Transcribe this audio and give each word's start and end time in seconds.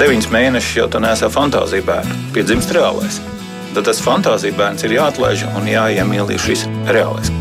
deviņus 0.00 0.28
mēnešus 0.32 0.76
jau 0.76 0.86
tu 0.92 1.00
nesā 1.00 1.30
fantāziju 1.32 1.86
bērnu, 1.86 2.16
piedzimst 2.36 2.72
reālais. 2.76 3.20
Tad 3.76 3.88
tas 3.88 4.00
fantāzija 4.04 4.56
bērns 4.56 4.84
ir 4.86 4.96
jāatlaiž 4.96 5.46
un 5.56 5.68
jāiemīlī 5.70 6.38
šis 6.40 6.66
reālais. 6.92 7.32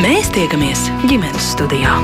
Mēs 0.00 0.32
tiekamies 0.36 0.88
ģimenes 1.08 1.52
studijā. 1.54 1.96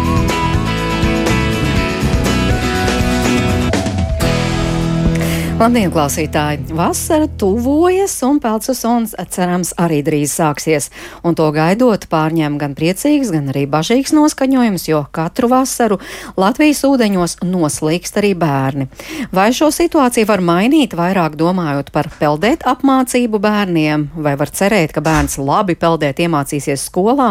Labdien, 5.56 5.88
klausītāji! 5.88 6.66
Vasara 6.76 7.30
tuvojas, 7.40 8.12
un 8.26 8.36
peldsesons 8.44 9.14
cerams 9.32 9.70
arī 9.80 10.02
drīz 10.04 10.34
sāksies. 10.36 10.90
Un 11.24 11.32
to 11.32 11.46
gaidot, 11.54 12.02
pārņem 12.12 12.58
gan 12.60 12.74
priecīgs, 12.76 13.30
gan 13.32 13.48
arī 13.48 13.62
bažīgs 13.72 14.12
noskaņojums, 14.12 14.84
jo 14.90 15.00
katru 15.16 15.48
vasaru 15.48 15.96
Latvijas 16.37 16.82
ūdeņos 16.84 17.38
noslīkst 17.48 18.20
arī 18.20 18.34
bērni. 18.37 18.91
Vai 19.33 19.47
šo 19.56 19.70
situāciju 19.73 20.28
var 20.28 20.42
mainīt, 20.45 20.92
vairāk 20.92 21.41
domājot 21.41 21.88
par 21.95 22.11
peldēt 22.20 22.69
apmācību 22.69 23.41
bērniem, 23.41 24.11
vai 24.12 24.36
var 24.36 24.52
cerēt, 24.52 24.92
ka 24.92 25.00
bērns 25.00 25.38
labi 25.41 25.78
peldēt 25.80 26.20
iemācīsies 26.20 26.84
skolā, 26.91 27.30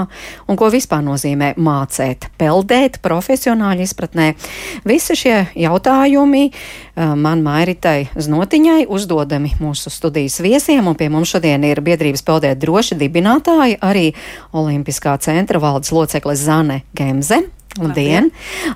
un 0.49 0.57
ko 0.57 0.71
vispār 0.73 1.05
nozīmē 1.05 1.53
mācēt, 1.61 2.31
peldēt 2.41 2.97
profesionāļu 3.05 3.85
izpratnē? 3.85 4.31
Visi 4.89 5.21
šie 5.21 5.37
jautājumi 5.67 6.49
man 6.95 7.43
Mairitai 7.43 8.07
Znotiņai 8.15 8.85
uzdodami 8.87 9.51
mūsu 9.59 9.91
studijas 9.91 10.39
viesiem, 10.43 10.87
un 10.87 10.95
pie 10.95 11.09
mums 11.11 11.33
šodien 11.35 11.63
ir 11.67 11.83
biedrības 11.83 12.23
peldēt 12.25 12.61
droši 12.61 12.97
dibinātāji, 12.99 13.79
arī 13.83 14.07
Olimpiskā 14.55 15.17
centra 15.19 15.59
valdes 15.59 15.91
locekle 15.95 16.35
Zane 16.39 16.81
Gemze. 16.95 17.43
Labdien! 17.75 18.29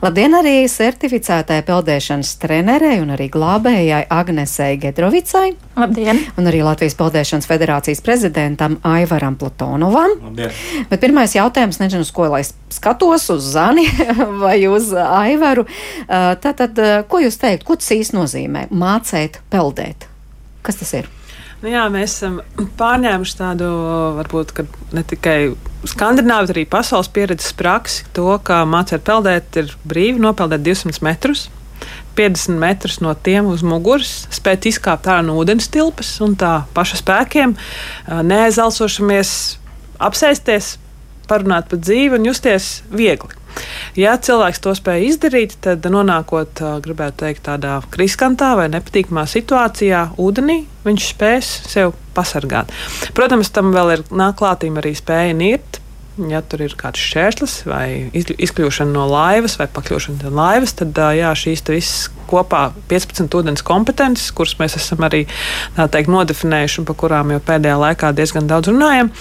Labdien 0.04 0.34
arī 0.36 0.66
certificētai 0.68 1.62
peldēšanas 1.68 2.34
trenerei 2.42 2.98
un 3.00 3.14
arī 3.16 3.30
glābējai 3.32 4.02
Agnesei 4.12 4.76
Gedrovicai. 4.82 5.54
Labdien! 5.80 6.20
Un 6.36 6.50
arī 6.52 6.60
Latvijas 6.68 6.98
peldēšanas 7.00 7.48
federācijas 7.48 8.04
prezidentam 8.04 8.76
Aivaram 8.84 9.38
Platonovam. 9.40 10.18
Labdien! 10.26 10.52
Bet 10.92 11.00
pirmais 11.06 11.36
jautājums, 11.38 11.80
nezinu, 11.80 12.04
uz 12.04 12.12
ko 12.12 12.28
lai 12.28 12.42
skatos, 12.76 13.30
uz 13.32 13.48
Zani 13.54 13.88
vai 14.44 14.58
uz 14.68 14.92
Aivaru. 14.92 15.64
Tātad, 16.10 16.84
ko 17.08 17.24
jūs 17.24 17.40
teikt, 17.40 17.64
ko 17.68 17.80
tas 17.80 17.96
īsti 17.96 18.20
nozīmē? 18.20 18.68
Mācēt 18.68 19.40
peldēt. 19.54 20.10
Kas 20.66 20.82
tas 20.84 20.92
ir? 21.00 21.08
Nu 21.64 21.72
jā, 21.72 21.88
mēs 21.92 22.20
esam 22.20 22.40
pārņēmuši 22.80 23.40
tādu, 23.40 23.72
varbūt 24.20 24.60
ne 24.96 25.08
tikai 25.08 25.40
skandināvu, 25.88 26.48
bet 26.48 26.56
arī 26.56 26.66
pasaules 26.70 27.10
pieredzes 27.14 27.54
praksi, 27.58 28.04
to, 28.16 28.28
ka 28.44 28.64
mācīt 28.68 29.06
peldēt 29.08 29.62
ir 29.62 29.72
brīvi 29.88 30.22
nopeldēt 30.24 30.66
200 30.66 31.06
metrus. 31.06 31.48
50 32.20 32.60
metrus 32.60 32.98
no 33.00 33.14
tiem 33.16 33.48
uz 33.48 33.64
muguras, 33.64 34.26
spēt 34.36 34.68
izkāpt 34.68 35.08
ārā 35.08 35.24
no 35.24 35.38
ūdens 35.40 35.70
tilpas 35.72 36.18
un 36.26 36.36
tā 36.40 36.66
paša 36.76 37.00
spēkiem, 37.00 37.56
neaizalsošamies, 38.28 39.32
apsēsties, 40.04 40.74
parunāt 41.32 41.70
par 41.72 41.80
dzīvi 41.80 42.20
un 42.20 42.28
justies 42.28 42.80
viegli. 42.92 43.39
Ja 44.00 44.16
cilvēks 44.22 44.62
to 44.64 44.76
spēj 44.78 45.08
izdarīt, 45.10 45.58
tad 45.66 45.86
nonākot, 45.90 46.62
gribētu 46.86 47.26
teikt, 47.26 47.44
tādā 47.50 47.80
riskantā 48.00 48.54
vai 48.60 48.70
nepatīkamā 48.72 49.26
situācijā, 49.30 50.06
ūdenī, 50.22 50.62
viņš 50.86 51.10
spēs 51.14 51.52
sev 51.70 51.94
pasargāt. 52.16 52.72
Protams, 53.18 53.52
tam 53.56 53.74
vēl 53.76 53.98
ir 53.98 54.08
nāk 54.12 54.40
klātīm 54.42 54.80
arī 54.82 54.96
spēja 54.98 55.36
nirt. 55.38 55.82
Ja 56.20 56.42
tur 56.44 56.60
ir 56.66 56.74
kāds 56.76 57.00
šķērslis, 57.00 57.54
vai 57.64 58.10
izkļūšana 58.12 58.92
no 58.92 59.06
laivas, 59.08 59.54
vai 59.56 59.70
pakļūšana 59.72 60.26
no 60.26 60.34
laivas, 60.36 60.74
tad 60.76 60.98
jā, 61.16 61.30
šīs 61.32 61.64
visas 61.70 62.10
kopā 62.28 62.66
15 62.92 63.38
ūdens 63.40 63.64
kompetences, 63.64 64.34
kuras 64.36 64.58
mēs 64.60 64.76
esam 64.76 65.06
arī 65.08 65.22
teikt, 65.80 66.12
nodefinējuši 66.12 66.82
un 66.82 66.90
par 66.90 66.98
kurām 67.00 67.32
jau 67.32 67.40
pēdējā 67.48 67.78
laikā 67.86 68.12
diezgan 68.18 68.52
daudz 68.52 68.68
runājam. 68.74 69.14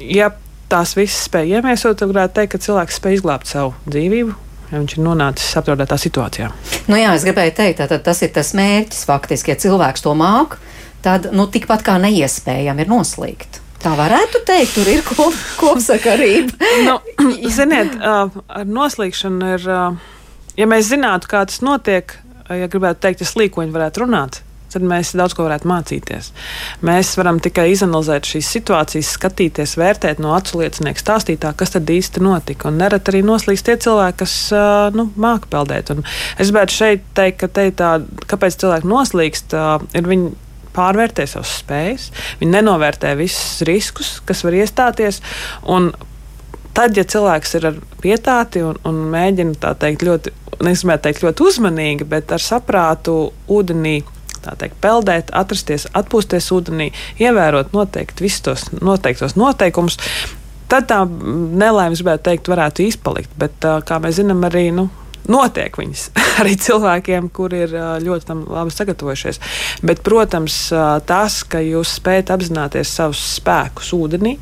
Ja 0.00 0.32
tās 0.72 0.94
visas 0.98 1.26
spēja 1.28 1.58
iemiesot, 1.58 1.98
tad 1.98 2.12
varētu 2.12 2.36
teikt, 2.38 2.52
ka 2.54 2.62
cilvēks 2.66 2.98
spēj 3.00 3.18
izglābt 3.18 3.50
savu 3.50 3.74
dzīvību. 3.88 4.36
Ja 4.68 4.82
viņš 4.82 4.98
ir 4.98 5.04
nonācis 5.04 5.54
apdraudētā 5.56 5.96
situācijā. 5.96 6.50
Nu 6.92 6.98
jā, 6.98 7.14
es 7.16 7.24
gribēju 7.24 7.54
teikt, 7.56 7.80
ka 7.88 7.98
tas 8.04 8.20
ir 8.24 8.34
tas 8.34 8.52
mērķis 8.56 9.06
faktiski. 9.08 9.54
Ja 9.54 9.62
cilvēks 9.62 10.04
to 10.04 10.12
māk, 10.18 10.58
tad 11.04 11.30
nu, 11.32 11.46
tikpat 11.48 11.86
kā 11.86 11.96
neiespējami 12.02 12.84
ir 12.84 12.92
noslīgt. 12.92 13.62
Tā 13.78 13.94
varētu 13.96 14.42
teikt, 14.44 14.74
tur 14.74 14.90
ir 14.90 15.04
kop, 15.06 15.36
kopsakarība. 15.60 16.52
nu, 16.84 16.98
ziniet, 17.54 17.94
ar 18.02 18.66
noslīgšanu 18.68 19.52
ir, 19.54 19.68
ja 20.58 20.68
mēs 20.68 20.90
zinātu, 20.90 21.30
kā 21.30 21.44
tas 21.48 21.62
notiek, 21.64 22.16
ja 22.50 22.68
gribētu 22.68 23.06
teikt, 23.06 23.24
ja 23.24 23.30
slīkoņi 23.30 23.72
varētu 23.72 24.04
runāt, 24.04 24.42
tad 24.72 24.84
mēs 24.84 25.14
daudz 25.18 25.36
ko 25.36 25.46
varētu 25.46 25.68
mācīties. 25.70 26.30
Mēs 26.86 27.12
varam 27.18 27.40
tikai 27.42 27.68
izanalizēt 27.72 28.28
šīs 28.28 28.50
situācijas, 28.56 29.12
skatīties, 29.18 29.76
vērtēt 29.80 30.22
no 30.22 30.34
acu 30.36 30.62
liecinieku 30.62 31.02
stāstītā, 31.02 31.54
kas 31.58 31.74
tad 31.76 31.90
īsti 31.92 32.22
notika. 32.24 32.68
Un 32.70 32.80
nereti 32.82 33.12
arī 33.12 33.22
noslīst 33.26 33.68
tie 33.68 33.78
cilvēki, 33.80 34.18
kas 34.24 34.34
nu, 34.96 35.08
māca 35.20 35.48
peldēt. 35.52 35.94
Un 35.94 36.04
es 36.38 36.50
gribētu 36.50 36.76
šeit 36.80 37.08
teikt, 37.18 37.40
ka 37.42 37.52
te 37.52 37.70
tā, 37.78 37.94
kāpēc 38.28 38.58
cilvēki 38.60 38.92
noslīkst, 38.92 39.56
ir 39.98 40.12
viņi 40.12 40.34
pārvērtē 40.78 41.26
savas 41.26 41.56
spējas, 41.62 42.10
viņi 42.42 42.54
nenovērtē 42.54 43.14
visus 43.18 43.62
riskus, 43.66 44.18
kas 44.26 44.44
var 44.46 44.58
iestāties. 44.60 45.22
Tad, 46.78 46.94
ja 46.94 47.02
cilvēks 47.02 47.56
ir 47.58 47.64
ar 47.72 47.78
pietāti 47.98 48.60
un, 48.62 48.76
un 48.86 49.00
mēģina 49.10 49.56
tā 49.58 49.72
teikt 49.82 50.04
ļoti, 50.06 50.30
negribētu 50.62 51.08
teikt 51.08 51.24
ļoti 51.24 51.46
uzmanīgi, 51.50 52.06
bet 52.06 52.30
ar 52.36 52.44
saprātu 52.44 53.16
ūdenī 53.50 53.96
teikt, 54.42 54.78
peldēt, 54.84 55.32
atrasties, 55.36 55.88
atpūsties 55.98 56.50
ūdenī, 56.54 56.90
ievērot 57.22 57.74
noteikti 57.76 58.26
visus 58.26 58.44
tos 58.46 58.66
noteiktos 58.78 59.36
noteikumus. 59.38 59.98
Tad 60.68 60.88
tā 60.90 61.00
nelaimes, 61.08 62.02
gribētu 62.02 62.26
teikt, 62.28 62.50
varētu 62.52 62.84
izpalikt. 62.84 63.32
Bet, 63.40 63.64
kā 63.88 64.00
mēs 64.04 64.18
zinām, 64.20 64.42
arī 64.44 64.68
nu, 64.76 64.88
notiek 65.28 65.74
viņas 65.78 66.04
arī 66.40 66.54
cilvēkiem, 66.60 67.28
kuri 67.34 67.64
ir 67.66 67.74
ļoti 68.04 68.36
labi 68.46 68.74
sagatavojušies. 68.74 69.40
Bet, 69.86 70.02
protams, 70.06 70.56
tas, 71.08 71.40
ka 71.48 71.60
jūs 71.64 71.96
spējat 71.98 72.32
apzināties 72.34 72.92
savus 72.98 73.20
spēkus 73.38 73.92
ūdenī, 73.96 74.36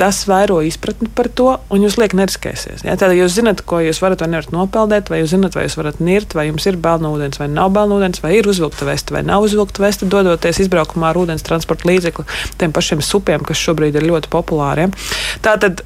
tas 0.00 0.20
vairo 0.28 0.60
izpratni 0.66 1.10
par 1.14 1.30
to, 1.32 1.50
un 1.72 1.84
jūs 1.86 1.98
liek 2.00 2.16
neriskēsies. 2.18 2.84
Ja? 2.86 2.96
Tad 3.00 3.14
jūs 3.16 3.36
zinat, 3.38 3.64
ko 3.68 3.80
jūs 3.84 4.02
varat 4.04 4.24
vai 4.24 4.30
nevarat 4.34 4.54
nopeldēt, 4.54 5.12
vai 5.12 5.22
jūs 5.22 5.34
zinat, 5.34 5.56
vai 5.58 5.66
jūs 5.66 5.78
varat 5.80 6.00
nirt, 6.04 6.36
vai 6.38 6.48
jums 6.50 6.68
ir 6.70 6.80
balna 6.82 7.12
ūdens, 7.14 7.40
vai 7.40 7.50
nav 7.52 7.72
balna 7.76 7.98
ūdens, 7.98 8.22
vai 8.24 8.34
ir 8.38 8.48
uzvilkta 8.50 8.88
vesta, 8.88 9.16
vai 9.16 9.24
nav 9.26 9.46
uzvilkta 9.46 9.84
vesta, 9.84 10.08
dodoties 10.08 10.62
izbraukumā 10.64 11.12
ar 11.12 11.22
ūdens 11.24 11.46
transporta 11.46 11.88
līdzekli, 11.90 12.26
tiem 12.60 12.74
pašiem 12.76 13.04
supiem, 13.04 13.44
kas 13.46 13.60
šobrīd 13.62 13.98
ir 13.98 14.08
ļoti 14.10 14.32
populāri. 14.32 14.88
Ja? 14.88 15.06
Tātad 15.44 15.84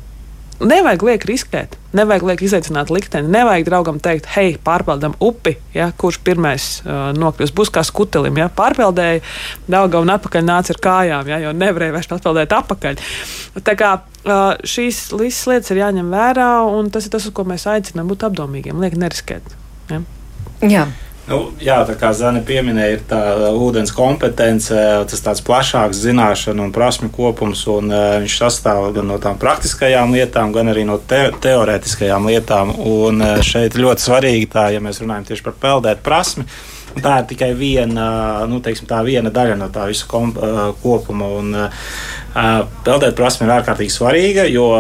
nevajag 0.69 1.03
liek 1.07 1.25
riskēt. 1.29 1.77
Nevajag 1.97 2.25
liek 2.31 2.43
izaicināt 2.47 2.91
likteni. 2.93 3.29
Nevajag 3.33 3.67
draugam 3.69 3.99
teikt, 4.03 4.29
hei, 4.35 4.55
pārpeldam 4.65 5.15
upi, 5.23 5.55
ja, 5.75 5.91
kurš 5.99 6.21
pirmais 6.25 6.69
uh, 6.85 7.11
nokļūs. 7.17 7.53
Būs 7.57 7.73
kā 7.75 7.85
skutelim. 7.87 8.39
Ja. 8.41 8.49
Pārpeldēja, 8.53 9.21
daudzā 9.71 10.01
un 10.03 10.15
atpakaļ 10.15 10.47
nāca 10.49 10.75
ar 10.75 10.81
kājām, 10.87 11.31
ja, 11.33 11.41
jo 11.47 11.53
nevarēja 11.57 11.97
vairs 11.99 12.11
atpeldēt 12.17 12.57
atpakaļ. 12.57 13.05
Tā 13.67 13.77
kā 13.79 13.93
uh, 14.01 14.43
šīs 14.65 15.05
visas 15.19 15.47
lietas 15.51 15.75
ir 15.75 15.83
jāņem 15.83 16.13
vērā, 16.15 16.51
un 16.73 16.91
tas 16.95 17.09
ir 17.09 17.15
tas, 17.15 17.29
uz 17.29 17.37
ko 17.37 17.47
mēs 17.49 17.69
aicinām 17.71 18.11
būt 18.11 18.27
apdomīgiem. 18.31 18.81
Liek 18.83 18.99
neriskēt. 19.01 19.57
Ja. 19.93 20.03
Jā. 20.63 20.87
Nu, 21.23 21.53
jā, 21.63 21.77
tā 21.87 21.95
kā 21.95 22.09
Zana 22.19 22.41
pieminēja, 22.43 22.95
ir 22.97 23.03
tā 23.07 23.19
ūdens 23.55 23.93
kompetence, 23.95 24.75
tas 25.07 25.23
tāds 25.23 25.43
plašāks 25.47 26.01
zināšanu 26.03 26.65
un 26.67 26.73
prasmu 26.75 27.13
kopums, 27.15 27.63
un 27.71 27.93
uh, 27.95 28.17
viņš 28.25 28.39
sastāv 28.41 28.89
gan 28.97 29.07
no 29.07 29.21
tām 29.23 29.39
praktiskajām 29.39 30.17
lietām, 30.17 30.51
gan 30.55 30.73
arī 30.73 30.83
no 30.89 30.99
te 30.99 31.29
teorētiskajām 31.45 32.27
lietām. 32.27 32.75
Un 32.75 33.23
uh, 33.23 33.39
šeit 33.39 33.79
ļoti 33.79 34.03
svarīgi 34.09 34.51
tā, 34.51 34.67
ja 34.75 34.83
mēs 34.83 34.99
runājam 35.05 35.31
tieši 35.31 35.47
par 35.47 35.59
peldēt 35.63 36.03
prasmi. 36.03 36.49
Tā 36.93 37.21
ir 37.23 37.31
tikai 37.31 37.53
viena, 37.57 38.09
nu, 38.51 38.59
teiksim, 38.61 38.91
viena 39.07 39.31
daļa 39.33 39.61
no 39.63 39.71
tā 39.73 39.87
visa 39.89 40.11
kom, 40.11 40.35
uh, 40.35 40.75
kopuma. 40.83 41.31
Un, 41.39 41.55
uh, 41.55 42.63
peldēt 42.83 43.15
prasme 43.15 43.47
ir 43.47 43.55
ārkārtīgi 43.61 43.95
svarīga, 43.95 44.51
jo 44.51 44.73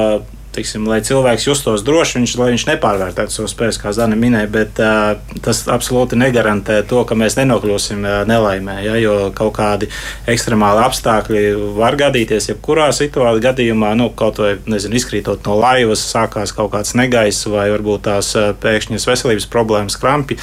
teiksim, 0.55 0.87
lai 0.89 1.01
cilvēks 1.05 1.47
justos 1.49 1.85
droši, 1.87 2.19
viņš, 2.19 2.35
viņš 2.39 2.67
nepārvērtētu 2.69 3.35
savu 3.35 3.51
spēju, 3.51 3.79
kā 3.83 3.93
Zana 3.97 4.19
minēja, 4.19 4.51
bet 4.53 4.81
uh, 4.83 5.17
tas 5.45 5.65
absolūti 5.73 6.19
negarantē 6.21 6.81
to, 6.89 7.03
ka 7.09 7.17
mēs 7.19 7.39
nenokļūsim 7.41 8.05
uh, 8.05 8.19
nelaimē. 8.29 8.79
Ja, 8.87 8.97
jo 9.01 9.17
kaut 9.37 9.55
kādi 9.59 9.89
ekstremāli 10.31 10.85
apstākļi 10.87 11.45
var 11.79 11.97
gadīties 12.01 12.51
jebkurā 12.53 12.91
situācijā, 12.97 13.45
gadījumā, 13.49 13.93
nu, 13.99 14.11
kaut 14.17 14.41
vai 14.43 14.55
nezinu, 14.71 14.97
izkrītot 15.01 15.47
no 15.49 15.59
laivas, 15.61 16.05
sākās 16.13 16.55
kaut 16.57 16.73
kāds 16.77 16.97
negaiss 16.99 17.49
vai 17.51 17.69
varbūt 17.73 18.07
tās 18.09 18.35
uh, 18.39 18.53
pēkšņas 18.63 19.09
veselības 19.09 19.49
problēmas, 19.53 19.99
krampi. 20.01 20.41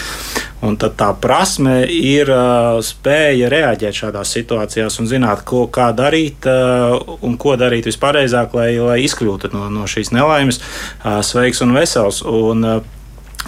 Un 0.59 0.75
tad 0.75 0.97
tā 0.99 1.13
prasme 1.15 1.85
ir 1.87 2.27
uh, 2.33 2.81
spēja 2.83 3.47
reaģēt 3.51 3.95
šādās 3.95 4.33
situācijās 4.35 4.99
un 4.99 5.07
zināt, 5.07 5.45
ko, 5.47 5.63
darīt 5.95 6.43
uh, 6.51 6.97
un 7.23 7.37
ko 7.39 7.55
darīt 7.59 7.87
vispareizāk, 7.87 8.57
lai, 8.57 8.73
lai 8.75 8.97
izkļūtu 9.05 9.53
no, 9.53 9.69
no 9.71 9.87
šīs 9.87 9.98
nelaimes, 10.15 10.61
uh, 11.03 11.19
sveiks 11.25 11.61
un 11.65 11.75
vesels. 11.75 12.23
Un, 12.25 12.65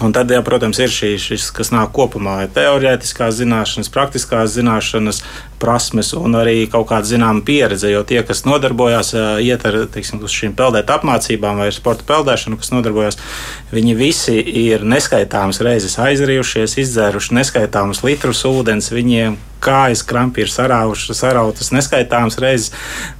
Un 0.00 0.08
tad, 0.08 0.30
jā, 0.32 0.38
protams, 0.40 0.78
ir 0.80 0.88
šī, 0.88 1.10
šis, 1.20 1.50
kas 1.52 1.68
nāk 1.68 1.90
kopumā, 1.92 2.38
ir 2.46 2.52
teorētiskās 2.56 3.36
zināšanas, 3.36 3.90
praktiskās 3.92 4.54
zināšanas, 4.54 5.20
prasmes 5.60 6.14
un 6.16 6.38
arī 6.40 6.64
kaut 6.72 6.88
kāda 6.88 7.10
zināma 7.10 7.44
pieredze. 7.44 7.90
Jo 7.92 8.00
tie, 8.08 8.22
kas 8.24 8.46
nodarbojas, 8.48 9.12
iet 9.44 9.66
ar 9.68 9.82
teiksim, 9.92 10.24
šīm 10.24 10.56
peldēt 10.56 10.88
apmācībām 10.96 11.60
vai 11.60 11.68
sporta 11.76 12.08
peldēšanu, 12.08 12.56
kas 12.62 12.72
nodarbojas, 12.72 13.20
viņi 13.74 13.94
visi 14.00 14.38
ir 14.64 14.88
neskaitāmas 14.88 15.60
reizes 15.60 16.00
aizrījušies, 16.00 16.80
izdzēruši 16.86 17.36
neskaitāmus 17.36 18.00
litrus 18.08 18.46
ūdens. 18.48 18.88
Viņiem 18.96 19.36
kājas 19.62 20.02
krampi 20.06 20.44
ir 20.44 20.50
saraušas, 20.52 21.18
sarautas 21.22 21.72
neskaitāmas 21.74 22.38
reizes. 22.42 22.72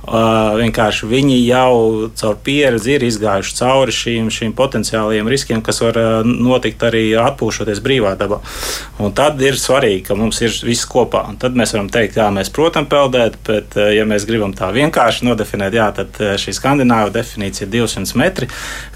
Uh, 0.03 0.57
vienkārši 0.59 1.07
viņi 1.07 1.37
jau 1.47 2.09
caur 2.19 2.39
pieredzi 2.43 2.97
ir 2.97 3.05
izgājuši 3.07 3.55
cauri 3.61 3.95
šīm, 3.95 4.31
šīm 4.35 4.55
potenciālajiem 4.59 5.31
riskiem, 5.31 5.61
kas 5.63 5.79
var 5.85 5.99
uh, 6.01 6.09
notikt 6.27 6.83
arī 6.89 7.05
atpūšoties 7.23 7.83
brīvā 7.85 8.17
dabā. 8.19 8.41
Un 9.03 9.15
tad 9.15 9.39
ir 9.47 9.59
svarīgi, 9.61 10.03
ka 10.09 10.19
mums 10.19 10.43
ir 10.43 10.55
viss 10.67 10.89
kopā. 10.91 11.23
Un 11.31 11.39
tad 11.43 11.55
mēs 11.59 11.77
varam 11.77 11.91
teikt, 11.93 12.19
jā, 12.19 12.27
mēs, 12.35 12.51
protams, 12.55 12.91
peldēt, 12.91 13.39
bet, 13.47 13.79
uh, 13.79 13.93
ja 13.95 14.09
mēs 14.09 14.27
gribam 14.27 14.57
tā 14.59 14.73
vienkārši 14.75 15.29
nodefinēt, 15.29 15.79
jā, 15.79 15.89
tad 16.01 16.19
šī 16.43 16.57
skandināva 16.59 17.15
definīcija 17.15 17.69
ir 17.69 17.75
200 17.79 18.19
metri, 18.19 18.51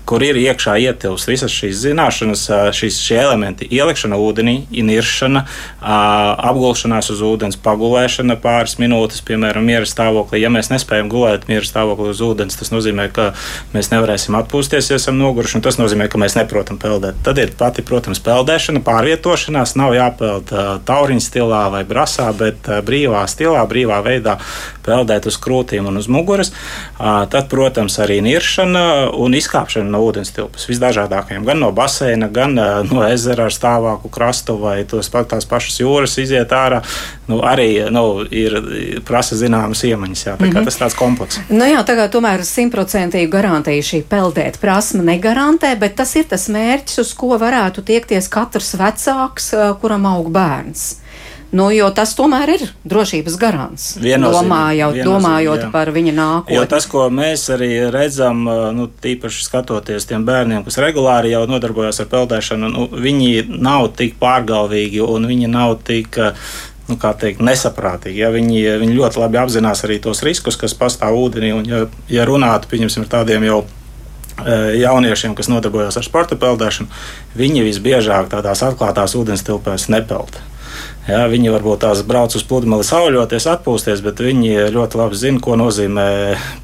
kur 0.07 0.23
ir 0.23 0.39
iekšā 0.39 0.77
ietilpst 0.87 1.29
visas 1.29 1.51
šīs 1.51 1.81
zināšanas, 1.83 2.45
šīs, 2.77 3.01
šie 3.03 3.19
elementi- 3.25 3.67
ielikšana 3.79 4.17
ūdenī, 4.17 4.55
iniršana, 4.71 5.43
apgulšanās 5.83 7.11
uz 7.11 7.23
ūdens, 7.27 7.59
pagulēšana 7.59 8.37
pāris 8.41 8.77
minūtes, 8.79 9.23
piemēram, 9.27 9.67
miera 9.67 9.85
stāvoklī. 9.85 10.41
Ja 10.41 10.49
mēs 10.49 10.71
nespējam 10.71 11.11
gulēt 11.11 11.49
miera 11.49 11.67
stāvoklī 11.67 12.11
uz 12.15 12.21
ūdens, 12.21 12.59
tas 12.59 12.71
nozīmē, 12.71 13.13
ka 13.13 13.33
mēs 13.75 13.91
nevarēsim 13.91 14.39
atpūsties, 14.39 14.91
ja 14.91 14.97
esam 14.97 15.19
noguruši, 15.19 15.57
un 15.57 15.63
tas 15.63 15.77
nozīmē, 15.77 16.09
ka 16.09 16.19
mēs 16.19 16.39
neprotam 16.39 16.79
peldēt. 16.79 17.15
Tad 17.25 17.39
ir 17.39 17.51
pati, 17.59 17.83
protams, 17.83 18.21
peldēšana, 18.21 18.85
pārvietošanās. 18.87 19.77
Nav 19.77 19.93
jāpeld 19.95 20.55
tauriņa 20.87 21.21
stilā 21.21 21.71
vai 21.71 21.83
brasā, 21.85 22.31
bet 22.37 22.63
brīvā 22.87 23.27
stilā, 23.27 23.67
brīvā 23.67 23.99
veidā 24.07 24.39
peldēt 24.87 25.27
uz 25.27 25.37
krūtīm 25.43 25.89
un 25.91 25.97
uz 25.97 26.07
muguras. 26.07 26.53
Tad, 26.99 27.49
protams, 27.51 27.99
arī 27.99 28.21
niršana 28.23 29.11
un 29.11 29.35
izkāpšana 29.35 29.96
no 29.97 30.03
ūdens 30.05 30.33
tilpas. 30.37 30.69
Visdažādākajiem, 30.71 31.45
gan 31.49 31.61
no 31.65 31.73
baseina, 31.77 32.29
gan 32.29 32.55
no 32.57 33.05
ezera 33.09 33.49
ar 33.49 33.55
stāvāku 33.55 34.11
krastu 34.13 34.59
vai 34.61 34.83
tos, 34.89 35.09
tās 35.11 35.49
pašas 35.49 35.81
jūras 35.81 36.19
iziet 36.23 36.53
ārā. 36.53 36.83
Nu, 37.27 37.41
arī 37.47 37.89
nu, 37.91 38.23
ir 38.31 38.59
prasa 39.07 39.39
zināmas 39.39 39.83
iemaņas. 39.87 40.27
Jā, 40.27 40.37
tā 40.37 40.47
mm 40.47 40.53
-hmm. 40.53 40.65
Tas 40.67 40.79
tāds 40.79 40.99
komplekss. 40.99 41.41
Nu 41.49 41.65
jā, 41.65 41.83
tagad 41.85 42.13
tomēr 42.13 42.45
simtprocentīgi 42.45 43.31
garantēja 43.31 43.83
šī 43.83 44.03
peldēt 44.11 44.61
prasme 44.61 45.03
negarantē, 45.03 45.77
bet 45.79 45.97
tas 45.97 46.17
ir 46.17 46.25
tas 46.25 46.49
mērķis, 46.49 47.01
uz 47.01 47.15
ko 47.15 47.39
varētu 47.39 47.83
tiekties 47.83 48.29
katrs 48.29 48.75
vecāks, 48.75 49.55
kuram 49.81 50.07
aug 50.07 50.31
bērns. 50.31 51.06
Nu, 51.55 51.69
jo 51.71 51.87
tas 51.95 52.11
tomēr 52.19 52.51
ir 52.57 52.63
drošības 52.89 53.37
garants. 53.39 53.85
Domājot, 54.03 54.99
domājot 55.07 55.67
jā. 55.67 55.69
par 55.71 55.93
viņa 55.95 56.15
nākotni. 56.17 56.57
Jo 56.59 56.65
tas, 56.71 56.89
ko 56.91 57.07
mēs 57.13 57.47
arī 57.55 57.71
redzam, 57.95 58.43
nu, 58.75 58.89
tīpaši 59.03 59.47
skatoties 59.47 60.09
tiem 60.11 60.27
bērniem, 60.27 60.65
kas 60.67 60.81
regulāri 60.83 61.31
jau 61.37 61.45
nodarbojas 61.47 62.03
ar 62.03 62.11
peldēšanu, 62.11 62.73
nu, 62.75 62.89
viņi 62.91 63.47
nav 63.63 63.93
tik 63.99 64.19
pārgalvīgi 64.23 65.05
un 65.07 65.29
viņi 65.31 65.53
nav 65.53 65.79
tik. 65.87 66.19
Nu, 66.87 66.95
kā 67.03 67.11
teikt, 67.19 67.41
nesaprātīgi. 67.43 68.21
Ja 68.21 68.29
viņi, 68.31 68.61
viņi 68.79 68.95
ļoti 68.95 69.19
labi 69.19 69.41
apzinās 69.41 69.81
arī 69.83 69.97
tos 69.99 70.21
riskus, 70.23 70.55
kas 70.55 70.71
pastāv 70.79 71.17
ūdenī. 71.19 71.49
Un, 71.57 71.65
ja, 71.67 71.81
ja 72.07 72.27
runātu 72.29 72.71
par 72.71 73.09
tādiem 73.11 73.43
jau 73.43 73.65
jauniešiem, 74.79 75.35
kas 75.35 75.49
nodarbojas 75.51 75.97
ar 75.99 76.07
sporta 76.07 76.37
peldēšanu, 76.39 76.87
viņi 77.35 77.65
visbiežāk 77.67 78.29
tādās 78.31 78.63
atklātās 78.63 79.17
ūdenstilpēs 79.19 79.89
nepeld. 79.91 80.39
Jā, 81.07 81.21
viņi 81.31 81.53
varbūt 81.55 81.85
tās 81.85 82.01
brauc 82.03 82.35
uz 82.35 82.43
pludmali 82.43 82.83
sauļoties, 82.83 83.45
atpūsties, 83.53 84.01
bet 84.03 84.19
viņi 84.25 84.73
ļoti 84.75 84.99
labi 84.99 85.19
zina, 85.19 85.39
ko 85.43 85.55
nozīmē 85.55 86.07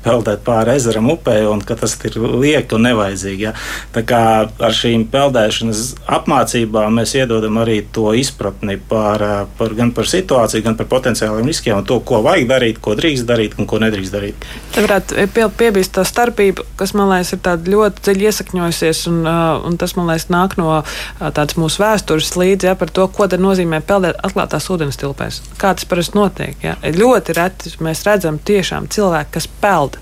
peldēt 0.03 0.41
pāri 0.43 0.75
ezeram, 0.81 1.13
upē, 1.15 1.37
un 1.47 1.63
ka 1.63 1.77
tas 1.79 1.95
ir 2.09 2.17
lieki 2.19 2.75
un 2.75 2.89
nevajadzīgi. 2.89 3.45
Jā. 3.47 3.53
Tā 3.95 4.03
kā 4.03 4.23
ar 4.51 4.75
šīm 4.75 5.05
peldēšanas 5.13 5.83
apmācībām 6.19 6.99
mēs 6.99 7.15
iedodam 7.21 7.61
arī 7.63 7.85
to 7.95 8.09
izpratni 8.19 8.81
par, 8.91 9.23
par, 9.61 9.77
gan 9.79 9.93
par 9.95 10.11
situāciju, 10.11 10.65
gan 10.67 10.79
par 10.81 10.91
potenciāliem 10.91 11.47
riskiem 11.47 11.79
un 11.79 11.87
to, 11.87 12.01
ko 12.03 12.25
vajag 12.27 12.51
darīt, 12.51 12.83
ko 12.83 12.97
drīkst 12.99 13.29
darīt 13.31 13.55
un 13.63 13.71
ko 13.71 13.79
nedrīkst 13.85 14.17
darīt. 14.17 14.49
Te 14.75 14.83
varētu 14.83 15.29
pie, 15.37 15.47
piebilst 15.63 15.95
tā 15.95 16.03
starpība, 16.09 16.67
kas 16.83 16.97
man 16.99 17.13
liekas 17.15 17.37
ir 17.37 17.45
tāda 17.47 17.77
ļoti 17.77 18.09
dziļi 18.09 18.29
iesakņojusies, 18.33 19.07
un, 19.13 19.23
un 19.71 19.79
tas 19.79 19.95
man 20.01 20.11
liekas 20.11 20.29
nāk 20.35 20.59
no 20.59 20.83
tādas 21.23 21.55
mūsu 21.61 21.87
vēstures 21.87 22.35
līdzi 22.35 22.73
ja, 22.73 22.77
par 22.79 22.91
to, 22.91 23.07
ko 23.07 23.31
tad 23.31 23.45
nozīmē 23.45 23.85
peldēt 23.87 24.19
atklātās 24.33 24.71
ūdens 24.73 24.99
tilpēs. 25.01 25.43
Kā 25.61 25.75
tas 25.77 25.87
parasti 25.89 26.17
notiek? 26.17 26.57
Ja? 26.65 26.79
Ļoti 26.81 27.37
reti 27.37 27.75
mēs 27.85 28.03
redzam 28.09 28.41
tiešām 28.41 28.89
cilvēku, 28.93 29.37
kas 29.37 29.49
peld. 29.61 30.01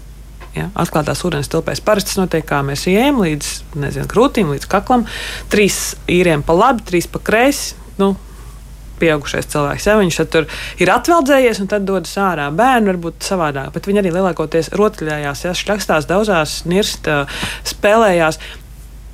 Ja, 0.54 0.66
atklātās 0.74 1.20
ūdens 1.22 1.50
tilpēs 1.50 1.82
parasti 1.86 2.10
tas 2.10 2.18
notiek, 2.18 2.42
kā 2.46 2.58
mēs 2.66 2.88
ejam 2.90 3.20
līdz 3.22 3.50
nezinu, 3.78 4.08
krūtīm, 4.10 4.50
līdz 4.50 4.66
kaklam. 4.70 5.04
Trīs 5.50 5.94
īriem 6.10 6.42
pa 6.42 6.56
labi, 6.58 6.82
trīs 6.88 7.06
pa 7.10 7.22
kreisi. 7.22 7.76
Nu, 8.00 8.16
pieaugušais 9.00 9.46
cilvēks. 9.50 9.86
Ja, 9.86 9.96
viņš 10.00 10.20
tur 10.32 10.48
ir 10.82 10.90
atveldzējies 10.92 11.62
un 11.62 11.70
tad 11.70 11.86
dodas 11.88 12.16
ārā. 12.20 12.50
Bērni 12.54 12.90
varbūt 12.92 13.22
savādāk, 13.30 13.70
bet 13.76 13.86
viņi 13.86 14.02
arī 14.02 14.14
lielākoties 14.16 14.72
rotaļājās, 14.78 15.44
ja, 15.46 15.54
šļakstās, 15.62 16.10
daudzās, 16.10 16.60
nirst, 16.70 17.08
spēlējās. 17.70 18.42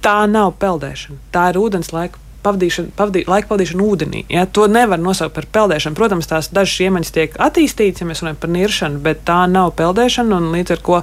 Tā 0.07 0.21
nav 0.31 0.55
peldēšana, 0.63 1.19
tā 1.35 1.51
ir 1.53 1.61
ūdens 1.61 1.93
laika 1.93 2.25
pavadīšana, 2.46 2.94
pavadī, 2.96 3.25
laika 3.28 3.50
pavadīšana 3.50 3.87
ūdenī. 3.87 4.25
Ja? 4.32 4.46
To 4.46 4.66
nevar 4.70 5.02
nosaukt 5.02 5.37
par 5.37 5.48
peldēšanu. 5.52 5.98
Protams, 5.98 6.31
tās 6.31 6.50
dažas 6.54 6.78
iemaņas 6.87 7.14
tiek 7.16 7.37
attīstītas, 7.48 8.02
ja 8.02 8.08
mēs 8.08 8.22
runājam 8.25 8.40
par 8.43 8.54
niršanu, 8.56 9.02
bet 9.04 9.25
tā 9.28 9.43
nav 9.50 9.75
peldēšana. 9.78 10.40
Līdz 10.54 10.76
ar 10.76 10.84
to 10.87 11.02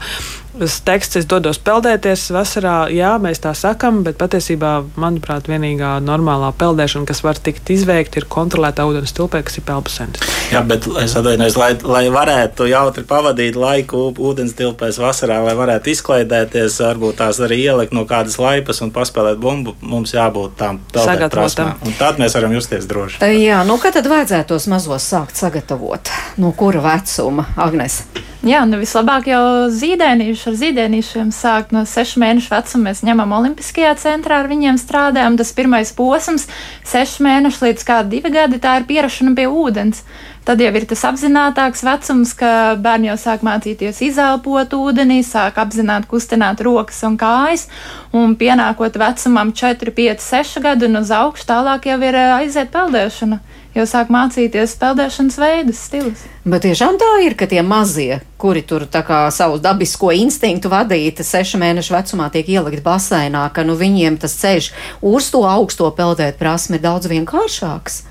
teksts, 0.85 1.17
es 1.17 1.27
dodos 1.29 1.57
peldēties 1.63 2.27
vasarā, 2.33 2.87
jā, 2.93 3.13
mēs 3.21 3.41
tā 3.43 3.53
sakam, 3.57 4.01
bet 4.05 4.19
patiesībā, 4.21 4.73
manuprāt, 4.99 5.47
vienīgā 5.49 5.95
normālā 6.05 6.51
peldēšana, 6.59 7.07
kas 7.09 7.23
var 7.25 7.39
tikt 7.41 7.71
izveikta, 7.73 8.21
ir 8.21 8.27
kontrolēta 8.29 8.85
ūdens 8.89 9.15
tilpē, 9.17 9.43
kas 9.45 9.57
ir 9.59 9.65
pelpasens. 9.67 10.21
Jā, 10.53 10.61
bet 10.67 10.85
es 11.01 11.15
atvainojos, 11.17 11.57
lai, 11.57 11.71
lai 11.81 12.03
varētu 12.13 12.67
jautri 12.69 13.05
pavadīt 13.09 13.57
laiku 13.59 14.11
ūdens 14.13 14.53
tilpēs 14.59 14.99
vasarā, 15.01 15.39
lai 15.45 15.55
varētu 15.57 15.93
izklaidēties, 15.93 16.77
varbūt 16.85 17.19
tās 17.23 17.41
arī 17.43 17.63
ielikt 17.63 17.95
no 17.97 18.05
kādas 18.09 18.37
laipas 18.41 18.83
un 18.85 18.93
paspēlēt 18.93 19.41
bumbu, 19.41 19.75
mums 19.81 20.13
jābūt 20.13 20.57
tām 20.59 20.83
sagatavotam. 20.93 21.73
Un 21.87 21.97
tad 21.97 22.21
mēs 22.21 22.37
varam 22.37 22.53
justies 22.53 22.85
droši. 22.89 23.23
Jā, 23.41 23.63
nu 23.67 23.79
kad 23.81 23.97
tad 23.97 24.09
vajadzētu 24.11 24.53
tos 24.53 24.69
mazos 24.71 25.09
sākt 25.09 25.39
sagatavot? 25.39 26.13
No 26.37 26.53
kura 26.57 26.83
vecuma, 26.85 27.49
Agnes? 27.57 28.03
Jā, 28.43 28.65
nu 28.67 28.75
vislabāk 28.75 29.29
jau 29.31 29.69
zīdēnīši 29.71 30.49
ar 30.49 30.55
zīdēnīšiem 30.59 31.29
sākt 31.31 31.69
no 31.71 31.85
sešu 31.87 32.19
mēnešu 32.19 32.51
vecuma. 32.51 32.89
Mēs 32.89 32.99
ņemam 33.07 33.31
Olimpiskajā 33.37 33.93
centrā 34.01 34.41
ar 34.41 34.49
viņiem 34.51 34.75
strādājam. 34.81 35.37
Tas 35.39 35.53
pirmais 35.55 35.93
posms, 35.95 36.49
sešu 36.83 37.23
mēnešu 37.23 37.63
līdz 37.63 37.87
kādi 37.87 38.17
divi 38.17 38.33
gadi, 38.35 38.59
tā 38.59 38.73
ir 38.81 38.87
pierašana 38.89 39.31
pie 39.37 39.47
ūdens. 39.47 40.03
Tad 40.43 40.59
jau 40.59 40.73
ir 40.75 40.89
tas 40.91 41.05
apzinātāks 41.07 41.85
vecums, 41.87 42.35
ka 42.35 42.51
bērni 42.83 43.13
jau 43.13 43.15
sāk 43.21 43.47
mācīties 43.47 44.03
izelpot 44.09 44.75
ūdenī, 44.75 45.21
sāk 45.23 45.63
apzināti 45.63 46.11
kustināt 46.11 46.59
rokas 46.67 46.99
un 47.07 47.15
kājas, 47.15 47.69
un 48.11 48.35
pienākot 48.35 48.99
vecumam 48.99 49.55
4, 49.55 49.95
5, 50.03 50.27
6 50.27 50.59
gadu 50.67 50.91
un 50.91 50.99
uz 50.99 51.15
augšu, 51.15 51.47
tālāk 51.47 51.87
jau 51.93 52.01
ir 52.03 52.19
aiziet 52.25 52.75
peldēšana 52.75 53.39
jau 53.73 53.85
sāk 53.89 54.11
mācīties 54.13 54.75
peldēšanas 54.81 55.37
veidus, 55.41 55.81
stilus. 55.87 56.23
Bet 56.45 56.65
tiešām 56.65 56.99
tā 57.01 57.11
ir, 57.25 57.35
ka 57.39 57.47
tie 57.49 57.63
mazie, 57.65 58.21
kuri 58.37 58.63
tur 58.67 58.85
savu 59.33 59.59
dabisko 59.61 60.11
instinktu 60.11 60.69
vadīti, 60.69 61.25
sešu 61.25 61.59
mēnešu 61.61 61.95
vecumā 61.95 62.29
tiek 62.33 62.49
ielikt 62.49 62.83
baseinā, 62.85 63.49
ka 63.53 63.63
nu 63.63 63.75
viņiem 63.79 64.19
tas 64.21 64.35
ceļš 64.39 64.71
uz 65.01 65.29
to 65.33 65.43
augsto 65.47 65.89
peldēt 65.91 66.37
prasmi 66.37 66.77
ir 66.77 66.85
daudz 66.85 67.09
vienkāršāks. 67.11 68.03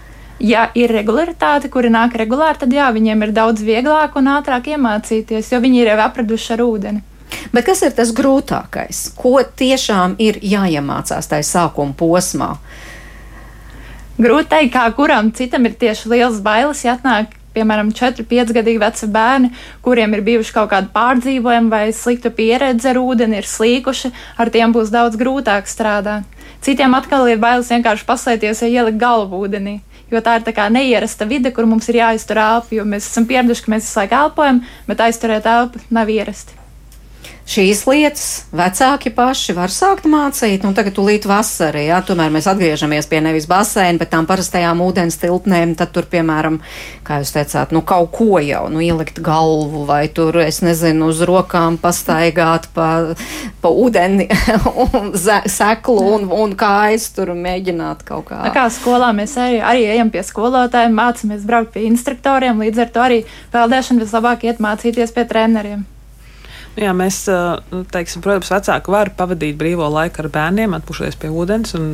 Ja 0.43 0.67
ir 0.75 0.91
regularitāte, 0.91 1.69
kuri 1.71 1.93
nāk 1.93 2.17
regulāri, 2.19 2.59
tad 2.65 2.73
jā, 2.75 2.89
viņiem 2.91 3.29
ir 3.29 3.35
daudz 3.37 3.63
vieglāk 3.63 4.17
un 4.19 4.31
ātrāk 4.33 4.73
iemācīties, 4.75 5.53
jo 5.53 5.61
viņi 5.63 5.85
ir 5.85 5.93
jau 5.93 5.99
apraduši 6.03 6.55
ar 6.57 6.63
ūdeni. 6.65 7.03
Bet 7.53 7.67
kas 7.69 7.83
ir 7.87 7.93
tas 7.95 8.11
grūtākais? 8.17 9.13
Ko 9.17 9.39
tiešām 9.43 10.17
ir 10.23 10.41
jāiemācās 10.43 11.31
tajā 11.31 11.47
sākuma 11.47 11.95
posmā? 11.97 12.57
Grūti 14.21 14.51
teikt, 14.53 14.75
kā 14.75 14.89
kuram 14.97 15.31
citam 15.33 15.65
ir 15.65 15.79
tieši 15.81 16.11
liels 16.13 16.43
bailes, 16.45 16.83
ja 16.85 16.99
atnāk 16.99 17.33
piemēram, 17.57 17.93
4, 17.97 18.25
5 18.29 18.53
gadīgi 18.57 18.81
veci 18.81 19.09
bērni, 19.13 19.53
kuriem 19.85 20.17
ir 20.17 20.25
bijuši 20.27 20.55
kaut 20.57 20.71
kādi 20.73 20.93
pārdzīvojumi 20.95 21.73
vai 21.73 21.85
slikta 21.97 22.33
pieredze 22.35 22.93
ar 22.93 23.01
ūdeni, 23.01 23.41
ir 23.41 23.49
slīkuši, 23.49 24.13
ar 24.41 24.53
tiem 24.53 24.75
būs 24.75 24.93
daudz 24.95 25.19
grūtāk 25.21 25.69
strādāt. 25.71 26.29
Citiem 26.63 26.95
atkal 26.95 27.27
ir 27.29 27.43
bailes 27.43 27.71
vienkārši 27.73 28.07
paslēpties, 28.09 28.63
ja 28.63 28.83
ielikt 28.83 29.01
galvu 29.01 29.43
ūdenī. 29.47 29.81
Jo 30.13 30.21
tā 30.23 30.37
ir 30.39 30.47
tā 30.47 30.53
kā 30.55 30.69
neierasta 30.69 31.27
vide, 31.27 31.51
kur 31.57 31.67
mums 31.67 31.89
ir 31.89 32.03
jāiztur 32.03 32.39
elpa, 32.39 32.77
jo 32.77 32.85
mēs 32.89 33.09
esam 33.09 33.27
pieraduši, 33.29 33.65
ka 33.65 33.75
mēs 33.75 33.87
visu 33.89 34.03
laiku 34.03 34.19
elpojam, 34.21 34.65
bet 34.89 35.07
aizturēt 35.09 35.49
elpu 35.49 35.81
nav 35.91 36.13
ierasti. 36.13 36.62
Šīs 37.49 37.83
lietas 37.89 38.27
vecāki 38.55 39.11
paši 39.15 39.55
var 39.57 39.73
sākt 39.73 40.07
mācīt. 40.11 40.63
Nu, 40.65 40.73
tagad 40.77 40.95
tūlīt 40.97 41.27
vasarā, 41.29 41.83
jā, 41.89 41.99
tomēr 42.07 42.33
mēs 42.35 42.49
atgriežamies 42.51 43.09
pie 43.11 43.23
nevis 43.25 43.49
basēna, 43.51 43.99
bet 44.01 44.13
tām 44.15 44.29
parastajām 44.29 44.83
ūdens 44.85 45.19
tilpnēm. 45.23 45.75
Tad 45.79 45.93
tur, 45.95 46.07
piemēram, 46.13 46.61
kā 47.07 47.21
jūs 47.23 47.35
teicāt, 47.35 47.75
nu, 47.75 47.83
kaut 47.87 48.13
ko 48.15 48.41
jau, 48.43 48.65
nu, 48.73 48.83
ielikt 48.85 49.21
galvu 49.25 49.85
vai 49.89 50.07
tur, 50.13 50.39
es 50.43 50.63
nezinu, 50.65 51.11
uz 51.13 51.23
rokām 51.29 51.79
pastaigāt 51.83 52.69
pa, 52.77 52.89
pa 53.63 53.73
ūdeni 53.73 54.29
un 54.87 55.13
seklu 55.17 55.99
un, 56.15 56.29
un 56.33 56.57
kājas 56.59 57.11
tur 57.17 57.35
mēģināt 57.37 58.07
kaut 58.09 58.29
kā. 58.31 58.43
Tā 58.47 58.55
kā 58.55 58.69
skolā 58.73 59.11
mēs 59.17 59.35
arī, 59.41 59.59
arī 59.65 59.89
ejam 59.97 60.13
pie 60.15 60.23
skolotājiem, 60.27 60.95
mācāmies 60.97 61.49
braukt 61.49 61.75
pie 61.75 61.89
instruktoriem, 61.91 62.63
līdz 62.63 62.85
ar 62.87 62.95
to 62.95 63.03
arī 63.03 63.25
peldēšanu 63.55 64.07
vislabāk 64.07 64.47
iet 64.47 64.63
mācīties 64.63 65.15
pie 65.17 65.27
treneriem. 65.29 65.83
Jā, 66.73 66.95
mēs, 66.97 67.27
teiksim, 67.93 68.23
protams, 68.25 68.49
vecāki 68.49 68.93
var 68.95 69.11
pavadīt 69.13 69.59
brīvo 69.61 69.85
laiku 69.93 70.23
ar 70.23 70.29
bērniem, 70.33 70.73
atpūšoties 70.79 71.19
pie 71.21 71.29
ūdens, 71.29 71.75
un 71.77 71.91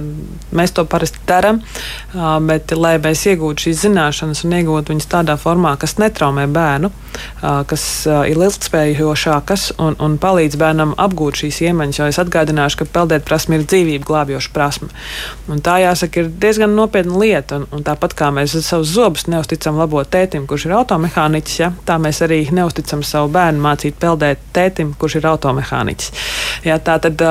mēs 0.54 0.70
to 0.76 0.84
parasti 0.86 1.18
darām. 1.26 1.58
Bet, 2.46 2.70
lai 2.78 2.92
mēs 3.02 3.24
iegūtu 3.32 3.66
šīs 3.66 3.80
zināšanas 3.82 4.44
un 4.46 4.54
iegūtu 4.60 4.94
viņas 4.94 5.10
tādā 5.10 5.34
formā, 5.40 5.72
kas 5.82 5.96
netraumē 5.98 6.44
bērnu, 6.54 6.92
kas 7.42 7.86
ir 8.06 8.38
ilgspējošākas 8.38 9.64
un, 9.82 9.98
un 9.98 10.14
palīdz 10.22 10.60
bērnam 10.62 10.94
apgūt 10.94 11.42
šīs 11.42 11.58
iemaņas, 11.66 11.98
jo 11.98 12.08
es 12.12 12.22
atgādināšu, 12.22 12.78
ka 12.78 12.88
peldēt 13.00 13.26
prasme 13.26 13.58
ir 13.58 13.66
dzīvību 13.66 14.06
glābjoša 14.06 14.54
prasme. 14.54 14.92
Un 15.50 15.58
tā 15.58 15.80
jāsaka, 15.82 16.22
ir 16.22 16.30
diezgan 16.38 16.78
nopietna 16.78 17.18
lieta. 17.18 17.58
Un, 17.58 17.66
un 17.74 17.82
tāpat 17.82 18.14
kā 18.14 18.30
mēs 18.30 18.54
savus 18.62 18.94
zobus 18.94 19.26
neusticam 19.26 19.82
labot 19.82 20.06
tētim, 20.06 20.46
kurš 20.46 20.68
ir 20.68 20.78
automehāniķis, 20.78 21.60
ja, 21.64 21.74
tā 21.88 21.98
mēs 21.98 22.22
arī 22.22 22.44
neusticam 22.54 23.02
savu 23.02 23.34
bērnu 23.34 23.66
mācīt 23.66 23.98
peldēt 23.98 24.46
tētim 24.54 24.67
tētim, 24.68 24.94
kurš 24.98 25.18
ir 25.20 25.28
automehāniķis. 25.32 26.12
Jā, 26.68 26.78
tā 26.84 26.98
tad 27.02 27.22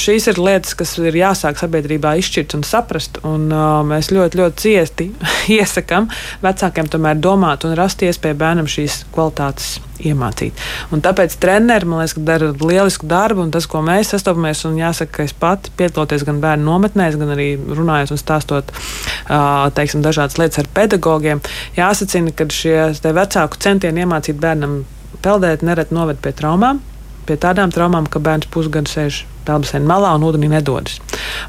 šīs 0.00 0.30
ir 0.32 0.40
lietas, 0.40 0.76
kas 0.78 0.96
ir 1.00 1.16
jāsāk 1.16 1.60
sabiedrībā 1.60 2.16
izšķirt 2.20 2.56
un 2.58 2.64
saprast, 2.66 3.20
un 3.26 3.48
mēs 3.90 4.10
ļoti, 4.14 4.40
ļoti 4.40 4.64
ciesti 4.66 5.10
iesakām 5.58 6.10
vecākiem 6.44 6.90
tomēr 6.90 7.20
domāt 7.20 7.66
un 7.68 7.78
rast 7.78 8.02
iespēju 8.06 8.40
bērnam 8.40 8.68
šīs 8.70 9.04
kvalitātes 9.14 9.78
iemācīt. 10.00 10.56
Un 10.94 11.02
tāpēc 11.04 11.34
treneri, 11.42 11.88
man 11.88 12.00
liekas, 12.00 12.16
dara 12.24 12.50
lielisku 12.56 13.08
darbu, 13.10 13.44
un 13.44 13.50
tas, 13.52 13.66
ko 13.70 13.82
mēs 13.84 14.14
sastopamies, 14.14 14.62
un 14.68 14.78
jāsaka, 14.80 15.18
ka 15.18 15.26
es 15.28 15.34
pati 15.36 15.72
piedaloties 15.76 16.24
gan 16.28 16.40
bērnu 16.40 16.64
nometnēs, 16.64 17.18
gan 17.20 17.34
arī 17.34 17.50
runājot 17.58 18.14
un 18.14 18.20
stāstot 18.20 18.72
teiksim, 19.76 20.04
dažādas 20.04 20.40
lietas 20.40 20.62
ar 20.62 20.70
pedagogiem, 20.76 21.42
jāsacina, 21.76 22.32
ka 22.32 22.48
šie 22.54 22.78
vecāku 23.04 23.60
centieni 23.60 24.06
iemācīt 24.06 24.40
bērnam 24.40 24.80
peldēt 25.24 25.64
nereti 25.66 25.96
noved 25.96 26.20
pie 26.22 26.32
traumām. 26.36 26.80
Pie 27.28 27.36
tādām 27.38 27.70
traumām, 27.70 28.08
ka 28.10 28.18
bērns 28.22 28.48
pusgadu 28.50 28.90
sēž 28.90 29.24
peldbaseina 29.46 29.86
malā 29.86 30.12
un 30.16 30.24
ūdenī 30.26 30.48
nedodas. 30.50 30.98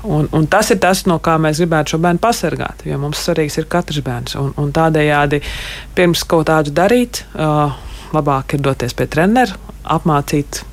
Un, 0.04 0.28
un 0.36 0.48
tas 0.52 0.70
ir 0.74 0.82
tas, 0.84 1.06
no 1.10 1.18
kā 1.24 1.38
mēs 1.42 1.62
gribētu 1.64 1.96
šo 1.96 2.02
bērnu 2.04 2.22
pasargāt. 2.22 2.84
Jo 2.86 3.00
mums 3.02 3.24
svarīgs 3.26 3.58
ir 3.62 3.70
katrs 3.72 4.04
bērns. 4.06 4.36
Un, 4.40 4.52
un 4.62 4.74
tādējādi 4.76 5.42
pirms 5.98 6.26
kaut 6.28 6.50
tādu 6.52 6.74
darīt, 6.76 7.24
uh, 7.34 7.74
labāk 8.16 8.58
ir 8.58 8.66
doties 8.68 8.96
pie 8.98 9.08
treneru, 9.12 9.58
apmācīt 9.96 10.64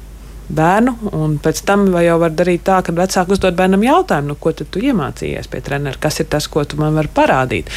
bērnu, 0.48 0.94
un 1.16 1.36
pēc 1.42 1.60
tam 1.68 1.86
jau 2.02 2.18
var 2.22 2.34
darīt 2.36 2.64
tā, 2.66 2.78
ka 2.84 2.94
vecāki 2.96 3.34
uzdod 3.36 3.56
bērnam 3.58 3.84
jautājumu, 3.84 4.32
nu, 4.32 4.36
ko 4.40 4.52
tu 4.56 4.82
iemācījies 4.82 5.50
pie 5.52 5.60
treneru, 5.64 6.00
kas 6.00 6.20
ir 6.22 6.28
tas, 6.32 6.48
ko 6.50 6.64
tu 6.64 6.78
man 6.80 6.96
vari 6.96 7.12
parādīt. 7.14 7.72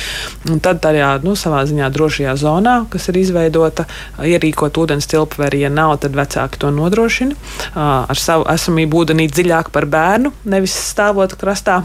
Un 0.51 0.61
tad 0.63 0.81
tajā 0.83 1.13
nu, 1.25 1.35
savā 1.39 1.63
ziņā 1.69 1.89
drošajā 1.93 2.35
zonā, 2.41 2.77
kas 2.91 3.09
ir 3.11 3.21
izveidota, 3.21 3.87
ierīkot 4.23 4.79
ūdens 4.81 5.09
tilpu, 5.11 5.41
vai 5.41 5.49
arī, 5.51 5.65
ja 5.65 5.73
nav, 5.73 5.97
tad 6.03 6.15
vecāki 6.17 6.61
to 6.61 6.71
nodrošina 6.75 7.35
ar 7.75 8.19
savu 8.19 8.47
esamību 8.51 9.03
ūdenī 9.03 9.27
dziļāk 9.31 9.73
par 9.75 9.89
bērnu, 9.91 10.33
nevis 10.51 10.77
stāvot 10.91 11.35
krastā. 11.39 11.81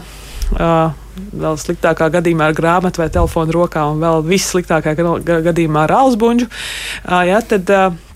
Uh, 0.47 0.93
vēl 1.35 1.57
sliktākā 1.59 2.07
gadījumā 2.13 2.47
ar 2.47 2.55
grāmatu 2.55 3.01
vai 3.01 3.09
telefonu 3.11 3.51
rokā, 3.55 3.83
un 3.91 3.99
vēl 3.99 4.21
vissliktākajā 4.27 5.41
gadījumā 5.49 5.83
ar 5.87 5.95
alzbuņģu. 5.97 6.47
Uh, 6.47 7.23
ja, 7.27 7.41
tad, 7.43 7.67
uh, 7.73 8.06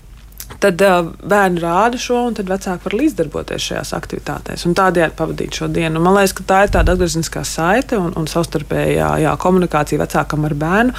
tad 0.60 0.82
uh, 0.84 1.08
bērni 1.22 1.62
rāda 1.62 2.00
šo, 2.00 2.26
un 2.28 2.36
tad 2.38 2.50
vecāki 2.50 2.88
var 2.88 2.96
līdzdarboties 2.98 3.68
šajās 3.70 3.94
aktivitātēs 3.96 4.66
un 4.68 4.76
tādējādi 4.78 5.16
pavadīt 5.18 5.58
šo 5.60 5.70
dienu. 5.72 5.98
Un 5.98 6.06
man 6.06 6.18
liekas, 6.18 6.36
ka 6.38 6.46
tā 6.48 6.60
ir 6.66 6.74
tāda 6.76 6.96
atgriezniskā 6.96 7.44
saite 7.48 7.98
un, 8.00 8.12
un 8.18 8.28
savstarpējā 8.30 9.10
jā, 9.24 9.34
komunikācija 9.42 10.02
vecākam 10.02 10.48
ar 10.48 10.56
bērnu. 10.58 10.96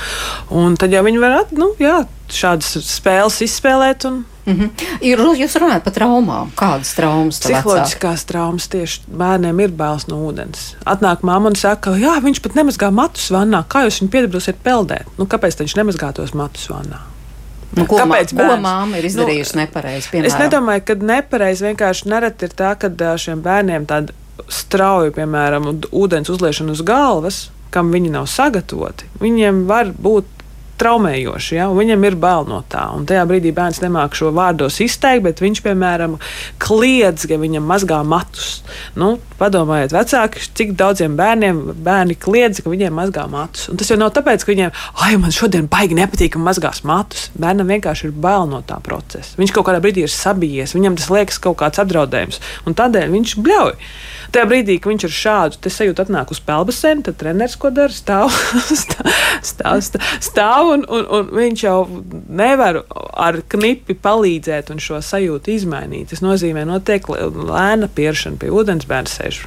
Un 0.59 0.77
tad 0.79 0.93
jau 0.93 1.05
viņi 1.05 1.23
var 1.23 1.39
nu, 1.57 1.73
jā, 1.81 2.03
šādas 2.33 2.77
spēles 2.87 3.41
izspēlēt. 3.47 4.07
Un, 4.09 4.23
Mm 4.45 4.53
-hmm. 4.59 4.69
Ir, 5.01 5.19
jūs 5.19 5.55
runājat 5.55 5.83
par 5.83 5.93
traumām. 5.93 6.49
Kādas 6.55 6.93
traumas? 6.95 7.39
Psiholoģiskās 7.39 8.25
traumas 8.25 8.67
tieši 8.67 9.01
bērniem 9.07 9.59
ir 9.59 9.71
bailes 9.71 10.07
no 10.07 10.15
ūdens. 10.15 10.75
Atnāk 10.85 11.17
mamma 11.21 11.49
un 11.49 11.55
saka, 11.55 11.91
jā, 11.91 12.19
viņš 12.19 12.41
pat 12.41 12.53
nemazgā 12.55 12.91
matus 12.91 13.31
vannā. 13.31 13.63
Kā 13.63 13.85
jūs 13.85 14.01
viņu 14.01 14.09
piedabrosiet 14.11 14.55
peldēt? 14.63 15.07
Nu, 15.17 15.25
kāpēc 15.25 15.59
viņš 15.59 15.75
nemazgā 15.75 16.11
tos 16.13 16.33
matus 16.33 16.67
vannā? 16.69 17.12
Nu, 17.73 17.87
ko 17.89 17.97
Kāpēc 17.97 18.35
mā, 18.37 18.47
ko 18.51 18.57
māma 18.61 18.99
ir 18.99 19.07
izdarījusi 19.09 19.55
nu, 19.57 19.63
nepareizi? 19.63 20.11
Piemēram? 20.11 20.29
Es 20.29 20.37
nedomāju, 20.37 20.83
ka 20.89 20.97
nepareizi 21.13 21.67
vienkārši 21.69 22.11
nereti 22.11 22.47
ir 22.47 22.53
tā, 22.59 22.73
ka 22.77 22.91
šiem 23.23 23.41
bērniem 23.45 23.87
tāda 23.89 24.13
strauja, 24.53 25.13
piemēram, 25.15 25.69
ūdens 25.89 26.29
uzliešana 26.33 26.75
uz 26.75 26.83
galvas, 26.85 27.39
kam 27.73 27.89
viņi 27.93 28.13
nav 28.13 28.27
sagatavoti, 28.29 29.09
viņiem 29.21 29.63
var 29.69 29.89
būt 29.97 30.42
traumējoši. 30.81 31.57
Ja? 31.57 31.67
Viņam 31.73 32.05
ir 32.07 32.17
bail 32.19 32.47
no 32.49 32.61
tā. 32.69 32.85
Un 32.95 33.07
tajā 33.09 33.23
brīdī 33.29 33.53
bērns 33.55 33.81
nemāķi 33.83 34.19
šo 34.19 34.31
vārdos 34.35 34.79
izteikt, 34.83 35.23
bet 35.27 35.41
viņš, 35.43 35.61
piemēram, 35.65 36.17
kliedz, 36.63 37.27
ka 37.29 37.37
viņam 37.41 37.67
mazgā 37.69 37.99
matus. 38.07 38.61
Nu, 38.99 39.15
padomājiet, 39.39 39.95
vecāki, 39.95 40.45
cik 40.57 40.73
daudziem 40.79 41.17
bērniem 41.19 41.61
bērni 41.85 42.17
kliedz, 42.19 42.63
ka 42.63 42.73
viņiem 42.73 42.95
mazgā 42.97 43.25
matus. 43.31 43.67
Un 43.71 43.81
tas 43.81 43.91
jau 43.91 43.99
nav 43.99 44.13
tāpēc, 44.15 44.45
ka 44.45 44.53
viņiem, 44.53 44.73
ah, 44.73 45.13
man 45.21 45.35
šodien 45.35 45.69
baigi 45.71 45.97
nepatīk, 45.99 46.35
ka 46.35 46.43
mazgās 46.43 46.83
matus. 46.87 47.29
Bērnam 47.39 47.69
vienkārši 47.73 48.09
ir 48.09 48.17
bail 48.25 48.47
no 48.49 48.63
tā 48.65 48.79
procesa. 48.83 49.37
Viņš 49.39 49.53
kaut 49.55 49.69
kādā 49.69 49.83
brīdī 49.83 50.07
ir 50.07 50.13
sabijies, 50.13 50.75
viņam 50.77 50.97
tas 50.99 51.11
liekas 51.13 51.41
kaut 51.43 51.59
kāds 51.61 51.81
apdraudējums, 51.83 52.41
un 52.67 52.77
tādēļ 52.77 53.13
viņš 53.13 53.37
bļauj. 53.43 53.77
Tajā 54.33 54.47
brīdī, 54.49 54.79
kad 54.81 54.89
viņš 54.89 55.03
ir 55.05 55.11
šādu 55.13 55.69
sajūtu, 55.69 56.03
atnāk 56.07 56.31
uz 56.33 56.39
pelnbaseinu, 56.41 57.03
tad 57.05 57.19
treneris 57.21 57.53
ko 57.59 57.69
dara? 57.69 57.93
Stāv, 57.93 58.31
stāv, 58.65 59.09
stāv, 59.51 59.75
stāv, 59.85 60.07
stāv 60.25 60.71
un, 60.73 60.85
un, 60.89 61.03
un 61.19 61.27
viņš 61.37 61.63
jau 61.67 61.75
nevar 62.33 62.79
ar 63.13 63.37
knipi 63.53 63.93
palīdzēt 63.93 64.71
un 64.73 64.81
šo 64.81 64.97
sajūtu 65.05 65.53
izmainīt. 65.53 66.09
Tas 66.09 66.23
nozīmē, 66.25 66.63
notiek 66.65 67.05
lēna 67.13 67.89
pieršana 67.93 68.41
pie 68.41 68.49
ūdens, 68.49 68.87
bērns 68.89 69.19
sēž 69.19 69.43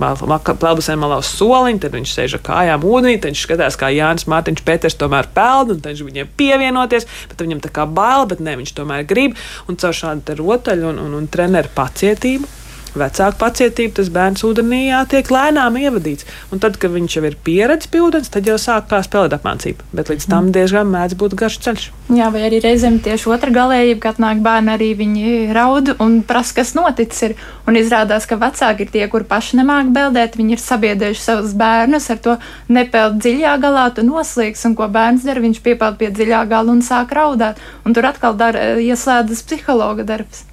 pelnbaseinu 0.00 1.02
malā 1.04 1.20
uz 1.20 1.34
soliņa, 1.36 1.82
tad 1.84 1.98
viņš 1.98 2.16
sēž 2.16 2.38
ar 2.38 2.44
kājām 2.48 2.88
ūdenī, 2.88 3.18
tad 3.20 3.34
viņš 3.34 3.44
skatās, 3.44 3.78
kā 3.78 3.92
Jānis 3.92 4.26
Mārtiņš 4.32 4.64
Peters 4.64 4.98
tomēr 4.98 5.28
peld, 5.36 5.76
un 5.76 5.84
viņš 5.84 6.02
viņiem 6.08 6.32
pievienoties, 6.40 7.06
bet 7.28 7.44
viņam 7.44 7.60
tā 7.68 7.74
kā 7.76 7.84
bail, 7.84 8.24
bet 8.32 8.40
ne, 8.40 8.56
viņš 8.62 8.74
tomēr 8.80 9.04
grib, 9.12 9.36
un 9.68 9.76
caur 9.76 10.00
šādu 10.00 10.40
rotaļu 10.40 10.88
un, 10.94 11.04
un, 11.04 11.20
un 11.20 11.30
treneru 11.30 11.76
pacietību 11.76 12.61
vecāku 12.98 13.38
pacietību, 13.40 13.94
tas 13.98 14.10
bērns 14.12 14.44
ūdenī 14.46 14.82
tiek 15.10 15.28
lēnām 15.32 15.78
ievadīts. 15.80 16.26
Un 16.52 16.62
tad, 16.62 16.78
kad 16.80 16.92
viņš 16.94 17.16
jau 17.16 17.24
ir 17.28 17.36
pieredzējis 17.46 17.90
pie 17.92 18.02
ūdens, 18.04 18.30
tad 18.32 18.48
jau 18.48 18.58
sāk 18.60 18.88
kā 18.90 19.00
spēlēt 19.04 19.36
apmācību. 19.38 19.88
Bet 19.96 20.12
līdz 20.12 20.28
tam 20.28 20.46
mhm. 20.46 20.54
diezgan 20.56 20.92
mēdz 20.92 21.16
būt 21.20 21.36
garš 21.38 21.58
ceļš. 21.66 21.88
Jā, 22.12 22.28
vai 22.34 22.44
arī 22.48 22.60
reizēm 22.64 22.98
tieši 23.04 23.30
otra 23.32 23.52
galējība, 23.54 24.00
kad 24.04 24.20
nāk 24.22 24.42
bērni 24.44 24.74
arī 24.74 24.90
viņi 24.98 25.32
raud 25.56 25.94
un 26.02 26.20
prasa, 26.26 26.58
kas 26.60 26.74
noticis. 26.78 27.22
Ir. 27.22 27.36
Un 27.68 27.78
izrādās, 27.78 28.26
ka 28.26 28.36
vecāki 28.40 28.86
ir 28.86 28.92
tie, 28.92 29.04
kur 29.10 29.24
paši 29.28 29.60
nemāk 29.60 29.92
beldēt, 29.94 30.34
viņi 30.38 30.56
ir 30.56 30.62
sabiedrējuši 30.62 31.22
savus 31.22 31.52
bērnus 31.58 32.10
ar 32.10 32.18
to 32.24 32.36
nepeld 32.74 33.20
dziļā 33.22 33.56
galā, 33.62 33.86
tu 33.94 34.04
noslīgs, 34.06 34.66
un 34.66 34.76
ko 34.78 34.90
bērns 34.92 35.26
dara, 35.28 35.44
viņš 35.44 35.62
piepeld 35.62 36.00
pie 36.02 36.10
dziļā 36.10 36.44
gala 36.50 36.74
un 36.74 36.82
sāk 36.82 37.14
raudāt. 37.14 37.62
Un 37.86 37.94
tur 37.94 38.10
atkal 38.10 38.34
dara, 38.38 38.72
ieslēdzas 38.82 39.46
psihologa 39.46 40.08
darbs 40.08 40.48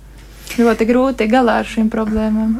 ļoti 0.57 0.87
grūti 0.89 1.27
galā 1.29 1.59
ar 1.61 1.67
šīm 1.69 1.89
problēmām. 1.93 2.55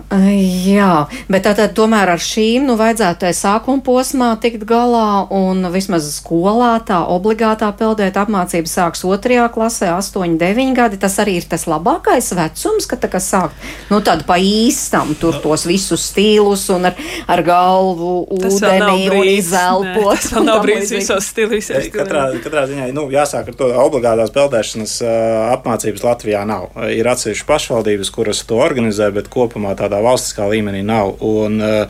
Jā, 0.70 1.08
bet 1.32 1.46
tātad 1.48 1.74
tomēr 1.78 2.14
ar 2.14 2.22
šīm 2.22 2.68
nu 2.70 2.76
vajadzētu 2.80 3.32
sākuma 3.36 3.84
posmā 3.86 4.30
tikt 4.42 4.66
galā 4.70 5.26
un 5.34 5.66
vismaz 5.74 6.08
skolā 6.14 6.76
tā 6.86 7.00
obligātā 7.10 7.72
peldēt 7.80 8.20
apmācība 8.20 8.70
sāks 8.70 9.04
otrajā 9.08 9.48
klasē, 9.54 9.92
8, 9.96 10.38
9 10.42 10.76
gadi. 10.78 11.00
Tas 11.02 11.18
arī 11.22 11.38
ir 11.40 11.48
tas 11.50 11.66
labākais 11.70 12.32
vecums, 12.38 12.88
ka 12.90 13.00
tā 13.00 13.10
kā 13.12 13.22
sākt, 13.24 13.58
nu 13.92 14.02
tad 14.06 14.26
pa 14.30 14.40
īstam 14.42 15.16
tur 15.20 15.40
tos 15.44 15.66
visus 15.70 16.10
stīlus 16.12 16.68
un 16.76 16.90
ar, 16.92 17.00
ar 17.30 17.44
galvu 17.46 18.14
ūdenī 18.38 19.10
un 19.14 19.32
izelpot. 19.34 20.16
Tas 20.20 20.32
vēl 20.36 20.48
nav 20.48 20.64
brīdis 20.66 20.96
visos 20.98 21.30
stilus. 21.32 21.72
Katrā, 21.94 22.30
katrā 22.44 22.66
ziņā, 22.70 22.90
nu, 22.96 23.08
jāsāk 23.14 23.52
ar 23.52 23.60
to 23.60 23.70
obligātās 23.84 24.34
peldēšanas 24.36 24.96
uh, 25.06 25.12
apmācības 25.56 26.06
Latvijā 26.06 26.44
nav. 26.48 26.70
Ir 26.94 27.08
atsevišķi 27.10 27.48
pašvaldības 27.48 27.79
pašvaldības, 27.80 28.10
kuras 28.12 28.44
to 28.46 28.58
organizē, 28.60 29.12
bet 29.12 29.30
kopumā 29.30 29.76
tādā 29.76 30.02
valstiskā 30.02 30.50
līmenī 30.50 30.84
nav. 30.84 31.16
Un, 31.22 31.62
eh, 31.62 31.88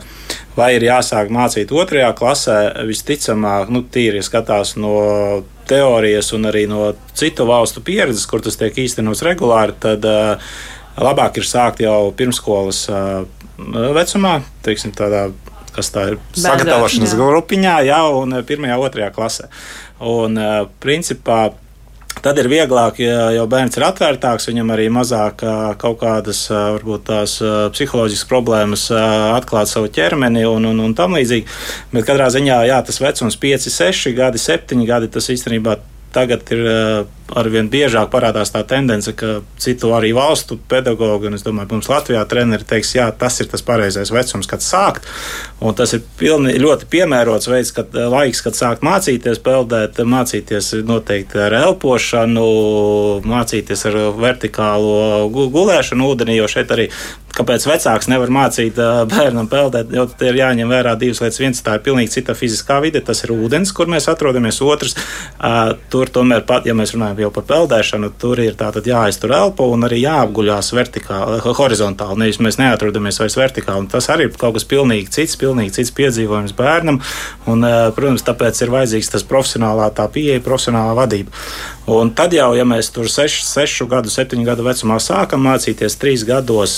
vai 0.56 0.74
ir 0.74 0.82
jāsāk 0.82 1.30
mācīt 1.30 1.70
otrajā 1.70 2.14
klasē, 2.14 2.86
visticamāk, 2.86 3.68
nu, 3.70 3.82
tīri 3.82 4.22
skatās 4.22 4.76
no 4.76 5.42
teorijas 5.66 6.32
un 6.32 6.42
arī 6.44 6.68
no 6.68 6.94
citu 7.14 7.46
valstu 7.46 7.80
pieredzes, 7.80 8.26
kur 8.26 8.40
tas 8.40 8.56
tiek 8.56 8.74
īstenots 8.74 9.22
regulāri, 9.22 9.72
tad 9.78 10.04
uh, 10.04 10.36
labāk 10.98 11.36
ir 11.38 11.44
sākt 11.44 11.80
jau 11.80 12.12
pirmskolas 12.12 12.88
vecumā, 13.58 14.42
teiksim, 14.62 14.92
tādā 14.92 15.30
kas 15.72 15.90
tā 15.90 16.08
ir 16.10 16.18
sagatavošanas 16.34 17.14
grupiņā, 17.14 17.84
jau 17.86 18.22
un 18.22 18.42
pirmajā, 18.42 18.78
otrajā 18.78 19.10
klasē. 19.14 19.48
Un, 20.00 20.36
principā, 20.80 21.52
Tad 22.20 22.36
ir 22.42 22.50
vieglāk, 22.50 22.98
ja 23.00 23.30
jau 23.32 23.46
bērns 23.48 23.78
ir 23.78 23.84
atvērtāks, 23.86 24.48
viņam 24.50 24.72
arī 24.74 24.88
mazāk 24.92 25.44
kaut 25.80 26.00
kādas 26.02 26.42
varbūt 26.50 27.06
tās 27.08 27.36
psiholoģiskas 27.72 28.28
problēmas 28.28 28.88
atklāt 28.92 29.70
savu 29.70 29.88
ķermeni 29.94 30.42
un, 30.48 30.66
un, 30.68 30.82
un 30.84 30.96
tam 30.98 31.16
līdzīgi. 31.16 31.46
Bet 31.94 32.08
katrā 32.10 32.26
ziņā, 32.34 32.58
jā, 32.68 32.82
tas 32.84 33.00
vecums 33.00 33.38
5, 33.40 33.70
6 33.72 34.12
gadi, 34.18 34.42
7 34.42 34.84
gadi, 34.90 35.08
tas 35.14 35.30
īstenībā 35.32 35.78
tagad 36.14 36.52
ir 36.54 36.66
arvien 37.36 37.68
biežāk 37.70 38.10
parādās 38.10 38.50
tā 38.50 38.62
tendence, 38.66 39.12
ka 39.16 39.40
citu 39.60 39.92
arī 39.94 40.10
valstu 40.16 40.58
pedagogi, 40.70 41.28
un 41.30 41.38
es 41.38 41.44
domāju, 41.46 41.76
mums 41.76 41.90
Latvijā 41.90 42.22
treneri 42.28 42.66
teiks, 42.66 42.94
jā, 42.96 43.06
tas 43.16 43.38
ir 43.42 43.50
tas 43.50 43.62
pareizais 43.66 44.10
vecums, 44.10 44.48
kad 44.50 44.64
sākt. 44.64 45.06
Un 45.62 45.76
tas 45.78 45.94
ir 45.94 46.02
pilni, 46.18 46.56
ļoti 46.60 46.88
piemērots 46.90 47.50
veids, 47.50 47.72
kad 47.76 47.94
laiks, 47.94 48.42
kad 48.46 48.58
sākt 48.58 48.84
mācīties 48.86 49.42
peldēt, 49.46 50.00
mācīties 50.02 50.72
noteikti 50.88 51.42
ar 51.46 51.56
elpošanu, 51.60 52.46
mācīties 53.30 53.86
ar 53.90 54.00
vertikālo 54.18 55.28
gulēšanu 55.30 56.10
ūdenī, 56.14 56.40
jo 56.40 56.50
šeit 56.50 56.74
arī 56.74 56.90
kāpēc 57.36 57.64
vecāks 57.68 58.08
nevar 58.10 58.32
mācīt 58.34 58.78
bērnam 59.10 59.48
peldēt, 59.50 59.92
jo 59.94 60.06
te 60.10 60.30
ir 60.30 60.38
jāņem 60.40 60.70
vērā 60.70 60.96
divas 61.00 61.22
lietas. 61.22 61.40
Viens, 61.40 61.62
tā 61.64 61.76
ir 61.78 61.84
pilnīgi 61.86 62.14
cita 62.16 62.34
fiziskā 62.36 62.80
vide, 62.84 63.02
tas 63.04 63.22
ir 63.24 63.32
ūdens, 63.34 63.72
kur 63.76 63.90
mēs 63.90 64.08
atrodamies. 64.10 64.60
Otrs, 64.64 64.96
tur 65.92 66.10
tomēr, 66.12 66.44
pat, 66.48 66.66
ja 66.68 66.74
mēs 66.76 66.94
runājam 66.96 67.22
jau 67.24 67.32
par 67.38 67.46
peldēšanu, 67.48 68.12
tur 68.20 68.42
ir 68.42 68.58
tātad 68.60 68.86
jāiztur 68.88 69.34
elpa 69.36 69.66
un 69.70 69.86
arī 69.88 70.02
jāapguļās 70.02 70.72
vertikāli, 70.76 71.40
horizontāli. 71.60 72.18
Nevis 72.24 72.40
mēs 72.44 72.60
neatrodamies 72.60 73.22
vairs 73.22 73.38
vertikāli. 73.40 73.86
Un 73.86 73.90
tas 73.92 74.10
arī 74.12 74.28
ir 74.28 74.36
kaut 74.36 74.58
kas 74.58 74.68
pilnīgi 74.68 75.12
cits, 75.16 75.38
pilnīgi 75.40 75.78
cits 75.78 75.94
piedzīvojums 75.96 76.56
bērnam. 76.58 77.00
Un, 77.50 77.66
protams, 77.96 78.26
tāpēc 78.26 78.64
ir 78.64 78.74
vajadzīgs 78.74 79.14
tas 79.14 79.26
profesionālā 79.26 79.90
tā 79.96 80.08
pieeja, 80.12 80.42
profesionālā 80.44 80.96
vadība. 80.98 81.32
Un 81.90 82.12
tad 82.14 82.34
jau, 82.36 82.52
ja 82.54 82.62
mēs 82.68 82.92
tur 82.94 83.08
6, 83.10 83.40
6 83.48 83.88
gadu, 83.90 84.12
7 84.12 84.44
gadu 84.46 84.62
vecumā 84.62 85.00
sākam 85.02 85.42
mācīties, 85.42 85.96
3 85.98 86.26
gados, 86.28 86.74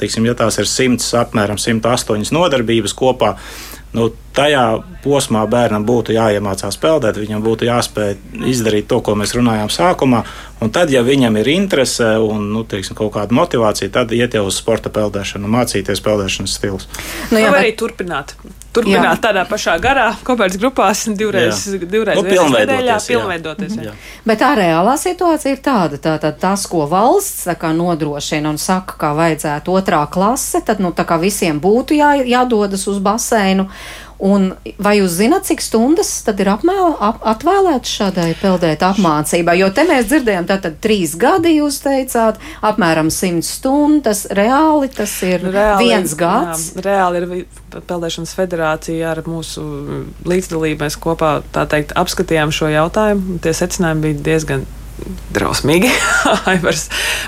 teiksim, 0.00 0.26
ja 0.28 0.36
tās 0.38 0.58
ir 0.60 0.68
100, 0.70 1.10
apmēram 1.20 1.60
108 1.60 2.32
nodarbības 2.34 2.94
kopā, 2.96 3.34
nu, 3.96 4.10
tajā 4.36 4.64
posmā 5.04 5.44
bērnam 5.50 5.86
būtu 5.86 6.14
jāiemācās 6.16 6.78
peldēt, 6.82 7.20
viņam 7.20 7.44
būtu 7.44 7.68
jāspēj 7.68 8.16
izdarīt 8.50 8.88
to, 8.90 9.00
ko 9.04 9.16
mēs 9.18 9.34
runājām 9.36 9.70
sākumā. 9.72 10.24
Un 10.64 10.70
tad, 10.72 10.90
ja 10.92 11.02
viņam 11.04 11.36
ir 11.42 11.50
interese 11.52 12.14
un 12.22 12.46
nu, 12.54 12.62
teiksim, 12.68 12.96
kaut 12.96 13.12
kāda 13.16 13.36
motivācija, 13.36 13.92
tad 13.92 14.12
iet 14.16 14.38
jau 14.38 14.46
uz 14.48 14.56
sporta 14.56 14.92
peldēšanu, 14.92 15.50
mācīties 15.52 16.00
peldēšanas 16.04 16.54
stilus. 16.56 16.88
Nu, 17.28 17.42
jā, 17.42 17.50
vai 17.52 17.66
arī 17.66 17.74
turpināt. 17.76 18.32
Turpināt 18.76 19.18
jā. 19.18 19.20
tādā 19.28 19.44
pašā 19.48 19.76
garā, 19.80 20.06
kopēļas 20.24 20.56
grupās, 20.60 21.04
divreiz, 21.16 21.62
jā. 21.68 21.80
divreiz 21.88 22.18
nu, 22.18 22.24
pilnveidoties. 22.28 23.08
pilnveidoties 23.08 23.76
jā. 23.76 23.86
Jā. 23.88 23.94
Bet 24.28 24.40
tā 24.42 24.50
reālā 24.58 24.96
situācija 25.00 25.54
ir 25.54 25.62
tāda, 25.64 26.00
tātad 26.08 26.40
tas, 26.40 26.66
ko 26.68 26.84
valsts 26.88 27.46
tā 27.48 27.72
nodrošina 27.76 28.52
un 28.52 28.60
saka, 28.60 28.98
kā 29.00 29.12
vajadzētu 29.16 29.76
otrā 29.76 30.02
klase, 30.12 30.60
tad 30.64 30.80
nu, 30.84 30.92
visiem 31.20 31.60
būtu 31.60 31.96
jā, 31.96 32.14
jādodas 32.24 32.88
uz 32.88 33.00
baseinu. 33.00 33.68
Un 34.24 34.54
vai 34.80 34.94
jūs 34.96 35.18
zināt, 35.18 35.44
cik 35.44 35.60
stundas 35.60 36.08
tad 36.24 36.40
ir 36.40 36.48
apmēl, 36.48 36.94
ap, 37.04 37.18
atvēlētas 37.34 37.96
šādai 37.98 38.30
peldēt 38.40 38.84
apmācībai? 38.86 39.58
Jo 39.60 39.68
te 39.76 39.84
mēs 39.88 40.08
dzirdējām, 40.08 40.46
tātad 40.48 40.78
trīs 40.80 41.12
gadi 41.20 41.58
jūs 41.58 41.82
teicāt, 41.84 42.40
apmēram 42.64 43.10
simt 43.12 43.44
stundas. 43.44 44.24
Reāli 44.32 44.88
tas 44.94 45.12
ir 45.26 45.44
reāli, 45.44 45.90
viens 45.90 46.16
gads. 46.16 46.70
Jā, 46.72 46.86
reāli 46.88 47.22
ir 47.22 47.28
Peldēšanas 47.76 48.32
federācija 48.38 49.12
ar 49.12 49.20
mūsu 49.28 49.66
līdzdalību. 50.24 50.80
Mēs 50.86 50.96
kopā, 50.96 51.36
tā 51.52 51.66
teikt, 51.68 51.92
apskatījām 52.00 52.54
šo 52.54 52.72
jautājumu. 52.72 53.36
Tie 53.44 53.52
secinājumi 53.56 54.08
bija 54.08 54.24
diezgan 54.30 54.64
drausmīgi. 55.36 55.90
Aivars, 56.50 56.86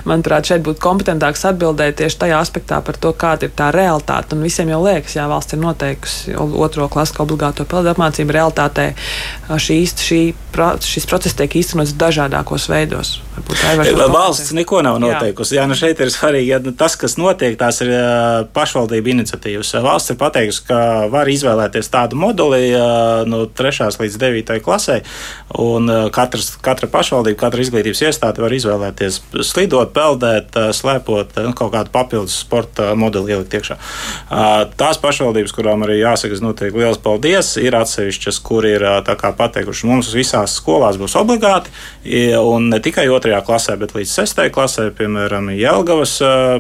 manuprāt, 0.08 0.48
šeit 0.48 0.64
būtu 0.66 0.80
kompetentāks 0.82 1.44
atbildēt 1.50 1.98
tieši 2.00 2.20
tajā 2.24 2.40
aspektā 2.40 2.80
par 2.84 2.98
to, 3.00 3.12
kāda 3.16 3.48
ir 3.48 3.54
tā 3.58 3.70
realitāte. 3.74 4.36
Un 4.36 4.46
visiem 4.46 4.70
jau 4.72 4.80
liekas, 4.84 5.16
ja 5.18 5.28
valsts 5.30 5.56
ir 5.56 5.62
noteikusi 5.62 6.36
otro 6.38 6.88
klasu 6.92 7.18
obligāto 7.24 7.66
peldu 7.68 7.92
apmācību, 7.92 8.34
realitātē 8.36 8.90
šī, 9.48 9.78
šī, 10.08 10.20
šis 10.88 11.08
process 11.08 11.36
tiek 11.38 11.58
īstenots 11.60 11.96
dažādākos 11.98 12.68
veidos. 12.72 13.18
Valsts 14.12 14.52
neko 14.56 14.80
nav 14.82 14.98
noteikusi. 15.02 15.56
Jā, 15.56 15.62
Jā 15.62 15.70
nu 15.70 15.76
šeit 15.78 16.00
ir 16.02 16.10
svarīgi, 16.12 16.50
ja 16.50 16.58
nu, 16.62 16.72
tas, 16.76 16.96
kas 16.98 17.16
notiek, 17.20 17.54
tās 17.60 17.80
ir 17.84 17.92
pašvaldību 18.56 19.12
iniciatīvas. 19.14 19.74
Valsts 19.84 20.14
ir 20.14 20.18
pateikusi, 20.20 20.64
ka 20.68 20.80
var 21.12 21.30
izvēlēties 21.30 21.92
tādu 21.92 22.18
moduli 22.18 22.72
no 23.28 23.44
3. 23.46 23.92
līdz 24.00 24.18
9. 24.24 24.58
klasē, 24.64 25.00
un 25.60 25.92
katrs, 26.14 26.54
katra 26.64 26.90
pašvaldība, 26.90 27.40
katra 27.44 27.57
izglītības 27.62 28.02
iestāde 28.08 28.42
var 28.44 28.54
izvēlēties 28.54 29.20
slidot, 29.46 29.92
peldēt, 29.96 30.56
slēpot 30.76 31.38
nu, 31.44 31.52
kaut 31.58 31.72
kādu 31.74 31.92
papildus 31.94 32.38
sporta 32.42 32.92
modeli 32.98 33.34
ielikt 33.34 33.58
iekšā. 33.58 33.78
Tās 34.78 35.00
pašvaldības, 35.02 35.54
kurām 35.56 35.84
arī 35.86 36.00
jāsaka, 36.00 36.38
notiek 36.44 36.76
liels 36.76 37.00
paldies, 37.02 37.54
ir 37.60 37.76
atsevišķas, 37.78 38.40
kur 38.44 38.66
ir 38.68 38.84
pateikuši, 39.38 39.88
mums 39.88 40.12
visās 40.14 40.56
skolās 40.58 40.98
būs 41.00 41.16
obligāti, 41.18 41.72
un 42.38 42.68
ne 42.72 42.80
tikai 42.84 43.08
otrajā 43.12 43.40
klasē, 43.46 43.76
bet 43.80 43.94
līdz 43.96 44.14
sestajai 44.20 44.52
klasē, 44.54 44.88
piemēram, 44.98 45.50
Jelgavas 45.56 46.18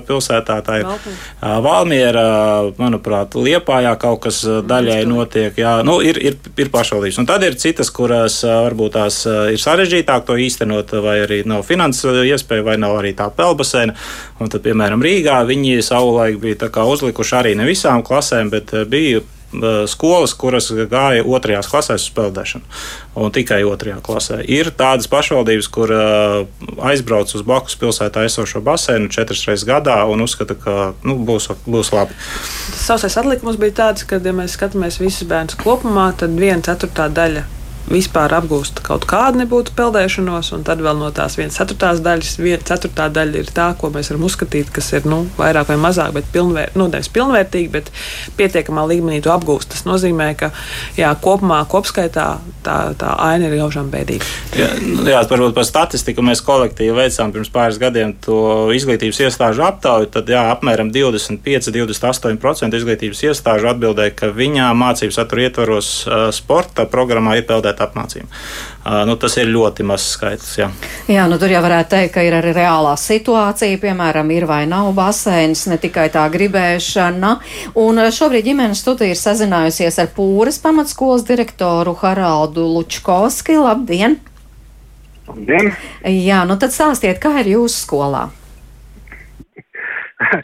pilsētā, 0.08 0.58
tā 0.66 0.80
ir 0.82 0.88
Valmiera, 1.40 2.26
manuprāt, 2.78 3.36
Liepājā 3.38 3.94
kaut 4.00 4.24
kas 4.26 4.42
daļai 4.44 5.02
notiek. 5.08 5.56
Jā, 5.58 5.78
nu, 5.86 5.98
ir, 6.04 6.18
ir, 6.20 6.38
ir 6.58 6.70
pašvaldības. 6.72 7.20
Un 7.22 7.28
tad 7.28 7.44
ir 7.46 7.58
citas, 7.60 7.90
kuras 7.94 8.40
varbūt 8.44 8.96
tās 8.98 9.20
ir 9.26 9.60
sarežģītāk 9.62 10.26
to 10.28 10.38
īstenot, 10.40 10.87
vai 10.92 11.18
arī 11.24 11.42
nav 11.48 11.64
finanses 11.68 12.22
iespēja, 12.28 12.66
vai 12.66 12.76
nav 12.80 12.98
arī 13.00 13.14
tā 13.18 13.28
pelbaseina. 13.34 13.96
Un 14.38 14.52
tad, 14.52 14.64
piemēram, 14.66 15.02
Rīgā 15.04 15.40
viņi 15.48 15.80
savulaik 15.84 16.38
bija 16.42 16.70
uzlikuši 16.84 17.36
arī 17.38 17.56
ne 17.58 17.66
visām 17.68 18.04
klasēm, 18.06 18.52
bet 18.54 18.74
bija 18.90 19.24
skolas, 19.88 20.34
kuras 20.36 20.68
gāja 20.90 21.24
otrajās 21.24 21.68
klasēs 21.70 22.04
uz 22.08 22.12
peldēšanu. 22.16 22.64
Un 23.16 23.32
tikai 23.32 23.62
otrajā 23.64 23.98
klasē. 24.04 24.40
Ir 24.44 24.70
tādas 24.76 25.08
pašvaldības, 25.08 25.68
kur 25.72 25.92
aizbrauc 26.90 27.32
uz 27.34 27.44
blakus 27.46 27.78
pilsētā 27.80 28.26
esošo 28.28 28.60
baseinu 28.60 29.08
četras 29.08 29.46
reizes 29.48 29.66
gadā 29.68 30.02
un 30.10 30.22
uzskata, 30.24 30.54
ka 30.54 30.92
nu, 31.02 31.16
būs, 31.24 31.48
būs 31.66 31.92
labi. 31.96 32.16
Tas 32.74 32.88
sausais 32.92 33.16
atlikums 33.20 33.60
bija 33.60 33.78
tāds, 33.84 34.04
ka, 34.08 34.20
ja 34.20 34.36
mēs 34.36 34.58
skatāmies 34.58 35.00
visus 35.00 35.28
bērnus 35.28 35.58
kopumā, 35.62 36.10
tad 36.18 36.36
viena 36.36 36.60
ceturtā 36.68 37.08
daļa 37.08 37.46
vispār 37.92 38.32
apgūst 38.38 38.82
kaut 38.86 39.06
kādu 39.08 39.42
nebūtu 39.42 39.72
peldēšanos, 39.78 40.52
un 40.56 40.64
tad 40.66 40.82
vēl 40.84 40.98
no 41.00 41.10
tās 41.14 41.38
vienas 41.38 41.56
ceturtās 41.58 42.02
daļas, 42.04 42.36
viena 42.40 42.60
ceturtā 42.68 43.08
daļa 43.12 43.42
ir 43.42 43.52
tā, 43.54 43.70
ko 43.80 43.90
mēs 43.94 44.12
varam 44.12 44.26
uzskatīt, 44.28 44.72
kas 44.74 44.90
ir 44.96 45.08
nu, 45.08 45.22
vairāk 45.38 45.70
vai 45.72 45.78
mazāk, 45.80 46.12
bet 46.16 46.28
pilnvēr, 46.34 46.74
nu, 46.78 46.88
nevis 46.92 47.10
pilnvērtīgi, 47.14 47.70
bet 47.72 47.90
pietiekamā 48.38 48.84
līmenī 48.90 49.20
to 49.24 49.32
apgūst. 49.34 49.72
Tas 49.72 49.86
nozīmē, 49.88 50.30
ka 50.38 50.50
jā, 50.98 51.12
kopumā, 51.22 51.62
kopskaitā 51.70 52.26
tā, 52.66 52.76
tā 52.98 53.14
aina 53.28 53.48
ir 53.48 53.58
gaužām 53.62 53.90
bēdīga. 53.92 54.28
Jā, 54.58 54.70
jā, 55.08 55.22
varbūt 55.30 55.56
par 55.56 55.66
statistiku 55.68 56.24
mēs 56.24 56.44
kolektīvi 56.44 56.96
veicām 56.96 57.32
pirms 57.34 57.52
pāris 57.54 57.80
gadiem 57.80 58.14
to 58.24 58.68
izglītības 58.76 59.22
iestāžu 59.26 59.64
aptauju, 59.66 60.10
tad 60.12 60.30
jā, 60.30 60.44
apmēram 60.52 60.92
25-28% 60.94 62.80
izglītības 62.80 63.24
iestāžu 63.30 63.72
atbildēja, 63.72 64.16
ka 64.18 64.32
viņām 64.34 64.84
mācību 64.84 65.14
satura 65.14 65.48
ietvaros 65.48 65.92
sporta 66.36 66.86
programmā 66.90 67.38
ir 67.38 67.46
peldēt 67.48 67.77
veidot 67.78 67.86
apmācību. 67.86 68.28
Nu, 69.06 69.16
tas 69.16 69.36
ir 69.38 69.48
ļoti 69.48 69.84
mazs 69.84 70.14
skaits. 70.16 70.58
Jā. 70.58 70.70
jā, 71.08 71.26
nu 71.28 71.38
tur 71.38 71.50
jau 71.50 71.62
varētu 71.62 71.90
teikt, 71.94 72.14
ka 72.14 72.22
ir 72.22 72.34
arī 72.34 72.52
reālā 72.56 72.96
situācija, 72.96 73.78
piemēram, 73.80 74.30
ir 74.30 74.46
vai 74.46 74.66
nav 74.66 74.92
baseins, 74.94 75.66
ne 75.68 75.78
tikai 75.78 76.08
tā 76.10 76.28
gribēšana. 76.30 77.38
Un 77.76 77.98
šobrīd 78.10 78.44
ģimenes 78.48 78.82
studija 78.82 79.12
ir 79.12 79.20
sazinājusies 79.20 79.98
ar 79.98 80.08
Pūras 80.16 80.58
pamatskolas 80.62 81.26
direktoru 81.28 81.94
Haraldu 82.00 82.66
Lučkovski. 82.66 83.58
Labdien! 83.58 84.18
Labdien! 85.28 85.72
Jā, 86.04 86.44
nu 86.48 86.58
tad 86.58 86.72
stāstiet, 86.72 87.20
kā 87.20 87.40
ir 87.42 87.54
jūsu 87.58 87.84
skolā? 87.84 88.28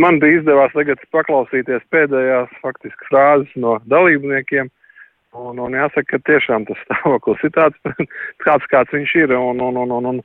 Man 0.00 0.20
bija 0.22 0.38
izdevās 0.38 0.72
tagad 0.72 1.00
paklausīties 1.12 1.82
pēdējās 1.92 2.52
faktiski 2.62 3.08
frāzes 3.10 3.50
no 3.58 3.80
dalībniekiem. 3.90 4.70
Uh, 4.70 4.83
Un, 5.34 5.58
un 5.58 5.74
jāsaka, 5.74 6.06
ka 6.14 6.20
tiešām 6.30 6.66
tas 6.68 6.78
stāvoklis 6.86 7.42
ir 7.46 7.52
tāds, 7.56 7.78
tāds 8.46 8.66
kāds 8.70 8.94
viņš 8.94 9.14
ir. 9.24 9.34
Un, 9.34 9.62
un, 9.64 9.80
un, 9.82 9.94
un, 9.98 10.10
un, 10.12 10.20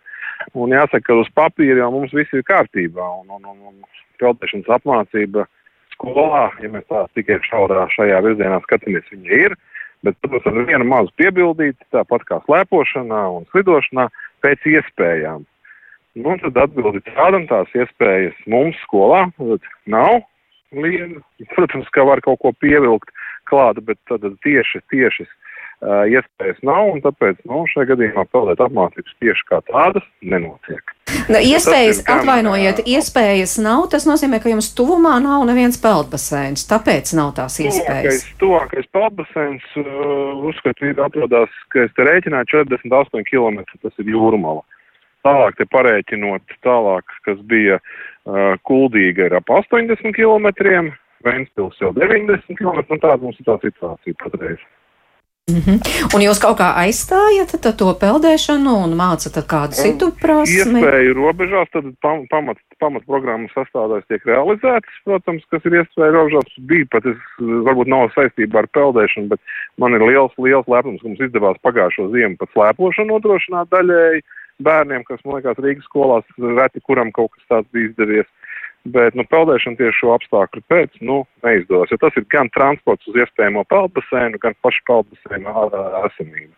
un 0.54 0.76
jāsaka, 0.76 1.08
ka 1.10 1.18
uz 1.24 1.32
papīra 1.38 1.82
jau 1.82 1.90
mums 1.96 2.14
viss 2.14 2.36
ir 2.38 2.46
kārtībā. 2.46 3.08
Un, 3.24 3.32
un, 3.40 3.50
un, 3.50 3.58
un 3.72 4.04
peldēšanas 4.22 4.70
apmācība 4.78 5.48
skolā, 5.96 6.46
ja 6.62 6.72
mēs 6.72 6.86
tā 6.92 7.04
tikai 7.18 7.40
šaurā 7.48 7.88
šajā 7.96 8.22
virzienā 8.28 8.62
skatāmies, 8.68 9.10
viņa 9.14 9.44
ir. 9.48 9.58
Bet, 10.06 10.16
protams, 10.24 10.62
ar 10.62 10.68
vienu 10.70 10.86
mazu 10.88 11.12
piebildīti, 11.20 11.90
tāpat 11.92 12.24
kā 12.30 12.38
slēpošanā 12.46 13.24
un 13.34 13.48
slidošanā, 13.50 14.08
pēc 14.46 14.68
iespējām. 14.72 15.44
Nu, 16.20 16.36
tad 16.42 16.58
atbildi 16.64 17.02
tādam 17.12 17.46
tās 17.50 17.74
iespējas 17.76 18.38
mums 18.50 18.78
skolā 18.86 19.26
nav. 19.92 20.22
Liena. 20.72 21.22
Protams, 21.56 21.90
ka 21.94 22.06
var 22.06 22.22
kaut 22.22 22.40
ko 22.44 22.54
pievilkt 22.62 23.14
klāt, 23.50 23.82
bet 23.86 23.98
tad 24.10 24.26
tieši, 24.46 24.82
tieši 24.94 25.26
uh, 25.26 26.06
iespējas 26.06 26.62
nav, 26.66 26.92
un 26.94 27.02
tāpēc, 27.02 27.40
nu, 27.50 27.64
šajā 27.72 27.90
gadījumā 27.94 28.28
peldēt 28.30 28.62
apmācības 28.62 29.16
tieši 29.24 29.48
kā 29.50 29.62
tādas 29.72 30.06
nenotiek. 30.22 30.94
Nu, 31.30 31.40
iespējas, 31.42 32.04
gan, 32.06 32.22
atvainojiet, 32.22 32.84
iespējas 32.86 33.58
nav. 33.66 33.88
Tas 33.94 34.06
nozīmē, 34.06 34.38
ka 34.44 34.52
jums 34.52 34.70
tuvumā 34.78 35.16
nav 35.24 35.48
neviens 35.50 35.80
peldbaseins. 35.82 36.68
Tāpēc 36.70 37.16
nav 37.18 37.34
tās 37.40 37.58
iespējas. 37.64 38.28
Tuvākais 38.42 38.90
peldbaseins, 38.94 39.66
uh, 39.82 40.44
uzskatu, 40.52 40.92
ir 40.92 41.02
atrodas, 41.02 41.56
ka 41.74 41.88
es 41.88 41.96
te 41.98 42.06
rēķināju 42.06 42.54
48 42.60 43.26
km, 43.32 43.66
tas 43.82 44.04
ir 44.04 44.14
jūrmala. 44.14 44.62
Tālāk 45.26 45.58
te 45.58 45.66
parēķinot 45.68 46.54
tālāk, 46.64 47.18
kas 47.26 47.42
bija 47.50 47.82
uh, 47.82 47.98
kuldīga 48.68 49.30
ir 49.30 49.38
ap 49.40 49.50
80 49.50 50.16
km, 50.16 50.50
Ventspils 51.24 51.80
jau 51.82 51.94
90 51.96 52.56
km, 52.56 52.84
un 52.88 53.00
tāda 53.00 53.20
mums 53.24 53.40
ir 53.40 53.48
tā 53.48 53.58
situācija 53.64 54.20
patreiz. 54.24 54.62
Mm 55.50 55.62
-hmm. 55.66 55.78
Un 56.16 56.22
jūs 56.22 56.40
kaut 56.46 56.58
kā 56.62 56.70
aizstājat 56.84 57.52
tad 57.64 57.76
to 57.82 57.90
peldēšanu 58.04 58.74
un 58.86 58.92
mācat 59.02 59.36
kādu 59.54 59.74
citu 59.82 60.08
prasmi? 60.24 60.82
Iespēju 60.82 61.12
robežās, 61.22 61.68
tad 61.74 61.86
pam, 62.04 62.28
pamat, 62.34 62.58
pamat 62.80 63.04
programmas 63.12 63.52
sastādājs 63.58 64.08
tiek 64.08 64.22
realizētas, 64.32 64.96
protams, 65.06 65.44
kas 65.52 65.66
ir 65.66 65.74
iespēja 65.80 66.12
robežās. 66.18 66.50
Bija 66.70 66.86
pat, 66.94 67.04
es 67.06 67.20
varbūt 67.68 67.88
nav 67.96 68.12
saistībā 68.18 68.58
ar 68.60 68.68
peldēšanu, 68.78 69.28
bet 69.34 69.42
man 69.78 69.94
ir 69.94 70.02
liels, 70.10 70.34
liels 70.38 70.68
lepnums, 70.68 71.02
ka 71.02 71.08
mums 71.08 71.26
izdevās 71.28 71.58
pagājušo 71.66 72.12
ziemu 72.14 72.38
pat 72.40 72.50
slēpošanu 72.54 73.10
nodrošināt 73.14 73.68
daļēji 73.76 74.22
bērniem, 74.64 75.06
kas, 75.08 75.22
man 75.26 75.40
liekas, 75.40 75.60
Rīgas 75.64 75.88
skolās 75.90 76.38
reti 76.38 76.84
kuram 76.86 77.14
kaut 77.16 77.34
kas 77.36 77.50
tāds 77.54 77.72
bija 77.76 77.92
izdevies. 77.92 78.30
Bet 78.88 79.16
nu, 79.18 79.26
peldēšana 79.28 79.76
tieši 79.76 79.98
šo 79.98 80.14
apstākļu 80.16 80.64
pēc 80.72 81.02
nu, 81.04 81.22
neizdodas. 81.44 81.92
Jo 81.92 82.00
tas 82.00 82.16
ir 82.16 82.24
gan 82.32 82.48
transports 82.56 83.10
uz 83.12 83.18
iespējamo 83.26 83.66
peldbaseinu, 83.68 84.40
gan 84.40 84.56
pašu 84.64 84.86
peldbaseinu 84.88 85.52
esamību. 86.08 86.54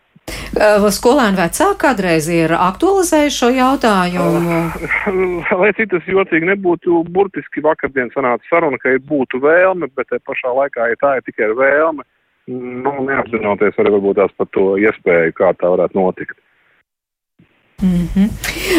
Skolēni 0.92 1.40
vecāki 1.40 1.80
kādreiz 1.80 2.28
ir 2.30 2.52
aktualizējuši 2.54 3.38
šo 3.38 3.48
jautājumu. 3.56 4.60
Lai 5.62 5.72
cik 5.78 5.90
tas 5.96 6.06
jocīgi 6.06 6.50
nebūtu, 6.52 7.02
burtiski 7.10 7.64
vakardien 7.64 8.12
sanāca 8.14 8.46
saruna, 8.50 8.78
ka 8.78 8.94
ir 8.94 9.02
būtu 9.08 9.40
vēlme, 9.42 9.88
bet 9.96 10.12
te 10.12 10.20
pašā 10.22 10.52
laikā, 10.60 10.92
ja 10.92 11.00
tā 11.00 11.16
ir 11.18 11.26
tikai 11.26 11.50
vēlme, 11.58 12.06
nu, 12.52 12.94
neapzinoties 13.08 13.80
arī 13.82 13.96
varbūt 13.96 14.20
tās 14.20 14.38
par 14.38 14.50
to 14.54 14.66
iespēju, 14.84 15.34
kā 15.40 15.54
tā 15.58 15.72
varētu 15.74 15.98
notikt. 15.98 16.38
Mm 17.82 18.08
-hmm. 18.14 18.28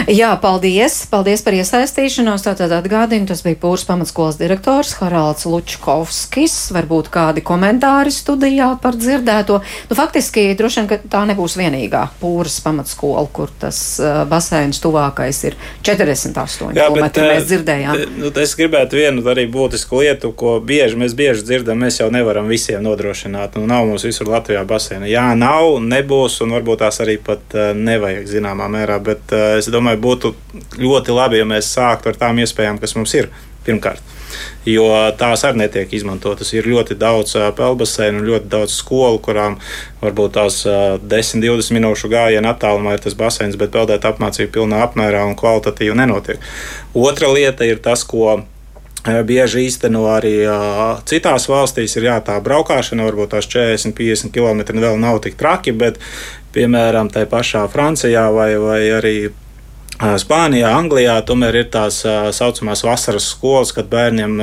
Jā, 0.08 0.38
paldies! 0.42 1.06
Paldies 1.12 1.42
par 1.42 1.54
iesaistīšanos. 1.54 2.44
Tātad 2.44 2.72
atgādinu, 2.72 3.28
tas 3.28 3.44
bija 3.44 3.56
Pūras 3.56 3.86
pamatskolas 3.88 4.38
direktors 4.40 4.94
Haralds 5.00 5.46
Lučkovskis. 5.46 6.72
Varbūt 6.72 7.10
kādi 7.12 7.44
komentāri 7.44 8.12
studijā 8.12 8.78
par 8.82 8.96
dzirdēto. 8.96 9.60
Nu, 9.90 9.96
faktiski, 9.96 10.56
droši 10.56 10.80
vien, 10.80 10.88
ka 10.88 10.98
tā 11.10 11.26
nebūs 11.28 11.58
vienīgā 11.60 12.08
Pūras 12.22 12.62
pamatskola, 12.64 13.28
kur 13.34 13.50
tas 13.60 14.00
uh, 14.00 14.24
baseins 14.30 14.80
tuvākais 14.80 15.44
ir 15.44 15.56
48 15.84 16.76
Jā, 16.76 16.88
km. 16.88 17.02
Bet, 17.02 17.18
mēs 17.18 17.48
dzirdējām. 17.52 18.04
Nu, 18.18 18.32
es 18.42 18.56
gribētu 18.56 18.96
vienu 18.96 19.24
arī 19.30 19.48
būtisku 19.52 20.00
lietu, 20.00 20.32
ko 20.32 20.60
bieži 20.60 20.96
mēs 20.96 21.16
bieži 21.16 21.44
dzirdam. 21.44 21.80
Mēs 21.84 22.00
jau 22.00 22.10
nevaram 22.12 22.48
visiem 22.48 22.84
nodrošināt. 22.84 23.56
Nu, 23.56 23.68
nav 23.68 23.86
mums 23.88 24.04
visur 24.04 24.28
Latvijā 24.28 24.66
baseina. 24.66 25.08
Jā, 25.08 25.36
nav, 25.36 25.80
nebūs 25.84 26.42
un 26.44 26.56
varbūt 26.56 26.84
tās 26.86 27.00
arī 27.04 27.18
pat 27.18 27.40
uh, 27.56 27.72
nevajag 27.76 28.28
zināmā 28.28 28.68
mērā 28.68 28.93
mērā, 28.94 29.04
bet 29.04 29.34
uh, 29.34 29.58
es 29.58 29.70
domāju, 29.70 30.02
būtu 30.02 30.34
ļoti 30.78 31.12
labi, 31.14 31.40
ja 31.40 31.46
mēs 31.46 31.74
sāktu 31.74 32.10
ar 32.10 32.18
tām 32.18 32.40
iespējām, 32.40 32.80
kas 32.80 32.96
mums 32.96 33.14
ir 33.14 33.30
pirmkārt. 33.66 34.02
Jo 34.66 34.88
tās 35.16 35.44
arī 35.46 35.62
netiek 35.62 35.92
izmantotas. 35.94 36.54
Ir 36.54 36.66
ļoti 36.66 36.96
daudz 36.98 37.36
peldbaseinu 37.56 38.20
un 38.20 38.26
ļoti 38.26 38.50
daudz 38.50 38.74
skolu, 38.74 39.20
kurām 39.20 39.60
varbūt 40.02 40.34
tās 40.34 40.64
uh, 40.66 40.98
10, 41.00 41.44
20 41.44 41.78
minūšu 41.78 42.10
gājienu 42.10 42.50
attālumā 42.50 42.96
ir 42.96 43.04
tas 43.04 43.14
baseins, 43.14 43.56
bet 43.56 43.72
peldēt 43.72 44.06
apmācību 44.06 44.52
pilnā 44.58 44.82
apmērā 44.88 45.24
un 45.28 45.38
kvalitatīvi 45.38 45.96
nenotiek. 45.96 46.42
Otra 46.94 47.30
lieta 47.32 47.68
ir 47.68 47.80
tas, 47.84 48.04
ko 48.04 48.42
bieži 49.04 49.66
īsteno 49.68 50.06
arī 50.08 50.38
uh, 50.48 51.02
citās 51.06 51.50
valstīs. 51.52 51.98
Ir 52.00 52.08
jā, 52.08 52.20
tā 52.24 52.38
braukšana, 52.44 53.04
varbūt 53.10 53.36
tās 53.36 53.50
40, 53.52 53.92
50 53.98 54.32
km 54.34 54.80
vēl 54.80 55.00
nav 55.00 55.20
tik 55.24 55.36
traki, 55.40 55.76
bet 55.76 56.00
piemēram, 56.54 57.12
tā 57.14 57.26
pašā 57.30 57.66
Francijā 57.72 58.28
vai, 58.34 58.52
vai 58.62 58.82
arī 58.98 59.18
Spānijā, 60.20 60.74
Anglijā, 60.74 61.20
tomēr 61.28 61.62
ir 61.62 61.70
tās 61.72 62.02
tā 62.04 62.34
saucamās 62.36 62.82
vasaras 62.84 63.30
skolas, 63.36 63.72
kad 63.76 63.88
bērniem 63.92 64.40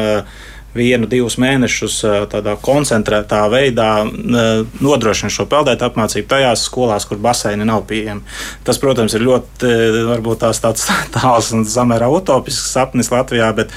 vienu, 0.74 1.08
divus 1.10 1.34
mēnešus 1.42 1.96
tādā 2.30 2.54
koncentrētā 2.62 3.40
veidā 3.50 3.88
nodrošina 4.06 5.32
šo 5.34 5.48
peldēt 5.50 5.82
apmācību 5.82 6.30
tajās 6.30 6.62
skolās, 6.68 7.06
kur 7.08 7.18
baseini 7.22 7.66
nav 7.66 7.82
pieejami. 7.90 8.22
Tas, 8.66 8.78
protams, 8.78 9.16
ir 9.18 9.26
ļoti 9.26 9.72
varbūt 10.12 10.44
tās 10.44 10.62
tāds 10.62 10.86
tāls 11.16 11.50
un 11.56 11.66
samērā 11.66 12.10
utopisks 12.14 12.70
sapnis 12.76 13.10
Latvijā, 13.10 13.50
bet 13.58 13.74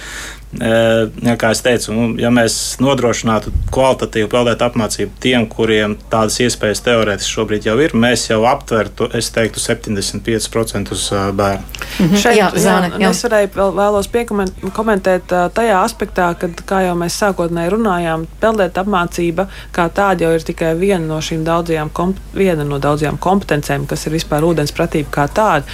Ja, 0.59 1.35
kā 1.39 1.49
jau 1.53 1.63
teicu, 1.65 1.93
nu, 1.95 2.07
ja 2.21 2.29
mēs 2.33 2.77
nodrošinātu 2.83 3.53
kvalitatīvu 3.73 4.29
peldētu 4.29 4.67
apmācību 4.67 5.17
tiem, 5.23 5.47
kuriem 5.49 5.95
tādas 6.11 6.37
iespējas 6.43 6.83
teorētiski 6.85 7.33
šobrīd 7.37 7.65
jau 7.69 7.77
ir, 7.81 7.95
mēs 7.97 8.27
jau 8.29 8.43
aptvertu, 8.45 9.09
es 9.17 9.31
teiktu, 9.33 9.61
75% 9.63 10.93
bērnu. 11.33 11.63
-hmm. 11.97 12.17
Šeit, 12.21 12.37
jā, 12.37 12.51
Zāne, 12.55 12.91
jā. 12.99 13.09
Es 13.09 13.23
varēju 13.23 13.49
vēl, 13.55 13.73
vēlos 13.79 14.07
piekomentēt 14.13 15.33
tajā 15.53 15.81
aspektā, 15.83 16.35
kad, 16.39 16.61
kā 16.69 16.83
jau 16.85 16.95
mēs 16.95 17.17
sākotnēji 17.17 17.73
runājām, 17.73 18.27
peldēt 18.39 18.77
apmācība 18.77 19.47
kā 19.71 19.89
tāda 19.89 20.27
jau 20.27 20.33
ir 20.35 20.45
tikai 20.45 20.73
viena 20.79 21.05
no 21.07 21.17
šīm 21.21 21.43
daudzajām, 21.43 21.89
viena 22.33 22.63
no 22.63 22.79
daudzajām 22.79 23.17
kompetencēm, 23.17 23.87
kas 23.89 24.05
ir 24.05 24.13
vispār 24.13 24.45
ūdens 24.45 24.73
pratība 24.75 25.09
kā 25.11 25.27
tāda. 25.27 25.65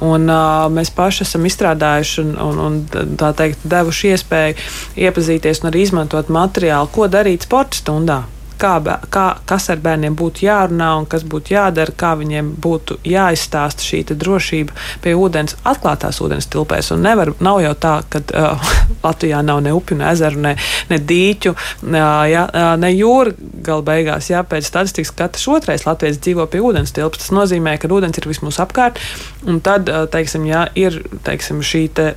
Un 0.00 0.30
uh, 0.30 0.68
mēs 0.70 0.90
paši 0.94 1.24
esam 1.26 1.46
izstrādājuši 1.48 2.20
un, 2.22 2.34
un, 2.44 2.58
un 2.58 3.16
tā 3.18 3.32
teikt, 3.34 3.58
devuši 3.64 4.08
iespēju 4.14 4.27
iespēju 4.28 5.06
iepazīties 5.08 5.62
un 5.62 5.72
arī 5.72 5.86
izmantot 5.86 6.28
materiālu, 6.28 6.90
ko 6.92 7.08
darīt 7.08 7.48
sporta 7.48 7.76
stundā. 7.78 8.24
Kā, 8.58 8.72
kā, 9.14 9.36
kas 9.46 9.68
ar 9.70 9.78
bērniem 9.78 10.16
būtu 10.18 10.42
jārunā 10.42 10.88
un 10.98 11.04
kas 11.06 11.22
būtu 11.22 11.52
jādara, 11.54 11.92
kā 11.94 12.16
viņiem 12.18 12.56
būtu 12.58 12.96
jāizstāsta 13.06 13.86
šī 13.86 14.00
drošība 14.18 14.74
pie 15.04 15.12
ūdens, 15.14 15.54
atklātās 15.62 16.18
ūdens 16.18 16.50
tilpēs. 16.50 16.90
Un 16.90 17.06
nevar, 17.06 17.30
nav 17.38 17.60
jau 17.62 17.70
tā, 17.78 17.92
ka 18.10 18.18
uh, 18.18 18.72
Latvijā 19.06 19.44
nav 19.46 19.62
ne 19.62 19.76
upju, 19.78 20.00
ne 20.00 20.10
ezeru, 20.10 20.42
ne, 20.42 20.56
ne 20.90 20.98
dīķu, 20.98 21.54
uh, 21.54 22.02
ja, 22.26 22.48
uh, 22.50 22.74
ne 22.82 22.90
jūra 22.96 23.36
gala 23.38 23.86
beigās. 23.92 24.32
Jā, 24.34 24.42
pēc 24.42 24.66
statistikas 24.66 25.14
katrs 25.14 25.46
otrais 25.54 25.86
latviečs 25.86 26.18
dzīvo 26.18 26.50
pie 26.50 26.58
ūdens 26.58 26.98
tilpas. 26.98 27.28
Tas 27.28 27.36
nozīmē, 27.38 27.78
ka 27.78 27.86
ūdens 27.86 28.18
ir 28.18 28.26
vismaz 28.26 28.58
apkārt, 28.66 28.98
un 29.46 29.62
tad, 29.62 29.86
uh, 29.86 30.10
teiksim, 30.10 30.50
jā, 30.50 30.66
ir 30.74 30.98
teiksim, 31.30 31.62
šī 31.62 31.86
te 31.94 32.16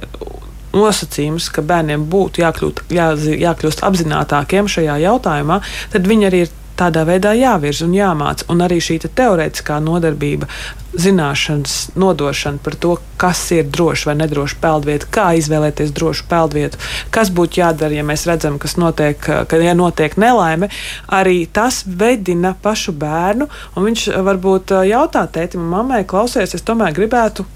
nosacījums, 0.75 1.49
ka 1.53 1.63
bērniem 1.65 2.07
būtu 2.11 2.43
jākļūt, 2.43 2.85
jā, 2.95 3.11
jākļūst 3.45 3.85
apzinātākiem 3.87 4.71
šajā 4.71 4.97
jautājumā, 5.05 5.61
tad 5.93 6.09
viņi 6.09 6.29
arī 6.31 6.45
ir 6.45 6.57
tādā 6.81 7.03
veidā 7.05 7.33
jāvirza 7.37 7.85
un 7.85 7.95
jāmāca. 7.95 8.47
Un 8.51 8.63
arī 8.65 8.79
šī 8.81 9.01
te 9.03 9.11
teorētiskā 9.19 9.77
nodarbība, 9.83 10.49
zināšanas 10.91 11.93
nodošana 11.99 12.59
par 12.63 12.75
to, 12.83 12.95
kas 13.21 13.43
ir 13.55 13.69
droši 13.71 14.09
vai 14.09 14.17
nedroši 14.23 14.57
peldvieta, 14.63 15.09
kā 15.13 15.27
izvēlēties 15.39 15.93
drošu 15.95 16.27
peldvietu, 16.31 16.81
kas 17.13 17.31
būtu 17.31 17.61
jādara, 17.61 17.95
ja 17.95 18.07
mēs 18.07 18.25
redzam, 18.29 18.59
kas 18.61 18.75
notiek, 18.81 19.19
ka 19.21 19.61
ja 19.61 19.75
notiek 19.77 20.17
nelaime, 20.19 20.71
arī 21.07 21.45
tas 21.53 21.83
veidina 21.85 22.55
pašu 22.65 22.95
bērnu. 22.97 23.47
Viņš 23.77 24.09
varbūt 24.25 24.75
jautā 24.89 25.25
tētim 25.31 25.63
un 25.63 25.73
mammai, 25.77 26.03
klausies, 26.07 26.57
es 26.57 26.65
tomēr 26.67 26.95
gribētu 26.97 27.47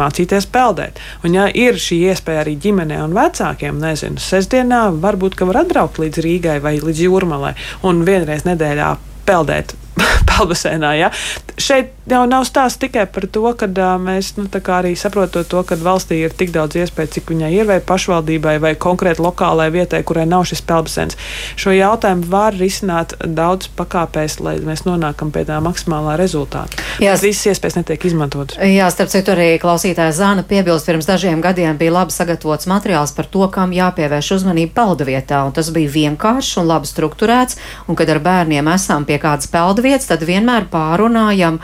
mācīties 0.00 0.48
peldēt. 0.54 1.00
Un, 1.24 1.36
ja 1.36 1.46
ir 1.48 1.78
šī 1.80 2.00
iespēja 2.10 2.44
arī 2.44 2.56
ģimenei 2.60 3.00
un 3.04 3.16
vecākiem, 3.16 3.80
nezinu, 3.82 4.20
sestdienā 4.22 4.86
varbūt 5.04 5.38
var 5.44 5.62
atbraukt 5.64 6.02
līdz 6.02 6.24
Rīgai 6.24 6.58
vai 6.64 6.76
līdz 6.80 7.06
Jūrmalai 7.06 7.54
un 7.86 8.04
vienreiz 8.08 8.46
nedēļā 8.48 8.94
peldēt 9.28 9.76
peldbasēnā. 10.30 10.92
Ja? 10.98 11.10
Šeit 11.60 11.92
jau 12.10 12.24
nav 12.28 12.44
stāsts 12.48 12.80
tikai 12.82 13.06
par 13.10 13.26
to, 13.30 13.44
ka 13.58 13.68
uh, 13.68 13.94
mēs 14.02 14.34
nu, 14.38 14.46
arī 14.50 14.94
saprotam 14.98 15.46
to, 15.48 15.62
ka 15.66 15.78
valstī 15.80 16.20
ir 16.24 16.34
tik 16.36 16.52
daudz 16.54 16.76
iespēju, 16.80 17.12
cik 17.16 17.30
viņai 17.32 17.52
ir, 17.54 17.68
vai 17.68 17.78
pašvaldībai, 17.84 18.56
vai 18.62 18.74
konkrēti 18.80 19.22
lokālai 19.24 19.70
vietai, 19.74 20.02
kurai 20.06 20.26
nav 20.28 20.46
šis 20.50 20.64
peldbasēns. 20.66 21.18
Šo 21.60 21.74
jautājumu 21.74 22.28
var 22.32 22.56
risināt 22.58 23.16
daudz 23.24 23.70
pakāpēs, 23.78 24.40
lai 24.44 24.56
mēs 24.64 24.84
nonākam 24.88 25.32
pie 25.34 25.46
tā 25.48 25.60
maksimālā 25.64 26.18
rezultāta. 26.20 26.82
Jā, 27.02 27.14
visas 27.22 27.54
iespējas 27.54 27.78
netiek 27.78 28.04
izmantotas. 28.10 28.58
Jā, 28.60 28.88
starp 28.92 29.12
citu, 29.12 29.34
arī 29.34 29.54
klausītājs 29.62 30.18
Zāna 30.20 30.44
piebilst, 30.46 30.86
pirms 30.86 31.08
dažiem 31.08 31.40
gadiem 31.44 31.78
bija 31.78 31.94
labi 31.94 32.14
sagatavots 32.14 32.68
materiāls 32.70 33.14
par 33.16 33.28
to, 33.30 33.46
kam 33.54 33.74
jāpievērš 33.74 34.34
uzmanība 34.38 34.76
peldvietā, 34.82 35.40
un 35.46 35.54
tas 35.56 35.70
bija 35.74 35.90
vienkāršs 35.94 36.60
un 36.62 36.68
labi 36.70 36.90
strukturēts, 36.90 37.58
un 37.88 37.98
kad 37.98 38.10
ar 38.12 38.20
bērniem 38.22 38.68
esam 38.74 39.06
pie 39.08 39.18
kādas 39.22 39.50
peldvietas, 39.84 40.08
tad 40.08 40.24
vienmēr 40.24 40.68
pārunājam 40.72 41.60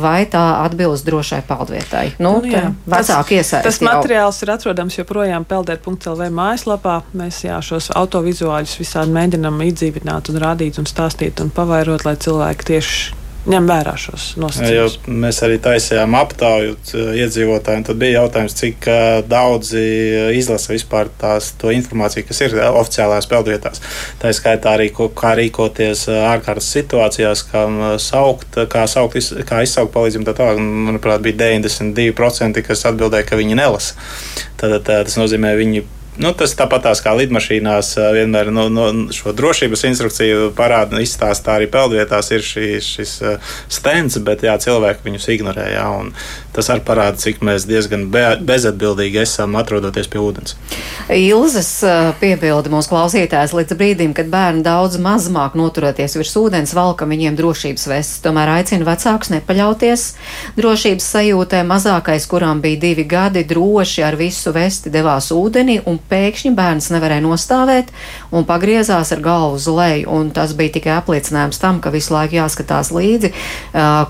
vai 0.00 0.24
tā 0.32 0.42
atbilst 0.64 1.04
drošai 1.04 1.42
peldvietai. 1.44 2.14
Nu, 2.24 2.38
Nu, 2.40 2.48
jā. 2.48 2.70
vecāki 2.88 3.36
iesaistīt. 3.36 3.66
Tas 3.68 3.82
materiāls 3.84 4.40
ir 4.42 4.52
atrodams 4.54 4.96
joprojām 4.96 5.44
peldēt.lv 5.44 6.30
mājaslapā. 6.32 7.02
Mēs 7.16 7.42
jā, 7.44 7.58
šos 7.60 7.90
autovizuāļus 7.96 8.78
visādi 8.80 9.12
mēģinām 9.12 9.60
iedzīvināt 9.68 10.32
un 10.32 10.40
rādīt 10.40 10.80
un 10.80 10.88
stāstīt 10.88 11.42
un 11.44 11.52
pavairot, 11.52 12.08
lai 12.08 12.16
cilvēki 12.16 12.68
tieši 12.72 13.25
ņem 13.50 13.68
vērā 13.70 13.94
šos 14.00 14.26
Jo 14.34 14.42
nosacījumus. 14.42 14.96
mēs 15.06 15.40
arī 15.46 15.56
taisījām 15.62 16.16
aptauju 16.18 16.74
uh, 16.74 17.10
iedzīvotājiem. 17.22 17.84
Tad 17.86 18.00
bija 18.00 18.20
jautājums, 18.20 18.56
cik 18.58 18.88
uh, 18.90 19.04
daudzi 19.26 19.82
uh, 19.82 20.30
izlasa 20.36 20.72
vispār 20.74 21.10
tās, 21.20 21.52
to 21.60 21.72
informāciju, 21.74 22.26
kas 22.28 22.42
ir 22.46 22.56
oficiālajās 22.66 23.30
peldvietās. 23.30 23.82
Tā 24.22 24.32
skaitā 24.36 24.76
arī, 24.76 24.90
kā 24.92 25.34
rīkoties 25.38 26.06
ārkārtas 26.12 26.70
situācijās, 26.76 27.44
kā 27.50 27.66
saukt, 28.02 28.58
kā, 28.72 28.86
saukt, 28.90 29.18
kā 29.48 29.62
izsaukt 29.66 29.94
palīdzību. 29.94 30.26
Tā 30.28 30.36
tālāk, 30.40 30.62
manuprāt, 30.90 31.22
bija 31.24 31.38
92%, 31.56 32.64
kas 32.66 32.86
atbildēja, 32.90 33.28
ka 33.28 33.38
viņi 33.38 33.58
nelasa. 33.58 33.94
Tad, 34.60 34.80
tā, 34.86 35.02
tas 35.06 35.18
nozīmē, 35.20 35.54
viņi 35.58 35.86
Nu, 36.16 36.32
tas 36.32 36.54
tāpat 36.56 36.86
kā 37.04 37.12
lidmašīnās 37.18 37.92
vienmēr 38.16 38.48
no, 38.54 38.68
no 38.72 38.86
šo 39.12 39.34
drošības 39.36 39.82
instrukciju 39.90 40.50
parāda, 40.56 41.00
izstāstā 41.04 41.58
arī 41.58 41.68
peldvietās 41.68 42.30
ir 42.32 42.44
šī, 42.46 42.68
šis 42.80 43.12
stends, 43.68 44.16
bet 44.24 44.44
jā, 44.46 44.54
cilvēki 44.62 45.04
viņus 45.04 45.28
ignorē. 45.34 45.66
Jā, 45.74 45.88
tas 46.56 46.70
arī 46.72 46.84
parāda, 46.86 47.20
cik 47.20 47.42
mēs 47.44 47.66
diezgan 47.68 48.06
be, 48.12 48.24
bezatbildīgi 48.48 49.20
esam 49.26 49.58
atrodoties 49.60 50.08
pie 50.08 50.22
ūdens. 50.22 50.56
Ilzas 51.12 51.68
piebilda 52.22 52.72
mūsu 52.72 52.90
klausītājs 52.94 53.52
līdz 53.56 53.76
brīdim, 53.76 54.16
kad 54.16 54.30
bērni 54.32 54.64
daudz 54.64 54.96
mazāk 55.02 55.58
noturēties 55.58 56.16
virs 56.16 56.32
ūdens, 56.40 56.72
valkam 56.76 57.12
viņiem 57.12 57.36
drošības 57.36 57.86
vestes. 57.92 58.22
Tomēr 58.24 58.54
aicina 58.56 58.88
vecākus 58.88 59.34
nepaļauties 59.34 60.06
drošības 60.56 61.10
sajūtē. 61.12 61.60
Mazākais, 61.68 62.24
kuram 62.30 62.64
bija 62.64 62.80
divi 62.88 63.04
gadi, 63.08 63.44
droši 63.44 64.06
ar 64.06 64.16
visu 64.16 64.54
vesti 64.56 64.92
devās 64.94 65.28
ūdenī, 65.34 65.82
un 65.84 66.00
pēkšņi 66.10 66.52
bērns 66.56 66.90
nevarēja 66.94 67.24
nostāvēt 67.24 67.92
un 68.34 68.46
pagriezās 68.48 69.12
ar 69.14 69.22
galvu 69.24 69.58
uz 69.58 69.68
leju. 69.70 70.08
Un 70.16 70.30
tas 70.34 70.54
bija 70.58 70.76
tikai 70.78 70.94
apliecinājums 70.96 71.60
tam, 71.62 71.80
ka 71.84 71.92
visu 71.94 72.14
laiku 72.14 72.38
jāskatās 72.38 72.92
līdzi, 72.94 73.32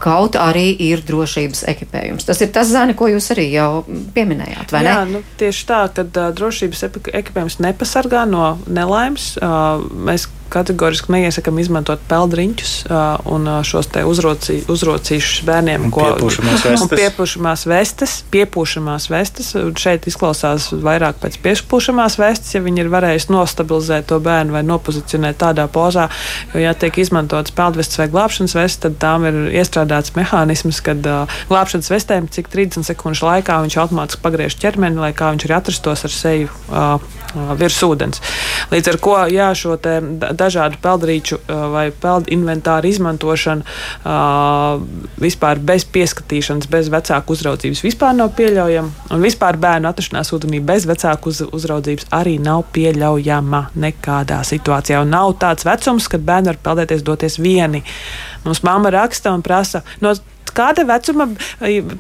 kaut 0.02 0.38
arī 0.40 0.68
ir 0.88 1.04
drošības 1.06 1.64
ekipējums. 1.74 2.28
Tas 2.28 2.42
ir 2.44 2.52
tas, 2.54 2.70
Zani, 2.72 2.96
ko 2.98 3.10
jūs 3.10 3.30
arī 3.34 3.48
jau 3.54 3.84
pieminējāt, 4.16 4.74
vai 4.74 4.82
Jā, 4.84 4.96
ne? 5.04 5.18
nu, 5.18 5.24
tieši 5.40 5.68
tā, 5.68 5.82
ka 5.96 6.06
drošības 6.36 6.86
ekipējums 6.90 7.60
nepasargā 7.64 8.26
no 8.28 8.56
nelaimes. 8.66 9.34
Mēs 10.06 10.28
kategoriski 10.52 11.12
neiesakām 11.14 11.58
izmantot 11.62 12.02
peldriņķus 12.10 12.72
uh, 12.86 13.26
un 13.32 13.48
šos 13.66 13.88
te 13.94 14.04
uzrocī, 14.06 14.58
uzrocīšus 14.70 15.44
bērniem, 15.46 15.86
Un 15.88 15.92
piepūšamās 15.94 16.64
vestes. 16.66 16.84
un 16.84 16.92
piepūšamās 16.92 17.64
vestes. 17.70 18.14
Piepūšamās 18.34 19.08
vestes. 19.12 19.52
Šeit 19.80 20.06
izklausās 20.10 20.68
vairāk 20.72 21.20
pēc 21.22 21.38
piepūšamās 21.44 22.18
vestes, 22.20 22.54
ja 22.56 22.62
viņi 22.64 22.84
ir 22.84 22.92
varējuši 22.92 23.32
nostabilizēt 23.34 24.08
to 24.10 24.20
bērnu 24.24 24.56
vai 24.56 24.62
nopozicionēt 24.66 25.40
tādā 25.42 25.66
pozā. 25.72 26.08
Jo, 26.54 26.62
ja 26.64 26.74
tiek 26.78 26.98
izmantotas 27.02 27.54
peldvestes 27.56 28.00
vai 28.00 28.08
glābšanas 28.12 28.56
vestes, 28.56 28.82
tad 28.86 28.98
tām 29.02 29.26
ir 29.28 29.40
iestrādāts 29.60 30.14
mehānisms, 30.16 30.82
kad 30.84 31.06
uh, 31.10 31.38
glābšanas 31.50 31.90
vestēm 31.92 32.30
cik 32.32 32.50
30 32.52 32.86
sekundžu 32.88 33.26
laikā 33.28 33.60
viņš 33.64 33.78
automātiski 33.84 34.24
pagriež 34.24 34.58
ķermeni, 34.62 35.00
lai 35.02 35.12
kā 35.16 35.32
viņš 35.34 35.46
arī 35.48 35.56
atrastos 35.58 36.06
ar 36.06 36.12
seju 36.14 36.50
uh, 36.70 36.98
virs 37.34 37.78
ūdens. 37.86 38.20
Līdz 38.72 38.92
ar 38.92 38.98
to 39.02 39.16
jā, 39.32 39.48
šo 39.58 39.76
dažādu 40.36 40.80
peldrīču 40.82 41.38
vai 41.46 41.88
peldu 41.90 42.32
inventāru 42.34 42.90
izmantošana 42.90 43.62
vispār 45.22 45.60
bez 45.62 45.86
pieskatīšanas, 45.92 46.68
bez 46.70 46.90
vecāku 46.92 47.36
uzraudzības 47.36 47.82
vispār 47.86 48.14
nav 48.16 48.32
pieļaujama. 48.38 49.08
Un 49.14 49.24
vispār 49.24 49.58
bērnu 49.60 49.90
atrašanās 49.90 50.32
ūdenī 50.36 50.60
bez 50.64 50.86
vecāku 50.88 51.32
uz, 51.32 51.42
uzraudzības 51.56 52.10
arī 52.16 52.36
nav 52.42 52.64
pieļaujama 52.76 53.66
nekādā 53.76 54.42
situācijā. 54.46 55.02
Un 55.04 55.12
nav 55.14 55.36
tāds 55.42 55.66
vecums, 55.66 56.08
kad 56.12 56.24
bērni 56.26 56.52
var 56.52 56.62
peldēties, 56.62 57.04
doties 57.06 57.40
vieni. 57.42 57.84
Mums 58.46 58.62
mamma 58.66 58.92
raksta 58.94 59.34
un 59.34 59.44
prasa. 59.46 59.82
No 60.00 60.14
Kāda 60.54 60.86
vecuma 60.88 61.28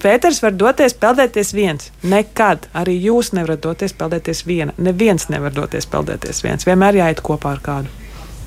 Pēters 0.02 0.42
var 0.44 0.54
doties 0.56 0.94
peldēties 1.00 1.52
viens? 1.56 1.90
Nekad. 2.06 2.68
Arī 2.76 2.96
jūs 3.08 3.32
nevarat 3.36 3.62
doties 3.64 3.96
peldēties 3.96 4.44
viena. 4.46 4.76
Neviens 4.78 5.28
nevar 5.32 5.54
doties 5.56 5.88
peldēties 5.90 6.44
viens. 6.46 6.66
Vienmēr 6.68 7.02
jāiet 7.02 7.24
kopā 7.26 7.56
ar 7.56 7.64
kādu. 7.64 8.05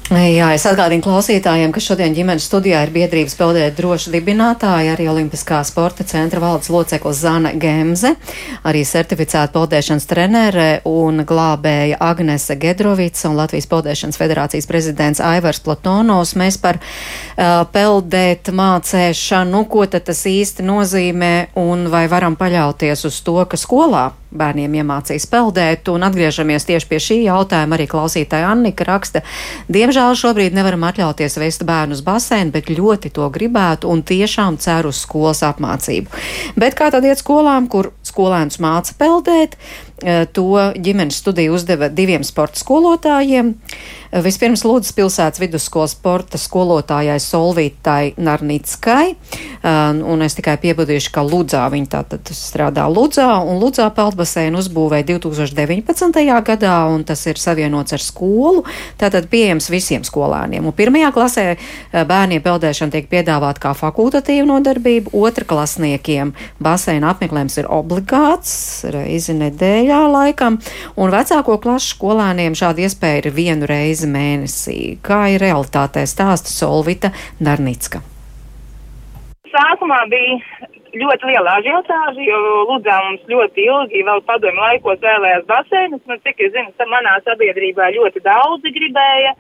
Jā, 0.10 0.48
es 0.58 0.64
atgādinu 0.66 1.04
klausītājiem, 1.06 1.70
ka 1.70 1.82
šodien 1.86 2.16
ģimenes 2.18 2.48
studijā 2.50 2.80
ir 2.82 2.90
biedrības 2.90 3.36
peldēt 3.38 3.76
droši 3.78 4.10
dibinātāja, 4.16 4.96
arī 4.96 5.06
Olimpiskā 5.12 5.60
sporta 5.62 6.02
centra 6.02 6.42
valdes 6.42 6.72
loceklis 6.74 7.20
Zana 7.22 7.52
Gemze, 7.54 8.16
arī 8.66 8.82
certificēta 8.90 9.54
peldēšanas 9.54 10.10
trenere 10.10 10.68
un 10.90 11.22
glābēja 11.30 12.00
Agnese 12.02 12.58
Gedrovica 12.58 13.30
un 13.30 13.38
Latvijas 13.38 13.70
peldēšanas 13.70 14.18
federācijas 14.18 14.66
prezidents 14.72 15.22
Aivars 15.22 15.62
Platonovs. 15.62 16.34
Mēs 16.42 16.58
par 16.58 16.82
uh, 16.82 17.70
peldēt 17.70 18.50
mācēšanu, 18.50 19.62
ko 19.70 19.86
tad 19.94 20.10
tas 20.10 20.24
īsti 20.26 20.66
nozīmē 20.66 21.36
un 21.62 21.86
vai 21.94 22.08
varam 22.10 22.34
paļauties 22.40 23.06
uz 23.06 23.22
to, 23.22 23.38
ka 23.46 23.62
skolā 23.62 24.08
bērniem 24.32 24.76
iemācīs 24.82 25.26
peldēt, 25.30 25.90
un 25.92 26.06
atgriežamies 26.06 26.68
tieši 26.70 26.90
pie 26.90 27.00
šī 27.04 27.18
jautājuma. 27.26 27.78
Arī 27.78 27.88
klausītāja 27.90 28.52
Annika 28.52 28.86
raksta, 28.88 29.24
diemžēl 29.72 30.18
šobrīd 30.20 30.58
nevaram 30.58 30.86
atļauties 30.90 31.40
vest 31.42 31.66
bērnu 31.68 31.98
uz 31.98 32.04
basēnu, 32.06 32.54
bet 32.56 32.72
ļoti 32.74 33.14
to 33.16 33.30
gribētu 33.34 33.90
un 33.90 34.04
tiešām 34.06 34.60
ceru 34.62 34.94
uz 34.94 35.02
skolas 35.06 35.44
apmācību. 35.48 36.24
Bet 36.60 36.78
kā 36.80 36.92
tad 36.94 37.08
iet 37.08 37.22
skolām, 37.22 37.70
kur 37.72 37.94
skolēnus 38.12 38.60
māca 38.64 38.98
peldēt? 39.00 39.56
Eh, 40.04 40.26
To 40.34 40.72
ģimenes 40.80 41.20
studiju 41.20 41.54
uzdeva 41.58 41.90
diviem 41.92 42.24
sporta 42.24 42.60
skolotājiem. 42.60 43.54
Eh, 44.12 44.22
Vispirms 44.24 44.64
Lūdzes 44.64 44.94
pilsētas 44.96 45.42
vidusskolas 45.42 45.92
sporta 45.92 46.38
skolotājai 46.40 47.20
Solvītai 47.20 48.16
Narnickai, 48.18 49.16
eh, 49.16 50.04
un 50.04 50.22
es 50.22 50.36
tikai 50.36 50.58
piebudīšu, 50.58 51.12
ka 51.12 51.22
Ludzā 51.22 51.68
viņa 51.70 51.88
tātad 51.88 52.24
strādā 52.32 52.88
Ludzā, 52.88 53.44
un 53.46 53.60
Ludzā 53.60 53.90
peldbaseinu 53.94 54.58
uzbūvēja 54.58 55.06
2019. 55.06 56.42
gadā, 56.42 56.88
un 56.94 57.04
tas 57.04 57.26
ir 57.28 57.36
savienots 57.36 57.94
ar 57.94 58.00
skolu, 58.00 58.64
tātad 58.98 59.28
pieejams 59.28 59.70
visiem 59.70 60.04
skolēniem. 60.04 60.66
Un 60.66 60.72
pirmajā 60.72 61.12
klasē 61.12 61.58
bērniem 61.92 62.42
peldēšana 62.42 62.92
tiek 62.92 63.10
piedāvāta 63.10 63.60
kā 63.60 63.76
fakultatīva 63.76 64.46
nodarbība, 64.46 65.10
otra 65.12 65.44
klasniekiem 65.44 66.34
baseina 66.62 67.14
apmeklējums 67.14 67.58
ir 67.58 67.66
obligāts 67.66 67.99
reizi 68.94 69.36
nedēļā 69.38 70.00
laikam, 70.12 70.60
un 71.00 71.14
vecāko 71.14 71.58
klašu 71.64 71.96
skolēniem 71.96 72.56
šāda 72.58 72.86
iespēja 72.86 73.24
ir 73.24 73.34
vienu 73.36 73.70
reizi 73.70 74.10
mēnesī. 74.10 74.80
Kā 75.04 75.26
ir 75.34 75.44
realitātē 75.44 76.06
stāsta 76.10 76.52
Solvita 76.54 77.14
Darnicka. 77.40 78.04
Sākumā 79.50 80.04
bija 80.12 80.68
ļoti 80.94 81.30
liela 81.30 81.58
ažiotāža, 81.60 82.22
jo 82.24 82.40
Ludzā 82.70 82.98
mums 83.06 83.24
ļoti 83.30 83.66
ilgi, 83.66 84.04
vēl 84.08 84.22
padomju 84.28 84.62
laikos 84.62 85.02
vēlējās 85.04 85.46
baseinus. 85.50 86.04
Nu, 86.10 86.18
cik 86.26 86.44
es 86.46 86.54
zinu, 86.56 86.90
manā 86.90 87.18
sabiedrībā 87.26 87.92
ļoti 87.96 88.24
daudzi 88.26 88.74
gribēja. 88.76 89.36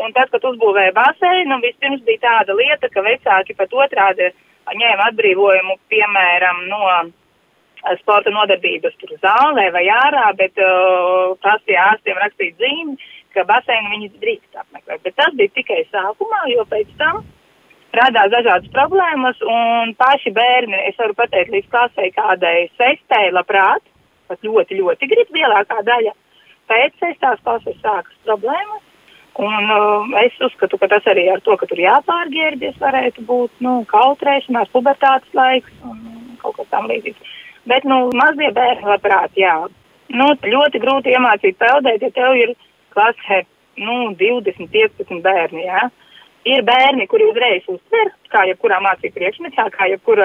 Un 0.00 0.14
tad, 0.16 0.30
kad 0.32 0.44
uzbūvēja 0.48 0.94
baseinu, 0.96 1.58
vispirms 1.60 2.04
bija 2.06 2.22
tāda 2.24 2.56
lieta, 2.56 2.88
ka 2.88 3.04
vecāki 3.04 3.56
pat 3.58 3.74
otrādi 3.74 4.30
ņēma 4.70 5.10
atbrīvojumu, 5.10 5.76
piemēram, 5.92 6.62
no 6.70 6.84
sporta 8.00 8.32
nodarbības 8.34 8.96
tur 9.00 9.14
zālē 9.22 9.70
vai 9.74 9.86
ārā, 9.94 10.26
bet 10.38 10.58
uh, 10.60 11.36
prasīja 11.40 11.90
ārstiem 11.92 12.20
rakstīt 12.20 12.60
zīmi, 12.60 12.96
ka 13.34 13.44
baseinu 13.48 13.94
viņi 13.94 14.10
drīkst 14.20 14.58
apmeklēt. 14.62 15.02
Bet 15.06 15.16
tas 15.16 15.36
bija 15.38 15.52
tikai 15.56 15.84
sākumā, 15.88 16.42
jo 16.52 16.66
pēc 16.70 16.90
tam 17.00 17.22
radās 17.96 18.30
dažādas 18.34 18.70
problēmas, 18.74 19.40
un 19.42 19.94
paši 19.98 20.32
bērni, 20.34 20.78
es 20.90 20.98
varu 21.00 21.16
pateikt, 21.18 21.54
līdz 21.54 21.70
klasē 21.72 22.10
kādai 22.14 22.68
sestē 22.76 23.22
labprāt, 23.34 23.82
pat 24.30 24.46
ļoti, 24.46 24.78
ļoti 24.78 25.10
grib 25.10 25.34
lielākā 25.34 25.80
daļa. 25.88 26.14
Pēc 26.70 27.02
sestās 27.02 27.42
klases 27.42 27.80
sākas 27.82 28.14
problēmas, 28.28 28.84
un 29.40 29.72
uh, 29.74 30.14
es 30.22 30.36
uzskatu, 30.44 30.78
ka 30.78 30.90
tas 30.92 31.06
arī 31.10 31.26
ar 31.32 31.42
to, 31.42 31.56
ka 31.58 31.66
tur 31.66 31.80
jāpārģērbies, 31.82 32.78
varētu 32.82 33.24
būt, 33.26 33.56
nu, 33.64 33.80
kautrēšanās, 33.90 34.70
pubertātes 34.74 35.34
laiks 35.34 35.72
un 35.86 35.98
kaut 36.42 36.60
kas 36.60 36.70
tam 36.70 36.86
līdzīgs. 36.90 37.38
Bet, 37.68 37.84
nu, 37.84 38.08
mazie 38.16 38.50
bērni 38.56 38.88
labprāt, 38.88 39.36
jā. 39.36 39.54
Nu, 40.10 40.32
ļoti 40.54 40.80
grūti 40.82 41.12
iemācīt 41.14 41.58
peldēt, 41.60 42.02
ja 42.02 42.10
tev 42.14 42.36
ir 42.38 42.54
klasē, 42.94 43.44
nu, 43.78 44.14
20, 44.18 44.70
15 44.72 45.20
bērni, 45.24 45.66
jā. 45.66 45.88
Ir 46.48 46.64
bērni, 46.64 47.04
kuri 47.06 47.26
uzreiz 47.28 47.66
uztver, 47.68 48.14
kā 48.32 48.46
jebkurā 48.48 48.78
mācību 48.80 49.18
priekšmetā, 49.18 49.66
kā 49.74 49.90
jebkura, 49.90 50.24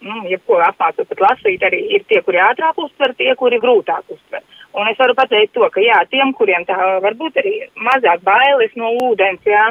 nu, 0.00 0.22
jebko 0.30 0.62
apmācot 0.64 1.10
pat 1.10 1.20
lasīt, 1.26 1.62
arī 1.68 1.82
ir 1.98 2.06
tie, 2.08 2.22
kuri 2.24 2.40
ātrāk 2.40 2.80
uztver, 2.80 3.12
tie, 3.18 3.34
kuri 3.36 3.60
grūtāk 3.60 4.16
uztver. 4.16 4.40
Un 4.72 4.88
es 4.88 4.96
varu 4.96 5.12
pateikt 5.18 5.52
to, 5.52 5.68
ka 5.68 5.84
jā, 5.84 6.00
tiem, 6.08 6.32
kuriem 6.32 6.64
tā 6.64 6.78
varbūt 7.04 7.36
arī 7.42 7.52
mazāk 7.76 8.24
bailes 8.24 8.72
no 8.80 8.94
ūdens, 9.10 9.44
jā, 9.44 9.66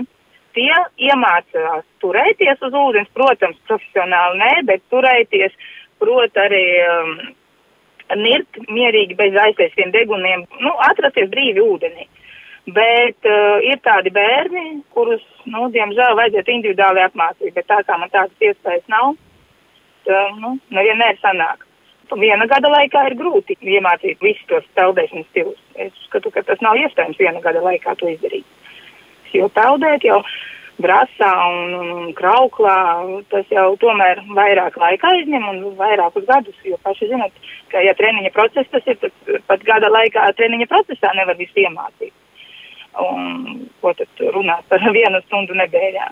tie 0.53 0.77
iemācās 1.09 1.85
turēties 2.03 2.61
uz 2.67 2.77
ūdens, 2.77 3.09
protams, 3.15 3.57
profesionāli 3.69 4.41
nē, 4.41 4.53
bet 4.69 4.85
turēties, 4.93 5.55
prot 6.01 6.41
arī 6.41 6.65
um, 6.87 7.13
nirt 8.17 8.59
mierīgi 8.67 9.15
bez 9.19 9.37
aizsēstiem 9.45 9.93
deguniem, 9.93 10.45
nu, 10.63 10.73
atrasties 10.89 11.29
brīvi 11.31 11.63
ūdenī. 11.63 12.07
Bet 12.75 13.25
uh, 13.25 13.57
ir 13.65 13.79
tādi 13.85 14.11
bērni, 14.13 14.83
kurus, 14.93 15.23
nu, 15.49 15.65
diemžēl 15.73 16.17
vajadzētu 16.19 16.53
individuāli 16.53 17.01
apmācīt, 17.07 17.55
bet 17.55 17.67
tā 17.71 17.81
kā 17.87 17.97
man 17.97 18.11
tādas 18.13 18.47
iespējas 18.51 18.85
nav, 18.91 19.15
tā, 20.05 20.21
nu, 20.37 20.57
nevienmēr 20.69 21.17
sanāk. 21.23 21.65
Viena 22.11 22.43
gada 22.43 22.67
laikā 22.67 23.05
ir 23.07 23.15
grūti 23.15 23.55
iemācīt 23.63 24.19
visus 24.21 24.43
tos 24.49 24.65
peldēšanas 24.75 25.29
stilus. 25.31 25.59
Es 25.79 25.93
skatu, 26.09 26.29
ka 26.35 26.43
tas 26.43 26.59
nav 26.61 26.75
iespējams 26.75 27.19
viena 27.21 27.39
gada 27.41 27.61
laikā 27.63 27.95
to 28.01 28.09
izdarīt. 28.11 28.43
Jo 29.31 29.47
peldēt 29.55 30.03
jau 30.03 30.19
brasā 30.83 31.29
un, 31.49 31.73
un, 31.77 31.91
un 31.97 32.13
krauklā, 32.17 32.77
tas 33.31 33.47
jau 33.53 33.67
tomēr 33.81 34.23
vairāk 34.37 34.77
laika 34.81 35.13
aizņem 35.15 35.47
un 35.51 35.61
vairākus 35.79 36.25
gadus, 36.29 36.57
jo 36.67 36.79
paši 36.85 37.11
zinat, 37.11 37.35
ka 37.71 37.83
ja 37.85 37.93
treniņa 37.97 38.33
process 38.35 38.71
tas 38.73 38.87
ir, 38.89 38.99
tad 39.01 39.45
pat 39.49 39.63
gada 39.67 39.91
laikā 39.93 40.27
treniņa 40.39 40.67
procesā 40.71 41.13
nevar 41.17 41.39
visu 41.39 41.63
iemācīt. 41.63 42.13
Un 43.01 43.69
ko 43.81 43.93
tad 43.95 44.25
runāt 44.35 44.67
par 44.69 44.83
vienu 44.97 45.23
stundu 45.27 45.57
nedēļā? 45.61 46.09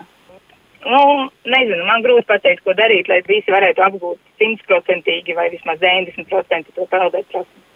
Nu, 0.80 1.00
nezinu, 1.44 1.82
man 1.84 2.00
grūti 2.04 2.24
pateikt, 2.28 2.62
ko 2.64 2.72
darīt, 2.72 3.08
lai 3.10 3.20
visi 3.26 3.52
varētu 3.52 3.82
apgūt 3.84 4.20
simtprocentīgi 4.40 5.36
vai 5.36 5.50
vismaz 5.52 5.82
90% 5.82 6.72
to 6.76 6.86
peldēt 6.88 7.28
prasmi. 7.32 7.66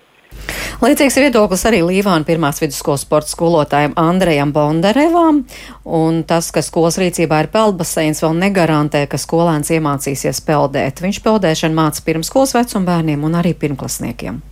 Līdzīgs 0.82 1.14
viedoklis 1.22 1.62
arī 1.68 1.84
Līvāna 1.86 2.26
pirmās 2.26 2.58
vidusskolas 2.58 3.04
sporta 3.06 3.30
skolotājiem 3.30 3.92
Andrejam 4.00 4.50
Bonderevam, 4.54 5.44
un 5.86 6.24
tas, 6.26 6.48
ka 6.50 6.64
skolas 6.66 6.98
rīcībā 6.98 7.44
ir 7.44 7.50
peldbaseins, 7.52 8.22
vēl 8.24 8.34
negarantē, 8.40 9.04
ka 9.06 9.20
skolēns 9.20 9.70
iemācīsies 9.76 10.42
peldēt. 10.48 11.04
Viņš 11.04 11.20
peldēšanu 11.22 11.78
māca 11.78 12.02
pirmskolas 12.08 12.56
vecuma 12.56 12.90
bērniem 12.90 13.22
un 13.22 13.38
arī 13.38 13.54
pirmklasniekiem. 13.54 14.42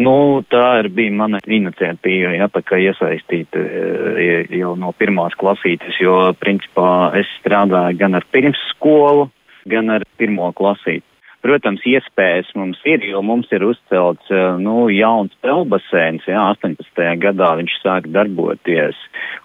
Nu, 0.00 0.40
tā 0.48 0.64
ir 0.80 0.88
bija 0.88 1.12
mana 1.20 1.42
iniciatīva, 1.44 2.32
ja, 2.38 2.48
tā 2.48 2.62
kā 2.64 2.80
iesaistīt 2.80 3.52
e, 3.60 3.66
jau 4.56 4.72
no 4.80 4.94
pirmās 4.96 5.36
klasītes, 5.36 6.00
jo, 6.00 6.30
principā, 6.40 7.12
es 7.20 7.28
strādāju 7.42 8.00
gan 8.00 8.16
ar 8.16 8.24
pirmsskolu, 8.32 9.28
gan 9.68 9.92
ar 9.92 10.08
pirmo 10.16 10.48
klasīti. 10.56 11.11
Protams, 11.42 11.82
iespējas 11.82 12.52
mums 12.54 12.78
ir, 12.86 13.02
jo 13.02 13.18
mums 13.26 13.50
ir 13.50 13.64
uzcelts 13.66 14.30
eh, 14.30 14.42
nu, 14.62 14.86
jauns 14.94 15.34
pelbasēns, 15.42 16.28
jā, 16.30 16.38
18. 16.54 17.02
gadā 17.24 17.56
viņš 17.58 17.78
sāk 17.82 18.06
darboties. 18.14 18.98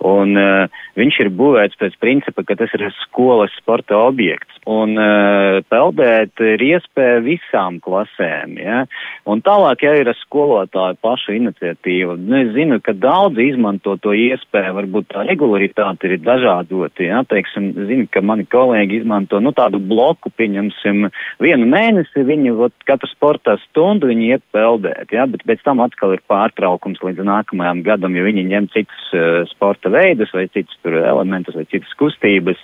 Un 0.05 0.37
uh, 0.37 0.83
viņš 0.99 1.15
ir 1.23 1.29
būvēts 1.33 1.79
pēc 1.79 1.95
principa, 2.01 2.43
ka 2.45 2.53
tas 2.59 2.69
ir 2.77 2.83
skolas 3.01 3.53
sporta 3.57 3.97
objekts. 3.97 4.59
Un 4.69 4.93
uh, 4.99 5.57
peldēt 5.71 6.37
ir 6.43 6.61
iespēja 6.61 7.23
visām 7.25 7.79
klasēm. 7.81 8.57
Ja? 8.61 8.83
Un 9.25 9.41
tālāk, 9.41 9.85
ja 9.87 9.95
ir 9.97 10.11
skolotāju 10.19 10.99
pašu 11.01 11.33
iniciatīva, 11.39 12.17
nu, 12.19 12.35
es 12.43 12.53
zinu, 12.53 12.77
ka 12.83 12.93
daudzi 12.93 13.47
izmanto 13.53 13.95
to 14.03 14.13
iespēju, 14.13 14.75
varbūt 14.77 15.09
tā 15.15 15.25
regularitāte 15.31 16.11
ir 16.11 16.21
dažādota. 16.21 17.07
Ja? 17.07 17.23
Teiksim, 17.25 17.71
zinu, 17.89 18.05
ka 18.13 18.21
mani 18.21 18.45
kolēģi 18.45 19.01
izmanto 19.01 19.41
nu, 19.41 19.55
tādu 19.57 19.81
bloku, 19.81 20.29
pieņemsim, 20.37 21.09
vienu 21.41 21.65
mēnesi 21.65 21.86
mēnesi 21.87 22.23
viņi 22.27 22.53
ot, 22.67 22.73
katru 22.87 23.07
sportā 23.09 23.55
stundu 23.67 24.09
viņi 24.09 24.31
iet 24.33 24.43
peldēt, 24.55 25.11
ja, 25.15 25.25
bet 25.29 25.43
pēc 25.47 25.63
tam 25.63 25.81
atkal 25.83 26.15
ir 26.15 26.23
pārtraukums 26.27 27.01
līdz 27.03 27.23
nākamajam 27.27 27.83
gadam, 27.85 28.15
jo 28.15 28.25
viņi 28.27 28.47
ņem 28.51 28.69
citus 28.73 29.11
uh, 29.15 29.43
sporta 29.51 29.91
veidus 29.93 30.33
vai 30.35 30.47
citus 30.51 30.75
tur 30.83 30.99
elementus 30.99 31.55
vai 31.55 31.65
citas 31.71 31.93
kustības. 31.99 32.59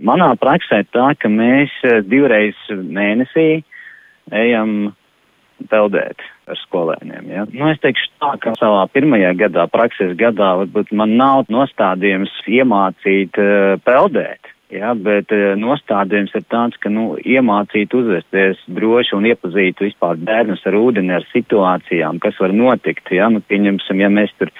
Manā 0.00 0.32
praksē 0.40 0.84
tā, 0.92 1.12
ka 1.20 1.28
mēs 1.28 1.72
uh, 1.84 2.00
divreiz 2.06 2.56
mēnesī 2.70 3.62
ejam 4.32 4.94
peldēt 5.70 6.20
ar 6.46 6.58
skolēniem. 6.60 7.30
Ja? 7.32 7.46
Nu, 7.52 7.70
es 7.72 7.80
teikšu 7.82 8.10
tā, 8.20 8.34
ka 8.40 8.56
savā 8.58 8.84
pirmajā 8.92 9.32
gadā, 9.40 9.66
prakses 9.72 10.16
gadā, 10.18 10.54
varbūt 10.62 10.92
man 10.96 11.16
nav 11.20 11.48
nostādījums 11.52 12.32
iemācīt 12.48 13.40
uh, 13.40 13.76
peldēt. 13.84 14.55
Jā, 14.66 14.96
bet 14.98 15.30
eh, 15.30 15.52
nostādījums 15.54 16.32
ir 16.34 16.42
tāds, 16.50 16.74
ka, 16.82 16.90
nu, 16.90 17.12
iemācīt 17.22 17.92
uzvesties 17.94 18.58
droši 18.66 19.14
un 19.14 19.28
iepazīt 19.30 19.78
vispār 19.78 20.18
bērnus 20.18 20.64
ar 20.66 20.74
ūdeni, 20.74 21.12
ar 21.14 21.26
situācijām, 21.30 22.18
kas 22.22 22.40
var 22.42 22.54
notikt, 22.54 23.12
jā, 23.14 23.28
nu, 23.30 23.38
pieņemsim, 23.46 24.02
ja 24.02 24.10
mēs 24.10 24.34
tur 24.40 24.50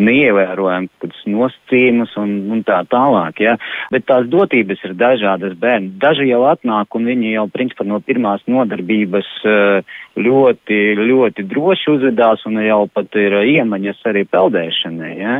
neievērojam 0.00 0.86
kādus 1.02 1.20
nosacījumus 1.28 2.14
un, 2.22 2.32
un 2.54 2.62
tā 2.64 2.78
tālāk, 2.88 3.42
jā. 3.44 3.58
Bet 3.92 4.06
tās 4.08 4.30
dotības 4.32 4.80
ir 4.86 4.94
dažādas 4.96 5.58
bērni. 5.60 5.92
Daži 6.00 6.30
jau 6.30 6.40
atnāk 6.48 6.96
un 6.96 7.10
viņi 7.10 7.34
jau, 7.34 7.44
principā, 7.52 7.84
no 7.84 8.00
pirmās 8.00 8.40
nodarbības 8.48 9.28
eh, 9.44 9.98
ļoti, 10.16 10.80
ļoti 11.02 11.44
droši 11.52 11.92
uzvedās 11.98 12.48
un 12.48 12.62
jau 12.64 12.86
pat 12.88 13.20
ir 13.20 13.36
iemaņas 13.42 14.00
arī 14.08 14.24
peldēšanai, 14.30 15.12
jā. 15.20 15.36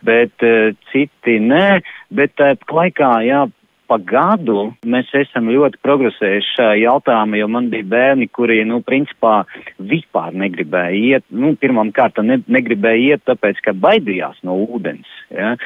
Bet 0.00 0.40
uh, 0.48 0.70
citi 0.88 1.34
nē, 1.44 1.82
bet 2.16 2.32
tāpat 2.40 2.72
laikā, 2.72 3.08
jā, 3.26 3.42
pa 3.90 3.98
gadu 3.98 4.70
mēs 4.86 5.10
esam 5.18 5.50
ļoti 5.50 5.80
progresējuši 5.82 6.54
šajā 6.54 6.78
jautājumā, 6.84 7.40
jo 7.40 7.48
man 7.50 7.68
bija 7.72 7.88
bērni, 7.90 8.30
kuri, 8.30 8.60
nu, 8.68 8.80
principā 8.86 9.42
vispār 9.76 10.36
negribēja 10.38 11.18
iet, 11.18 11.26
nu, 11.34 11.56
pirmām 11.58 11.90
kārtām 11.96 12.30
ne, 12.30 12.40
negribēja 12.46 13.16
iet, 13.16 13.26
tāpēc, 13.26 13.62
ka 13.66 13.74
baidījās 13.74 14.38
no 14.46 14.60
ūdens, 14.68 15.10
ja? 15.34 15.56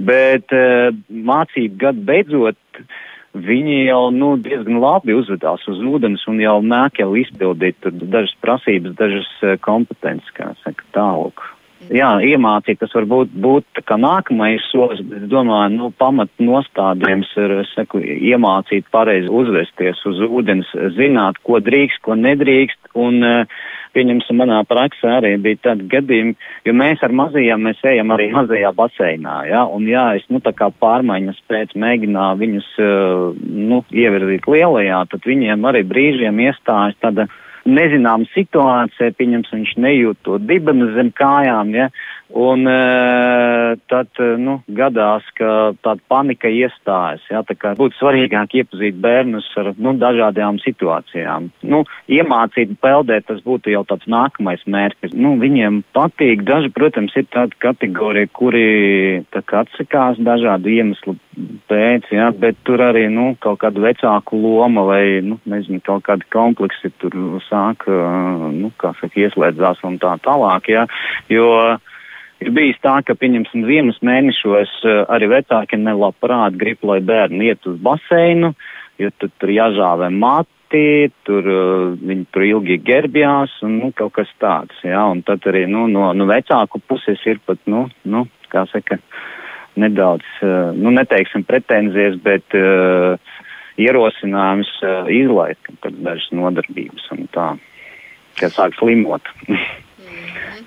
bet 0.00 0.54
uh, 0.56 0.94
mācību 1.10 1.80
gadu 1.84 2.06
beidzot, 2.08 2.60
viņi 3.34 3.80
jau 3.88 4.02
nu, 4.14 4.34
diezgan 4.40 4.78
labi 4.80 5.16
uzvedās 5.18 5.66
uz 5.68 5.82
ūdens 5.84 6.24
un 6.30 6.40
jau 6.40 6.60
māk 6.64 7.02
jau 7.02 7.10
izpildīt 7.18 7.90
dažas 8.00 8.32
prasības, 8.40 8.96
dažas 9.00 9.28
uh, 9.42 9.58
kompetences, 9.64 10.32
kā 10.38 10.54
saka, 10.62 10.88
tālāk 10.96 11.44
jā, 11.92 12.10
iemācīt, 12.24 12.78
tas 12.80 12.94
varbūt 12.96 13.34
būt 13.44 13.82
kā 13.88 13.98
nākamais 14.00 14.64
solis, 14.70 15.02
bet 15.04 15.24
es 15.24 15.30
domāju, 15.32 15.74
nu, 15.76 15.90
pamat 16.00 16.30
nostādījums 16.42 17.30
ir, 17.40 17.58
es 17.62 17.72
saku, 17.76 18.00
iemācīt 18.00 18.88
pareizi 18.94 19.30
uzvesties 19.32 20.00
uz 20.08 20.22
ūdens, 20.24 20.70
zināt, 20.98 21.40
ko 21.46 21.60
drīkst, 21.64 22.02
ko 22.04 22.16
nedrīkst, 22.18 22.94
un, 22.94 23.22
eh, 23.24 23.46
pieņemsim, 23.94 24.40
manā 24.40 24.62
praksē 24.66 25.20
arī 25.20 25.34
bija 25.38 25.60
tādi 25.68 25.86
gadījumi, 25.90 26.34
jo 26.66 26.72
mēs 26.72 27.02
ar 27.02 27.12
mazajiem, 27.14 27.62
mēs 27.68 27.84
ejam 27.84 28.10
arī 28.10 28.30
mazajā 28.34 28.72
baseinā, 28.74 29.36
jā, 29.50 29.62
un 29.70 29.86
jā, 29.86 30.16
es, 30.16 30.26
nu, 30.30 30.40
tā 30.40 30.54
kā 30.56 30.70
pārmaiņas 30.82 31.40
pēc 31.50 31.76
mēģināju 31.78 32.42
viņus, 32.42 32.68
eh, 32.78 33.46
nu, 33.70 33.84
ievirzīt 33.92 34.46
lielajā, 34.50 35.06
tad 35.10 35.20
viņiem 35.20 35.70
arī 35.70 35.84
brīžiem 35.86 36.42
iestājas 36.48 36.98
tāda, 37.00 37.28
nezināma 37.64 38.28
situācija, 38.34 39.14
pieņems, 39.18 39.52
viņš 39.54 39.74
nejūt 39.80 40.20
to 40.26 40.38
dibenu 40.42 40.90
zem 40.96 41.10
kājām, 41.16 41.72
ja, 41.76 41.88
Un 42.32 42.66
e, 42.66 43.76
tad, 43.86 44.08
e, 44.16 44.30
nu, 44.40 44.56
gadās, 44.72 45.26
ka 45.36 45.74
tāda 45.84 46.00
panika 46.08 46.48
iestājas, 46.48 47.20
jā, 47.28 47.42
tā 47.44 47.54
kā 47.58 47.74
būtu 47.76 47.98
svarīgāk 47.98 48.56
iepazīt 48.62 48.96
bērnus 49.04 49.50
ar, 49.60 49.74
nu, 49.76 49.92
dažādām 50.00 50.56
situācijām. 50.64 51.50
Nu, 51.68 51.82
iemācīt 52.08 52.72
peldēt, 52.80 53.28
tas 53.28 53.44
būtu 53.44 53.74
jau 53.74 53.84
tāds 53.90 54.08
nākamais 54.08 54.64
mērķis. 54.64 55.12
Nu, 55.12 55.34
viņiem 55.42 55.82
patīk, 55.94 56.46
daži, 56.48 56.72
protams, 56.72 57.12
ir 57.20 57.28
tāda 57.28 57.60
kategorija, 57.60 58.32
kuri 58.32 58.66
tā 59.34 59.44
kā 59.44 59.66
atsakās 59.66 60.18
dažādu 60.24 60.72
iemeslu 60.72 61.18
pēc, 61.68 62.08
jā, 62.14 62.32
bet 62.40 62.56
tur 62.64 62.82
arī, 62.88 63.06
nu, 63.12 63.34
kaut 63.44 63.60
kāda 63.62 63.84
vecāku 63.84 64.40
loma 64.40 64.88
vai, 64.88 65.04
nu, 65.24 65.38
nezinu, 65.44 65.84
kaut 65.84 66.08
kādi 66.08 66.24
kompleksi 66.32 66.88
tur 67.02 67.14
sāk, 67.50 67.84
nu, 67.84 68.72
kā 68.80 68.96
saka, 69.00 69.12
ieslēdzās 69.26 69.84
un 69.84 70.00
tā 70.00 70.16
tālāk, 70.24 70.72
jā, 70.72 70.88
jo, 71.28 71.50
Ir 72.44 72.50
bijis 72.52 72.76
tā, 72.84 72.98
ka, 73.06 73.14
pieņemsim, 73.16 73.62
ziemas 73.64 73.96
mēnešos 74.04 74.72
eh, 74.84 74.98
arī 75.16 75.30
vecāki 75.32 75.78
nelabprāt 75.80 76.58
grib, 76.60 76.82
lai 76.84 76.98
bērni 77.00 77.48
iet 77.48 77.64
uz 77.70 77.78
baseinu, 77.80 78.50
jo 79.00 79.08
tad 79.16 79.32
tur 79.40 79.52
jāžāvē 79.54 80.10
mati, 80.12 81.08
tur 81.24 81.48
uh, 81.48 81.94
viņi 81.96 82.26
tur 82.34 82.44
ilgi 82.44 82.76
gerbjās 82.82 83.52
un, 83.64 83.78
nu, 83.80 83.88
kaut 83.96 84.12
kas 84.18 84.30
tāds, 84.42 84.76
jā, 84.84 85.00
un 85.08 85.22
tad 85.24 85.46
arī, 85.48 85.64
nu, 85.70 85.86
no, 85.88 86.08
no 86.12 86.26
vecāku 86.28 86.82
puses 86.84 87.22
ir 87.30 87.40
pat, 87.46 87.60
nu, 87.70 87.86
nu, 88.04 88.24
kā 88.52 88.64
saka, 88.72 88.98
nedaudz, 89.80 90.26
uh, 90.42 90.74
nu, 90.76 90.92
neteiksim 90.98 91.46
pretenzijas, 91.48 92.18
bet 92.26 92.58
uh, 92.58 93.16
ierosinājums 93.80 94.74
uh, 94.82 95.08
izlaist 95.14 95.72
dažas 95.86 96.28
nodarbības 96.34 97.08
un 97.16 97.24
tā, 97.32 97.48
ka 98.42 98.52
sāk 98.52 98.76
slimot. 98.82 99.32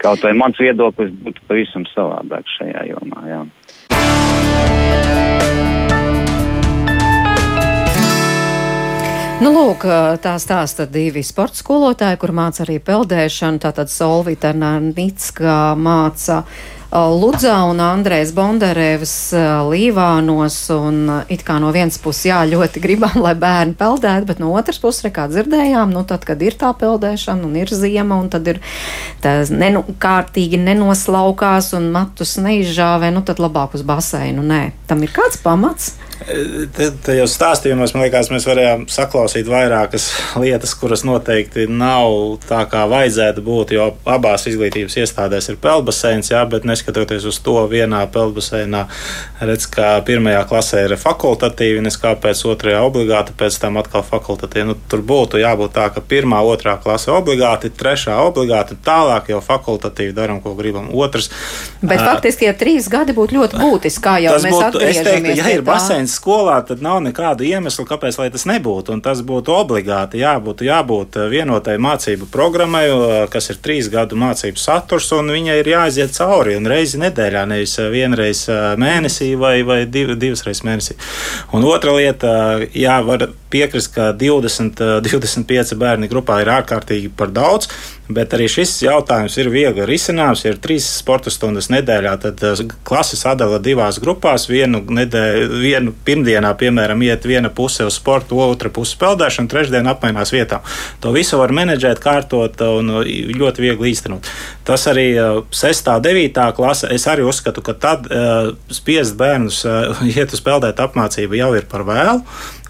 Kaut 0.01 0.21
vai 0.23 0.33
mans 0.37 0.59
viedoklis 0.61 1.13
būtu 1.23 1.47
pavisam 1.49 1.87
savādāk 1.93 2.45
šajā 2.57 2.85
jomā. 2.91 3.23
Jā. 3.31 3.41
Nu, 9.37 9.51
lūk, 9.53 9.83
tā 10.17 10.31
stāsta 10.41 10.87
divi 10.89 11.21
sporta 11.21 11.59
skolotāji, 11.59 12.17
kur 12.17 12.31
māca 12.33 12.63
arī 12.63 12.79
peldēšanu. 12.81 13.61
Tātad 13.61 13.91
Solvita 13.93 14.49
Nicka 14.57 15.75
māca 15.77 16.39
Ludzā 16.91 17.57
un 17.67 17.81
Andrēs 17.83 18.31
Bondarēvs 18.31 19.15
Līvānos. 19.67 20.59
Un 20.71 21.11
it 21.27 21.43
kā 21.47 21.57
no 21.59 21.73
vienas 21.75 21.99
puses, 21.99 22.29
jā, 22.29 22.39
ļoti 22.47 22.81
gribam, 22.83 23.19
lai 23.25 23.35
bērni 23.35 23.75
peldētu, 23.77 24.29
bet 24.29 24.39
no 24.39 24.53
otras 24.55 24.79
puses, 24.79 25.03
kā 25.11 25.27
dzirdējām, 25.27 25.91
nu 25.91 26.05
tad, 26.07 26.23
kad 26.27 26.41
ir 26.41 26.55
tā 26.55 26.71
peldēšana 26.79 27.43
un 27.47 27.59
ir 27.59 27.71
ziema, 27.75 28.21
un 28.21 28.31
tad 28.31 28.47
ir 28.47 28.61
tas 29.23 29.51
nenu, 29.51 29.83
kārtīgi 29.99 30.61
nenoslaukās 30.63 31.73
un 31.77 31.91
matus 31.91 32.37
neizžāvē, 32.39 33.11
nu 33.11 33.25
tad 33.27 33.43
labāk 33.43 33.75
uz 33.75 33.83
baseinu. 33.83 34.45
Nē, 34.47 34.69
tam 34.87 35.03
ir 35.03 35.11
kāds 35.15 35.43
pamats. 35.43 35.97
Tajos 37.05 37.35
stāstījumos, 37.37 37.93
man 37.93 38.07
liekas, 38.07 38.31
mēs 38.33 38.47
varējām 38.49 38.87
saklausīt 38.89 39.47
vairākas 39.47 40.07
lietas, 40.41 40.73
kuras 40.79 41.03
noteikti 41.05 41.67
nav 41.69 42.39
tā, 42.47 42.63
kā 42.71 42.87
vajadzētu 42.89 43.43
būt. 43.45 43.73
Jo 43.77 43.91
abās 44.09 44.47
izglītības 44.49 44.97
iestādēs 45.03 45.51
ir 45.53 45.59
peldbaseins, 45.61 46.31
jā, 46.33 46.41
bet 46.49 46.65
neskatoties 46.77 47.25
uz 47.25 47.39
to, 47.41 47.57
vienā 47.69 48.03
peldbaseinā 48.13 48.85
redz, 49.41 49.67
ka 49.71 49.97
pirmajā 50.05 50.43
klasē 50.49 50.83
ir 50.85 50.95
fakultatīvi, 51.01 51.81
nes 51.83 51.97
kāpēc 51.99 52.43
otrajā 52.51 52.81
obligāti, 52.85 53.35
pēc 53.37 53.59
tam 53.61 53.79
atkal 53.81 54.05
fakultatīvi. 54.05 54.67
Nu, 54.71 54.77
tur 54.89 55.03
būtu 55.05 55.41
jābūt 55.41 55.73
tā, 55.75 55.87
ka 55.93 56.01
pirmā, 56.01 56.39
otrā 56.45 56.77
klase 56.81 57.11
obligāti, 57.13 57.71
trešā 57.73 58.17
obligāti, 58.25 58.77
tālāk 58.85 59.31
jau 59.33 59.41
fakultatīvi 59.43 60.15
darām, 60.17 60.41
ko 60.43 60.53
gribam. 60.57 60.89
Otrs. 60.93 61.29
Bet 61.81 62.01
uh, 62.01 62.05
faktiski, 62.11 62.47
ja 62.47 62.55
trīs 62.57 62.89
gadi 62.91 63.15
būtu 63.17 63.37
ļoti 63.37 63.61
būtiski, 63.61 64.03
kā 64.03 64.17
jau 64.23 64.35
mēs 64.37 64.53
būtu, 64.53 64.67
atgriežamies. 64.69 65.07
Teiktu, 65.07 65.37
ja 65.41 65.53
ir 65.55 65.65
baseins 65.65 66.15
skolā, 66.17 66.59
tad 66.67 66.83
nav 66.85 67.01
nekādu 67.05 67.47
iemeslu, 67.47 67.87
kāpēc 67.89 68.19
tas 68.33 68.47
nebūtu. 68.49 68.95
Un 68.95 69.03
tas 69.05 69.21
būtu 69.25 69.53
obligāti 69.55 70.21
jābūt, 70.21 70.65
jābūt 70.67 71.19
vienotai 71.31 71.77
mācību 71.81 72.29
programmai, 72.33 72.85
kas 73.33 73.51
ir 73.53 73.61
trīs 73.63 73.89
gadu 73.93 74.17
mācību 74.19 74.61
saturs, 74.61 75.09
un 75.15 75.31
viņai 75.33 75.59
ir 75.61 75.71
jāiziet 75.73 76.15
cauri 76.17 76.57
un 76.57 76.66
reizi 76.71 76.99
nedēļā, 77.01 77.45
nevis 77.49 77.77
vienreiz 77.93 78.45
mēnesī 78.79 79.31
vai, 79.39 79.55
vai 79.67 79.81
div, 79.89 80.15
divas 80.19 80.45
reizes 80.47 80.65
mēnesī. 80.67 80.97
Un 81.57 81.67
otra 81.67 81.95
lieta, 81.97 82.31
jā, 82.75 82.99
var 83.07 83.29
piekrist, 83.51 83.93
ka 83.95 84.11
20, 84.17 85.01
25 85.05 85.77
bērni 85.79 86.09
grupā 86.11 86.41
ir 86.43 86.51
ārkārtīgi 86.57 87.11
par 87.17 87.31
daudz. 87.35 87.69
Bet 88.07 88.31
arī 88.31 88.45
šis 88.47 88.71
jautājums 88.85 89.33
ir 89.35 89.49
viegli 89.51 89.83
risināms. 89.87 90.45
Ja 90.45 90.53
ir 90.53 90.59
trīs 90.63 90.85
sporta 91.01 91.31
stundas 91.33 91.67
nedēļā, 91.73 92.13
tad 92.23 92.43
klase 92.87 93.19
sadala 93.19 93.59
divās 93.59 93.99
grupās. 93.99 94.45
Vienu, 94.47 94.79
nedēļu, 94.79 95.47
vienu 95.59 95.93
pirmdienā, 96.07 96.53
piemēram, 96.59 97.03
iet 97.03 97.27
viena 97.27 97.51
puse 97.51 97.83
uz 97.83 97.97
sportu, 97.99 98.39
otra 98.39 98.71
puse 98.71 98.95
peldēšanu, 99.01 99.51
trešdien 99.51 99.91
apmainās 99.91 100.31
vietām. 100.31 100.63
To 101.03 101.11
visu 101.15 101.39
var 101.41 101.51
menedžēt, 101.55 101.99
kārtot 102.03 102.63
un 102.69 102.93
ļoti 103.03 103.65
viegli 103.65 103.91
īstenot. 103.91 104.31
Tas 104.67 104.87
arī 104.87 105.09
6. 105.51 105.91
un 105.91 106.07
9. 106.07 106.47
klase. 106.55 106.87
Es 106.95 107.09
arī 107.11 107.27
uzskatu, 107.27 107.63
ka 107.65 107.75
tad 107.75 108.07
spiest 108.71 109.19
bērnus 109.19 109.65
iet 110.07 110.31
uz 110.31 110.43
peldēt 110.47 110.79
apmācību 110.79 111.41
jau 111.43 111.51
ir 111.59 111.67
par 111.67 111.83
vēlu. 111.87 112.23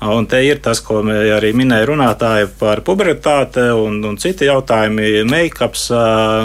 Un 0.06 0.28
te 0.30 0.44
ir 0.46 0.60
tas, 0.62 0.78
ko 0.86 1.00
arī 1.02 1.54
minēja 1.58 1.88
runātāji 1.90 2.52
par 2.60 2.84
pubertāti 2.86 3.64
un, 3.74 3.98
un 4.06 4.18
citi 4.22 4.46
jautājumi- 4.46 5.24
make-ups, 5.34 5.90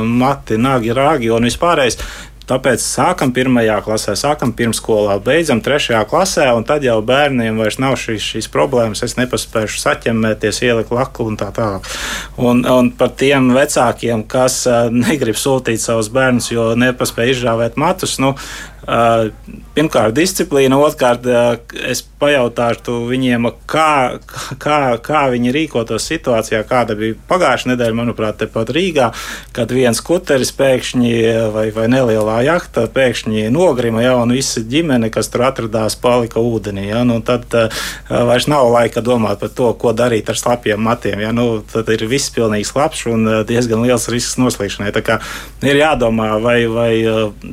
mati, 0.09 0.57
nagi, 0.57 0.95
rāgi 0.97 1.33
un 1.33 1.45
vispārējais. 1.45 1.99
Tāpēc 2.43 2.83
sākam 2.83 3.31
pirmajā 3.33 3.77
klasē, 3.85 4.17
sākam 4.19 4.51
pirmsskolā, 4.57 5.15
beidzam 5.23 5.61
trešajā 5.63 6.01
klasē, 6.11 6.49
un 6.57 6.67
tad 6.67 6.83
jau 6.83 6.97
bērniem 7.07 7.61
vairs 7.61 7.79
nav 7.79 7.95
šīs, 8.03 8.25
šīs 8.33 8.49
problēmas. 8.51 9.05
Es 9.07 9.15
nepaspēju 9.17 9.71
saķemmēties, 9.79 10.59
ielikt 10.67 10.91
laklu 10.91 11.29
un 11.31 11.39
tā 11.39 11.53
tālāk. 11.55 11.87
Un, 12.43 12.65
un 12.67 12.91
par 12.99 13.15
tiem 13.21 13.53
vecākiem, 13.55 14.27
kas 14.27 14.65
negrib 14.91 15.39
sūtīt 15.39 15.81
savus 15.81 16.11
bērnus, 16.13 16.51
jo 16.51 16.73
nepaspēja 16.83 17.37
izžāvēt 17.37 17.79
matus, 17.79 18.19
nu, 18.23 18.35
Pirmkārt, 18.83 20.17
disciplīna, 20.17 20.79
otrkārt, 20.83 21.27
es 21.87 22.03
pajautāšu 22.23 22.97
viņiem, 23.07 23.47
kā, 23.71 24.19
kā, 24.63 24.79
kā 25.03 25.21
viņi 25.31 25.53
rīkotos 25.55 26.07
situācijā, 26.11 26.65
kāda 26.67 26.97
bija 26.99 27.15
pagājušā 27.31 27.73
nedēļa, 27.73 27.97
manuprāt, 27.99 28.41
tepat 28.43 28.73
Rīgā, 28.75 29.13
kad 29.55 29.71
viens 29.75 30.03
kuteris 30.03 30.51
pēkšņi 30.59 31.13
vai, 31.55 31.69
vai 31.75 31.87
nelielā 31.93 32.41
jahta 32.47 32.89
pēkšņi 32.91 33.49
nogrima, 33.55 34.03
ja, 34.03 34.17
un 34.19 34.35
visa 34.35 34.63
ģimene, 34.67 35.13
kas 35.15 35.31
tur 35.31 35.47
atradās, 35.47 35.97
palika 36.03 36.43
ūdenī. 36.43 36.89
Ja, 36.91 37.05
nu, 37.07 37.21
tad 37.27 37.47
uh, 37.59 37.71
vairs 38.11 38.49
nav 38.51 38.71
laika 38.75 39.03
domāt 39.05 39.43
par 39.43 39.55
to, 39.55 39.71
ko 39.79 39.95
darīt 39.95 40.31
ar 40.31 40.39
slapjiem 40.39 40.83
matiem. 40.83 41.23
Ja, 41.23 41.31
nu, 41.35 41.63
tad 41.71 41.91
ir 41.95 42.07
viss 42.11 42.35
pilnīgi 42.35 42.67
slapjš 42.71 43.07
un 43.15 43.31
diezgan 43.47 43.87
liels 43.87 44.09
risks 44.11 44.39
noslīkšanai. 44.43 44.91
Tā 44.95 45.05
kā 45.07 45.19
ir 45.63 45.83
jādomā, 45.85 46.33
vai, 46.43 46.59
vai 46.71 46.93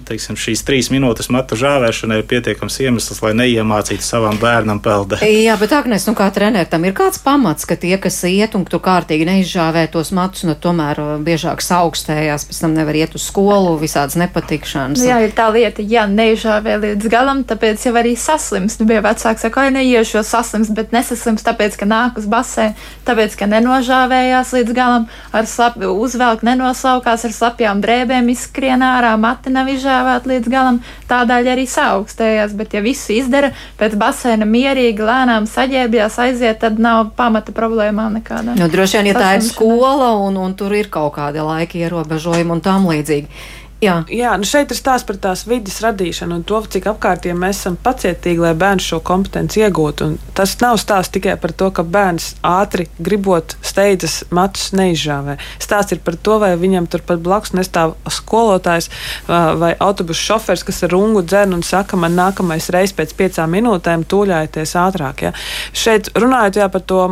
teiksim, 0.10 0.38
šīs 0.40 0.66
trīs 0.66 0.92
minūtes 0.94 1.19
tas 1.20 1.28
matu 1.34 1.58
žāvēšanai 1.60 2.22
ir 2.22 2.28
pietiekams 2.30 2.80
iemesls, 2.86 3.20
lai 3.26 3.34
neiemācītu 3.36 4.06
savam 4.06 4.40
bērnam 4.40 4.80
peldēt. 4.84 5.24
Jā, 5.28 5.58
bet 5.60 5.74
Agnēs, 5.76 6.08
nu 6.08 6.16
kā 6.16 6.30
trenerim 6.34 6.70
tam 6.70 6.86
ir 6.88 6.96
kāds 6.96 7.20
pamats, 7.24 7.68
ka 7.68 7.76
tie, 7.80 7.98
kas 8.02 8.22
iet 8.30 8.56
un 8.56 8.64
tu 8.70 8.80
kārtīgi 8.84 9.28
neizžāvē 9.28 9.86
tos 9.92 10.14
matus, 10.16 10.46
nu 10.48 10.56
tomēr 10.56 11.02
uh, 11.04 11.10
biežāk 11.24 11.64
saukstējās, 11.66 12.48
pēc 12.48 12.62
tam 12.64 12.76
nevar 12.78 12.96
iet 12.96 13.18
uz 13.20 13.26
skolu, 13.28 13.76
visādas 13.82 14.16
nepatikšanas. 14.20 15.04
Jā, 15.04 15.20
ir 15.26 15.36
tā 15.36 15.50
lieta, 15.52 15.84
ja 15.84 16.06
neizžāvē 16.10 16.78
līdz 16.86 17.12
galam, 17.12 17.44
tāpēc 17.48 17.84
jau 17.90 17.94
arī 18.00 18.16
saslims. 18.20 18.80
Nu, 18.80 18.88
bija 18.90 19.04
vecāks, 19.04 19.44
saka, 19.44 19.66
ai, 19.66 19.74
neiešu 19.76 20.24
saslims, 20.28 20.72
bet 20.76 20.96
nesaslims 20.96 21.44
tāpēc, 21.46 21.76
ka 21.80 21.90
nāk 21.90 22.20
uz 22.22 22.30
basē, 22.32 22.70
tāpēc, 23.08 23.36
ka 23.40 23.50
nenožāvējās 23.52 24.56
līdz 24.56 24.78
galam, 24.78 25.10
ar 25.36 25.50
slapi 25.50 25.90
uzvelk, 25.90 26.46
nenoslaukās 26.48 27.28
ar 27.28 27.36
slapjām 27.36 27.84
drēbēm, 27.84 28.32
izskrien 28.32 28.84
ārā, 28.86 29.16
mati 29.20 29.52
nav 29.54 29.72
izžāvēt 29.72 30.30
līdz 30.30 30.52
galam 30.52 30.82
tādēļ 31.10 31.52
arī 31.54 31.66
saaugstējās. 31.70 32.56
Bet, 32.60 32.76
ja 32.78 32.84
visu 32.86 33.14
izdara 33.18 33.52
pēc 33.80 33.98
baseina 34.00 34.48
mierīgi, 34.50 35.06
lēnām 35.06 35.48
saģērbjās, 35.50 36.20
aiziet, 36.26 36.62
tad 36.64 36.80
nav 36.82 37.14
pamata 37.20 37.56
problēmām 37.56 38.20
nekādā. 38.20 38.58
Nu, 38.60 38.70
droši 38.72 39.00
vien, 39.00 39.12
ja 39.12 39.20
tā 39.20 39.36
ir 39.40 39.46
skola 39.48 40.14
un, 40.24 40.40
un 40.40 40.58
tur 40.60 40.76
ir 40.78 40.92
kaut 40.94 41.16
kādi 41.18 41.44
laika 41.44 41.80
ierobežojumi 41.80 42.56
un 42.58 42.64
tam 42.66 42.90
līdzīgi. 42.90 43.58
Jā, 43.80 44.02
Jā 44.12 44.34
nu 44.36 44.44
šeit 44.44 44.74
ir 44.74 44.78
stāsts 44.78 45.08
par 45.08 45.16
tās 45.24 45.46
vidas 45.48 45.78
radīšanu 45.80 46.40
un 46.40 46.42
to, 46.44 46.58
cik 46.74 46.90
apkārtiem 46.92 47.38
mēs 47.40 47.62
esam 47.62 47.78
pacietīgi, 47.80 48.42
lai 48.44 48.52
bērns 48.60 48.90
šo 48.92 49.00
kompetenci 49.08 49.62
iegūtu. 49.64 50.08
Un 50.10 50.34
tas 50.36 50.58
nav 50.60 50.76
stāsts 50.82 51.14
tikai 51.16 51.38
par 51.40 51.54
to, 51.56 51.70
ka 51.72 51.86
bērns 51.88 52.34
ātri 52.44 52.90
gribot 53.00 53.56
steidzas 53.64 54.26
matus 54.36 54.74
neizžāvē. 54.76 55.38
Stāsts 55.64 55.96
ir 55.96 56.04
par 56.04 56.20
to, 56.20 56.42
vai 56.44 56.52
viņam 56.60 56.90
turpat 56.92 57.24
blakus 57.24 57.56
nestāv 57.56 57.96
skolotājs 58.12 58.90
vai 59.30 59.72
autobusu 59.80 60.28
šofers, 60.28 60.66
kas 60.68 60.84
ar 60.84 60.92
rungu 60.98 61.24
dzen 61.24 61.56
un 61.56 61.64
saka, 61.64 61.96
man 61.96 62.20
nākamais 62.20 62.68
reizes 62.76 62.98
pēc 63.00 63.16
piecām 63.16 63.56
minūtēm 63.56 64.04
tūļājieties 64.12 64.76
ātrāk. 64.84 65.24
Ja. 65.30 65.34
Šeit 65.72 66.12
runājot 66.20 66.60
jā, 66.60 66.68
par 66.74 66.84
to 66.84 67.06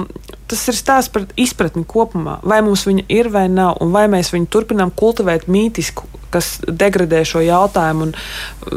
tas 0.48 0.68
ir 0.68 0.76
stāsts 0.76 1.12
par 1.16 1.28
izpratni 1.40 1.88
kopumā. 1.88 2.42
Vai 2.48 2.60
mums 2.66 2.84
viņa 2.88 3.08
ir 3.12 3.32
vai 3.32 3.48
nav, 3.52 3.80
un 3.84 3.96
vai 3.96 4.08
mēs 4.12 4.36
viņu 4.36 4.52
turpinām 4.52 4.92
kultivēt 4.96 5.48
mītisku, 5.52 6.08
kas 6.34 6.58
degradē 6.68 7.24
šo 7.28 7.42
jautājumu 7.46 8.08
un 8.08 8.16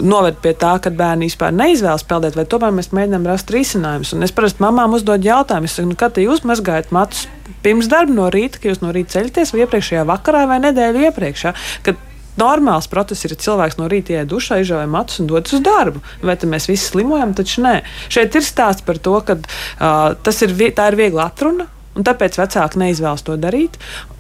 noved 0.00 0.40
pie 0.44 0.54
tā, 0.58 0.76
ka 0.82 0.92
bērni 0.94 1.30
vispār 1.30 1.54
neizvēlas 1.56 2.06
peldēt, 2.08 2.38
vai 2.38 2.46
tomēr 2.50 2.74
mēs 2.76 2.92
mēģinām 2.96 3.26
rast 3.30 3.50
risinājumus. 3.54 4.14
Un 4.16 4.26
es 4.26 4.34
parasti 4.36 4.64
mamām 4.64 4.96
uzdodu 4.98 5.30
jautājumu, 5.30 5.70
saku, 5.70 5.88
nu, 5.92 5.98
kad 5.98 6.20
jūs 6.20 6.44
mazgājat 6.48 6.92
matus 6.94 7.26
pirms 7.64 7.90
darba 7.90 8.14
no 8.14 8.28
rīta, 8.32 8.60
ka 8.60 8.70
jūs 8.70 8.84
no 8.84 8.92
rīta 8.94 9.18
ceļaties, 9.18 9.52
vai 9.54 9.64
iepriekšējā 9.64 10.06
vakarā, 10.08 10.46
vai 10.50 10.60
nedēļu 10.68 11.10
iepriekš. 11.10 11.48
Ja? 11.48 11.54
Normāls 12.40 12.86
process 12.88 13.26
ir, 13.26 13.34
ja 13.34 13.42
cilvēks 13.44 13.76
no 13.80 13.88
rīta 13.90 14.14
ienāk 14.14 14.30
dušā, 14.30 14.60
izžāja 14.62 14.88
matus 14.88 15.18
un 15.20 15.28
dodas 15.28 15.52
uz 15.56 15.64
darbu. 15.66 16.00
Vai 16.24 16.38
mēs 16.48 16.70
visi 16.70 16.86
slimojam? 16.86 17.34
Taču 17.36 17.66
nē. 17.66 17.74
Šeit 18.12 18.38
ir 18.38 18.46
stāsts 18.46 18.86
par 18.86 19.02
to, 19.02 19.18
ka 19.26 19.36
uh, 19.36 20.30
ir, 20.30 20.54
tā 20.78 20.88
ir 20.92 20.98
viegla 21.02 21.26
atruna 21.28 21.66
Un 22.00 22.06
tāpēc 22.08 22.38
vecāki 22.40 22.80
neizvēlas 22.80 23.24
to 23.26 23.34
darīt. 23.36 23.74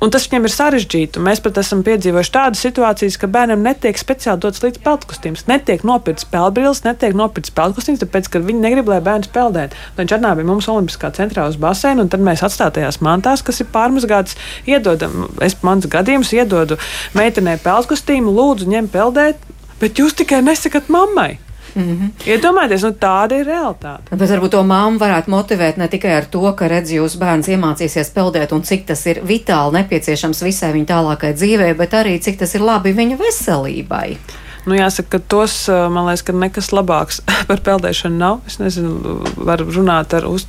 Un 0.04 0.12
tas 0.12 0.26
viņiem 0.28 0.44
ir 0.44 0.52
sarežģīti. 0.52 1.22
Mēs 1.24 1.40
pat 1.40 1.56
esam 1.62 1.80
piedzīvojuši 1.86 2.32
tādas 2.34 2.60
situācijas, 2.66 3.16
ka 3.16 3.30
bērnam 3.32 3.64
netiek 3.64 3.96
speciāli 3.96 4.42
dots 4.44 4.60
līdz 4.60 4.82
peldkostīms. 4.84 5.46
Netiek 5.48 5.86
nopirkts 5.88 6.28
peldbrīlis, 6.28 6.82
netiek 6.84 7.16
nopirkts 7.16 7.54
peldkostīms, 7.56 8.02
tāpēc, 8.04 8.28
ka 8.28 8.44
viņi 8.44 8.64
negrib, 8.66 8.92
lai 8.92 9.00
bērns 9.06 9.32
peldētu. 9.32 9.80
Viņš 9.96 10.16
atnāk 10.18 10.36
pie 10.36 10.48
mums 10.50 10.68
Olimpiskā 10.68 11.12
centrā 11.16 11.48
uz 11.48 11.56
basēnu, 11.60 12.04
un 12.04 12.12
tad 12.12 12.24
mēs 12.26 12.44
atstātajās 12.44 13.00
mantās, 13.04 13.44
kas 13.46 13.64
ir 13.64 13.72
pārmazgātas, 13.72 14.36
iedodam, 14.68 15.30
es 15.40 15.56
mans 15.64 15.88
gadījums 15.88 16.34
iedodu 16.36 16.76
meitenei 17.16 17.56
peldkostīmu, 17.64 18.36
lūdzu, 18.36 18.68
ņem 18.76 18.92
peldēt, 18.92 19.40
bet 19.80 20.04
jūs 20.04 20.20
tikai 20.20 20.44
nesakat 20.44 20.92
mammai. 20.92 21.38
Mm 21.74 21.82
-hmm. 21.82 22.10
Iedomājieties, 22.26 22.82
nu, 22.82 22.90
tāda 23.00 23.40
ir 23.40 23.46
realitāte. 23.46 24.16
Bet 24.16 24.30
varbūt 24.30 24.50
to 24.50 24.62
māmu 24.62 24.98
varētu 24.98 25.30
motivēt 25.30 25.76
ne 25.76 25.88
tikai 25.88 26.14
ar 26.16 26.24
to, 26.24 26.52
ka 26.52 26.68
redz, 26.68 26.90
jūs 26.90 27.16
bērns 27.18 27.48
iemācīsies 27.48 28.10
peldēt 28.14 28.52
un 28.52 28.62
cik 28.62 28.86
tas 28.86 29.06
ir 29.06 29.20
vitāli 29.22 29.72
nepieciešams 29.72 30.42
visai 30.42 30.72
viņa 30.72 30.86
tālākai 30.86 31.34
dzīvē, 31.34 31.74
bet 31.76 31.94
arī 31.94 32.18
cik 32.20 32.38
tas 32.38 32.54
ir 32.54 32.60
labi 32.60 32.92
viņa 32.92 33.16
veselībai. 33.16 34.16
Nu, 34.70 34.76
jāsaka, 34.78 35.16
ka 35.16 35.18
tos, 35.32 35.54
man 35.66 36.06
liekas, 36.06 36.22
ka 36.22 36.32
nekas 36.36 36.68
labāks 36.70 37.16
par 37.48 37.58
peldēšanu 37.66 38.18
nav. 38.20 38.36
Es 38.46 38.60
nezinu, 38.62 39.16
var 39.42 39.58
runāt 39.66 40.14
ar, 40.14 40.28
uz, 40.30 40.44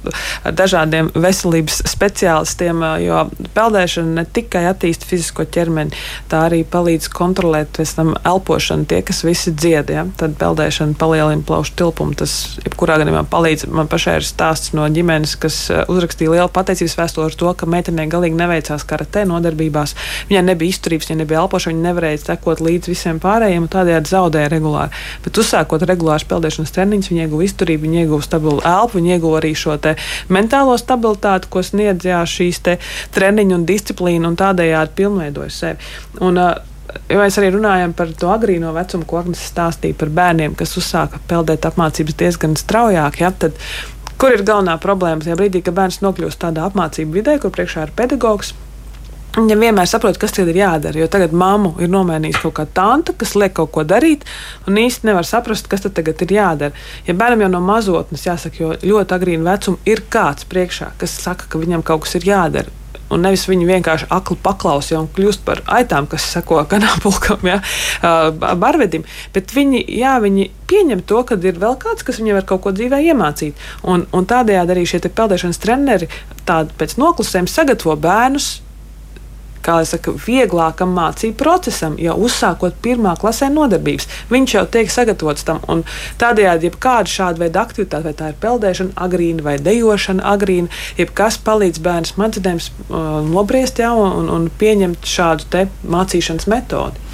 ar 0.45 0.53
dažādiem 0.53 1.09
veselības 1.17 1.79
speciālistiem, 1.89 2.83
jo 3.01 3.23
peldēšana 3.55 4.19
ne 4.19 4.25
tikai 4.29 4.67
attīsta 4.69 5.09
fizisko 5.09 5.47
ķermeni, 5.49 5.97
tā 6.29 6.43
arī 6.51 6.59
palīdz 6.69 7.09
kontrolēt 7.17 7.71
pēc 7.79 7.95
tam 7.97 8.11
elpošanu. 8.19 8.85
Tie, 8.91 8.99
kas 9.07 9.23
visi 9.25 9.55
dzied, 9.57 9.89
ja? 9.89 10.05
tad 10.21 10.37
peldēšana 10.37 10.93
palielina 11.01 11.41
plaušu 11.47 11.73
tilpumu. 11.81 12.13
Tas, 12.21 12.37
jebkurā 12.61 12.99
gadījumā, 13.01 13.25
palīdz. 13.33 13.65
Man 13.73 13.89
pašai 13.89 14.19
ir 14.19 14.27
stāsts 14.27 14.75
no 14.77 14.85
ģimenes, 14.85 15.33
kas 15.41 15.63
uzrakstīja 15.89 16.35
lielu 16.35 16.53
pateicības 16.53 16.97
vēstuli 17.01 17.25
ar 17.31 17.39
to, 17.41 17.55
ka 17.57 17.69
meitenei 17.73 18.05
galīgi 18.11 18.37
neveicās 18.37 18.85
karatē 18.85 19.25
nodarbībās. 19.33 19.97
Viņai 20.29 20.45
nebija 20.51 20.77
izturības, 20.77 21.09
viņai 21.09 21.23
nebija 21.23 21.41
elpošana, 21.41 21.73
viņa 21.73 21.89
nevarēja 21.89 22.23
sekot 22.27 22.61
līdz 22.61 22.93
visiem 22.93 23.21
pārējiem 23.23 23.69
tādējādi 23.71 24.10
zaudēja 24.11 24.51
regulāri. 24.53 24.95
Bet 25.25 25.41
uzsākot 25.41 25.85
regulārs 25.89 26.27
peldēšanas 26.29 26.75
treniņus, 26.75 27.11
viņa 27.11 27.27
ieguva 27.27 27.45
izturību, 27.47 27.87
viņa 27.87 28.03
ieguva 28.05 28.25
stabilu 28.25 28.63
elpu, 28.63 28.99
viņa 28.99 29.15
ieguva 29.17 29.41
arī 29.41 29.53
šo 29.57 29.77
mentālo 30.29 30.75
stabilitāti, 30.79 31.49
ko 31.51 31.63
sniedz 31.65 32.05
jā, 32.05 32.23
šīs 32.27 32.61
treniņu 33.15 33.55
un 33.57 33.63
disciplīnu 33.69 34.29
un 34.29 34.37
tādējādi 34.39 34.97
pilnveidoja 34.99 35.55
sevi. 35.55 35.89
Un, 36.21 36.37
uh, 36.37 36.67
Jo 37.11 37.19
mēs 37.21 37.37
arī 37.39 37.51
runājam 37.53 37.93
par 37.95 38.11
to 38.19 38.29
agrīno 38.33 38.71
vecumu, 38.75 39.05
ko 39.07 39.21
Agnēs 39.21 39.43
stāstīja 39.51 39.97
par 39.99 40.11
bērniem, 40.15 40.55
kas 40.59 40.75
uzsāka 40.79 41.21
peldēt 41.29 41.67
apmācības 41.69 42.17
diezgan 42.19 42.57
straujāk. 42.59 43.21
Ja, 43.23 43.31
tad, 43.31 43.55
kur 44.19 44.35
ir 44.35 44.43
galvenā 44.47 44.77
problēma? 44.81 45.23
Tajā 45.23 45.37
brīdī, 45.39 45.63
kad 45.65 45.77
bērns 45.77 46.01
nokļūst 46.03 46.41
tādā 46.43 46.65
apmācību 46.67 47.19
vidē, 47.19 47.37
kur 47.39 47.53
priekšā 47.55 47.87
ir 47.87 47.95
pedagogs, 47.95 48.53
Viņa 49.31 49.55
vienmēr 49.55 49.87
saprot, 49.87 50.17
kas 50.19 50.33
ir 50.41 50.49
jādara. 50.51 50.99
Jo 50.99 51.07
tagad 51.07 51.31
mammu 51.31 51.77
ir 51.79 51.87
nomainījusi 51.91 52.41
kaut 52.43 52.57
kāda 52.57 52.73
tanta, 52.75 53.13
kas 53.15 53.31
liek 53.39 53.53
kaut 53.55 53.69
ko 53.71 53.85
darīt, 53.87 54.25
un 54.67 54.75
īsti 54.75 55.07
nevar 55.07 55.23
saprast, 55.27 55.69
kas 55.71 55.85
tagad 55.87 56.19
ir 56.25 56.33
jādara. 56.35 56.75
Ja 57.07 57.15
bērnam 57.15 57.45
jau 57.45 57.51
no 57.53 57.61
mazotnes, 57.63 58.25
jāsaka, 58.27 58.59
jo 58.59 58.73
ļoti 58.75 59.15
agrīna 59.15 59.53
vecuma 59.53 59.79
ir 59.87 60.03
kāds 60.11 60.43
priekšā, 60.51 60.91
kas 60.99 61.15
saka, 61.23 61.47
ka 61.47 61.61
viņam 61.61 61.83
kaut 61.87 62.03
kas 62.03 62.17
ir 62.19 62.27
jādara. 62.27 62.73
Un 63.11 63.23
nevis 63.23 63.45
viņi 63.47 63.67
vienkārši 63.67 64.09
akli 64.11 64.35
paklausīja 64.43 64.99
un 64.99 65.07
kļūst 65.15 65.43
par 65.47 65.61
aitām, 65.79 66.09
kas 66.11 66.25
seko 66.31 66.59
kanāpulkam, 66.71 67.47
ja, 67.47 67.61
barvedim. 68.59 69.05
Bet 69.35 69.51
viņi, 69.55 69.85
jā, 69.95 70.17
viņi 70.23 70.49
pieņem 70.67 71.05
to, 71.07 71.21
ka 71.27 71.37
ir 71.39 71.59
vēl 71.59 71.77
kāds, 71.79 72.03
kas 72.07 72.19
viņiem 72.19 72.39
var 72.41 72.49
kaut 72.51 72.65
ko 72.65 72.75
dzīvē 72.75 72.99
iemācīt. 73.11 73.63
Un, 73.87 74.03
un 74.11 74.27
tādējādi 74.27 74.75
arī 74.75 74.83
šie 74.91 75.01
peldēšanas 75.07 75.63
treneri 75.63 76.11
pēc 76.47 76.97
noklusējuma 76.99 77.51
sagatavo 77.51 77.95
bērnus 77.99 78.49
kā 79.65 79.79
jau 79.81 79.89
saka, 79.93 80.13
vieglākam 80.25 80.93
mācību 80.97 81.37
procesam, 81.39 81.97
jau 82.01 82.17
uzsākot 82.25 82.77
pirmā 82.83 83.15
klasē 83.21 83.51
nodarbības. 83.53 84.09
Viņš 84.31 84.55
jau 84.57 84.65
tiek 84.73 84.91
sagatavots 84.91 85.47
tam. 85.47 85.61
Tādējādi, 86.21 86.69
jebkāda 86.69 87.11
šāda 87.11 87.45
veida 87.45 87.65
aktivitāte, 87.65 88.09
vai 88.09 88.15
tā 88.17 88.31
ir 88.31 88.39
peldēšana, 88.41 88.95
agrīna 89.05 89.45
vai 89.45 89.57
dejošana, 89.61 90.25
agrīna, 90.33 90.71
jebkas 90.99 91.39
palīdz 91.45 91.81
bērnu 91.85 92.11
smadzenēm 92.11 92.61
uh, 92.61 93.21
nobriest 93.27 93.81
jau 93.81 93.95
un, 94.07 94.29
un 94.33 94.49
pieņemt 94.61 95.07
šādu 95.07 95.67
mācīšanas 95.91 96.49
metodi. 96.51 97.10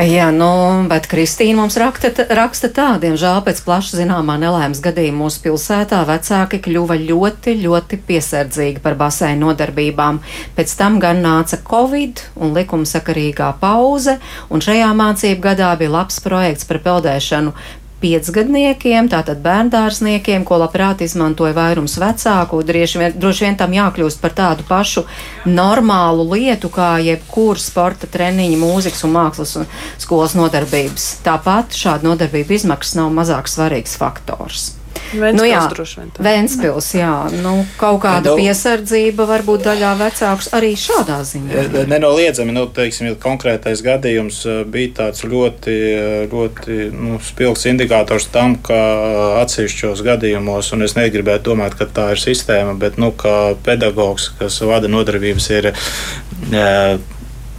Jā, 0.00 0.30
nu, 0.32 0.46
bet 0.88 1.04
Kristīna 1.10 1.58
mums 1.58 1.74
rakta, 1.76 2.08
raksta 2.32 2.70
tā, 2.72 2.86
diemžēl 3.02 3.42
pēc 3.44 3.58
plaši 3.66 3.98
zināmā 3.98 4.38
nelēmas 4.40 4.80
gadījuma 4.80 5.26
mūsu 5.26 5.42
pilsētā 5.44 5.98
vecāki 6.08 6.60
kļuva 6.64 6.96
ļoti, 7.02 7.58
ļoti 7.60 7.98
piesardzīgi 8.08 8.80
par 8.80 8.96
baseinu 8.96 9.50
nodarbībām. 9.50 10.22
Pēc 10.56 10.72
tam 10.78 10.96
gan 11.02 11.20
nāca 11.20 11.58
Covid 11.68 12.22
un 12.40 12.56
likumsakarīgā 12.56 13.50
pauze, 13.60 14.16
un 14.48 14.64
šajā 14.64 14.88
mācību 14.96 15.44
gadā 15.50 15.74
bija 15.76 15.92
labs 15.98 16.22
projekts 16.24 16.64
par 16.70 16.80
peldēšanu 16.86 17.52
piecgadniekiem, 18.00 19.10
tātad 19.12 19.42
bērndārzniekiem, 19.44 20.44
ko 20.48 20.60
labprāt 20.62 21.04
izmantoja 21.04 21.54
vairums 21.56 21.98
vecāku. 22.00 22.62
Droši 22.66 23.02
vien, 23.02 23.14
droši 23.20 23.46
vien 23.46 23.60
tam 23.60 23.76
jākļūst 23.76 24.22
par 24.22 24.34
tādu 24.36 24.66
pašu 24.68 25.04
normālu 25.46 26.26
lietu, 26.32 26.72
kā 26.72 26.94
jebkura 27.04 27.60
sporta 27.60 28.10
treniņa, 28.10 28.58
mūzikas 28.60 29.06
un 29.08 29.16
mākslas 29.18 29.56
un 29.60 29.70
skolas 30.00 30.36
nodarbības. 30.38 31.12
Tāpat 31.26 31.76
šāda 31.76 32.08
nodarbība 32.10 32.56
izmaksas 32.58 32.98
nav 33.00 33.12
mazāk 33.14 33.50
svarīgs 33.52 33.98
faktors. 34.00 34.79
Ventspils, 35.10 35.40
nu, 35.40 35.46
jā, 35.48 36.22
Ventspils, 36.22 36.88
jā, 36.94 37.14
nu, 37.42 37.54
kaut 37.80 37.98
kāda 38.04 38.30
nu, 38.30 38.38
piesardzība 38.38 39.26
varbūt 39.26 39.64
daļā 39.66 39.90
vecākus 39.98 40.50
arī 40.54 40.70
šādā 40.78 41.18
ziņā. 41.26 41.64
Nenoliedzami, 41.90 42.54
nu, 42.54 42.68
teiksim, 42.70 43.08
ja 43.10 43.18
konkrētais 43.18 43.82
gadījums 43.82 44.38
eh, 44.46 44.60
bija 44.70 44.92
tāds 45.00 45.26
ļoti, 45.26 45.76
eh, 45.90 46.24
ļoti 46.30 46.78
nu, 46.94 47.18
spilgts 47.26 47.66
indikators 47.72 48.30
tam, 48.30 48.54
ka 48.62 48.78
atsevišķos 49.42 50.04
gadījumos, 50.06 50.70
un 50.76 50.86
es 50.86 50.94
negribētu 50.98 51.50
domāt, 51.50 51.74
ka 51.80 51.90
tā 51.90 52.12
ir 52.14 52.22
sistēma, 52.22 52.76
bet, 52.78 53.00
nu, 53.02 53.10
ka 53.10 53.56
pedagogs, 53.66 54.30
kas 54.38 54.62
vada 54.62 54.90
nodarbības, 54.90 55.50
ir. 55.58 55.72
Uh, 56.50 57.00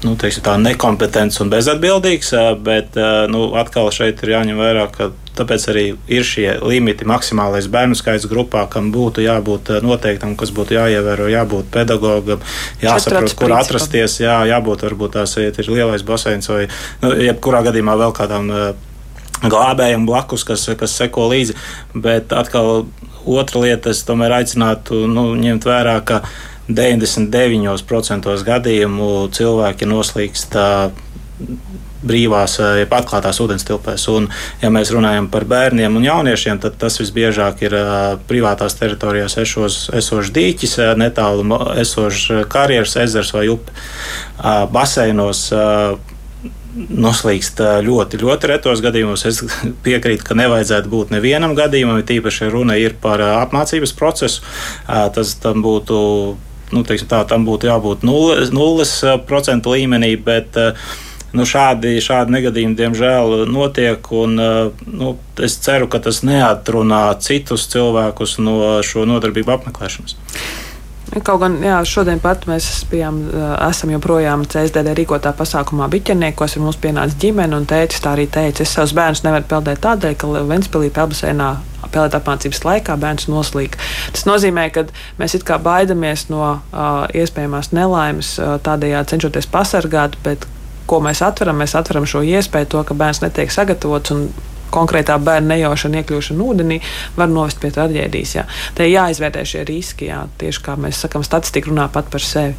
nu, 0.02 0.16
teiksim, 0.18 0.42
tā 0.46 0.56
nekompetents 0.58 1.38
un 1.44 1.52
bezatbildīgs, 1.52 2.32
bet 2.66 2.98
nu, 3.30 3.52
atkal 3.60 3.92
šeit 3.94 4.24
ir 4.26 4.34
jāņem 4.34 4.58
vērā, 4.58 4.88
ka 4.96 5.12
tāpēc 5.38 5.66
arī 5.72 5.86
ir 6.12 6.28
šie 6.28 6.48
limiti, 6.66 7.08
maksimālais 7.08 7.70
bērnu 7.72 7.98
skaits 7.98 8.28
grupā, 8.32 8.66
kam 8.72 8.92
būtu 8.94 9.24
jābūt 9.26 9.74
noteiktam, 9.86 10.36
kas 10.40 10.54
būtu 10.56 10.76
jāievēro, 10.78 11.30
jābūt 11.32 11.72
pedagogam, 11.74 12.44
jāsaprot, 12.84 13.36
kur 13.40 13.56
atrasties, 13.58 14.20
jā, 14.24 14.42
jābūt 14.52 14.86
varbūt 14.88 15.18
tās 15.20 15.38
ir 15.42 15.72
lielais 15.72 16.06
baseins 16.08 16.52
vai 16.52 16.66
nu, 17.04 17.14
jebkurā 17.30 17.64
gadījumā 17.70 17.98
vēl 18.04 18.16
kādām 18.18 18.52
glābējiem 19.42 20.06
blakus, 20.06 20.46
kas, 20.46 20.68
kas 20.78 20.96
seko 20.98 21.28
līdzi. 21.32 21.56
Bet 21.94 22.34
atkal 22.36 22.86
otra 23.26 23.64
lieta, 23.66 23.94
es 23.94 24.04
tomēr 24.06 24.42
aicinātu 24.42 25.06
nu, 25.10 25.32
ņemt 25.40 25.68
vērā, 25.68 25.98
ka 26.06 26.22
99% 26.72 28.36
gadījumu 28.48 29.08
cilvēki 29.34 29.90
noslīkst 29.90 30.58
brīvās, 32.08 32.58
jeb 32.82 32.94
atklātās 32.96 33.40
ūdens 33.44 33.66
tilpēs. 33.68 34.08
Un, 34.14 34.30
ja 34.62 34.72
mēs 34.74 34.94
runājam 34.94 35.30
par 35.32 35.46
bērniem 35.50 35.98
un 35.98 36.06
jauniešiem, 36.08 36.62
tad 36.64 36.78
tas 36.82 37.00
visbiežāk 37.02 37.66
ir 37.66 37.76
privātās 38.30 38.78
teritorijās 38.80 39.38
esošs 39.42 40.32
dīķis, 40.36 40.78
netālu 41.02 41.60
esošs 41.82 42.48
karjeras 42.52 42.98
ezers 43.04 43.34
vai 43.36 43.48
upe. 43.54 43.76
Baseinos 44.72 45.50
noslīkst 46.72 47.60
ļoti, 47.86 48.20
ļoti 48.22 48.50
retos 48.52 48.82
gadījumos. 48.84 49.26
Es 49.28 49.42
piekrītu, 49.86 50.26
ka 50.28 50.38
nevajadzētu 50.40 50.92
būt 50.92 51.12
nevienam 51.16 51.56
gadījumam, 51.58 52.00
tīpaši 52.08 52.52
runa 52.54 52.78
ir 52.80 52.96
par 53.02 53.24
apmācības 53.26 53.94
procesu. 53.98 54.46
Tas 54.88 55.36
tam 55.44 55.64
būtu 55.66 56.00
nu, 56.72 56.84
tā, 56.88 57.24
tam 57.28 57.46
būtu 57.48 57.70
jābūt 57.70 58.06
nulles, 58.08 58.52
nulles 58.56 58.94
procentu 59.28 59.76
līmenī, 59.76 60.16
bet 60.16 60.58
nu, 61.38 61.46
šādi, 61.48 61.96
šādi 62.04 62.36
negadījumi 62.38 62.78
diemžēl 62.80 63.46
notiek. 63.52 64.12
Un, 64.16 64.36
nu, 64.88 65.14
es 65.42 65.60
ceru, 65.64 65.90
ka 65.92 66.02
tas 66.04 66.24
neatrunā 66.28 67.06
citus 67.24 67.68
cilvēkus 67.72 68.40
no 68.44 68.58
šo 68.86 69.08
nodarbību 69.10 69.56
apmeklēšanas. 69.58 70.18
Kaut 71.12 71.42
gan 71.42 71.58
jā, 71.60 71.76
šodien 71.84 72.22
pat 72.24 72.46
mēs 72.48 72.86
bijām, 72.88 73.18
esam 73.68 73.92
joprojām 73.92 74.46
CSDD 74.48 74.94
rīkotā 74.96 75.34
pasākumā 75.36 75.90
biķerniekos, 75.92 76.56
ir 76.56 76.64
mums 76.64 76.80
pienāca 76.80 77.18
ģimene 77.20 77.58
un 77.58 77.68
tētis 77.68 78.00
tā 78.00 78.14
arī 78.16 78.30
teica, 78.32 78.64
es 78.64 78.72
savus 78.72 78.94
bērnus 78.96 79.26
nevaru 79.26 79.50
peldēt 79.50 79.82
tādēļ, 79.84 80.16
ka 80.22 80.30
Ventspilī 80.48 80.88
pelbasēnā 80.96 81.50
peldēt 81.92 82.16
apmācības 82.16 82.64
laikā 82.64 82.96
bērns 83.02 83.28
noslīd. 83.28 83.76
Tas 84.16 84.24
nozīmē, 84.30 84.70
ka 84.72 84.86
mēs 85.20 85.36
it 85.36 85.44
kā 85.48 85.60
baidamies 85.60 86.30
no 86.32 86.46
uh, 86.48 87.04
iespējamās 87.12 87.74
nelaimes, 87.76 88.38
uh, 88.40 88.56
tādējādi 88.64 89.18
cenšoties 89.18 89.52
pasargāt, 89.52 90.16
bet 90.24 90.48
ko 90.92 91.02
mēs 91.04 91.24
atveram? 91.26 91.62
Mēs 91.64 91.78
atveram 91.80 92.08
šo 92.10 92.24
iespēju, 92.28 92.74
to, 92.76 92.86
ka 92.88 92.98
bērns 92.98 93.24
netiek 93.24 93.54
sagatavots 93.54 94.16
un 94.16 94.28
konkrētā 94.72 95.18
bērna 95.20 95.56
nejaušana, 95.56 96.02
iekļūšana 96.02 96.46
ūdenī 96.46 96.78
var 97.18 97.30
novest 97.32 97.60
pie 97.62 97.72
traģēdijas. 97.76 98.36
Jā. 98.38 98.46
Te 98.78 98.88
jāizvērtē 98.88 99.44
šie 99.48 99.66
riski, 99.68 100.08
jā, 100.08 100.22
tieši 100.42 100.64
kā 100.66 100.78
mēs 100.80 101.04
sakām, 101.04 101.26
statistika 101.28 101.72
runā 101.72 101.88
pat 101.92 102.08
par 102.14 102.24
sevi. 102.24 102.56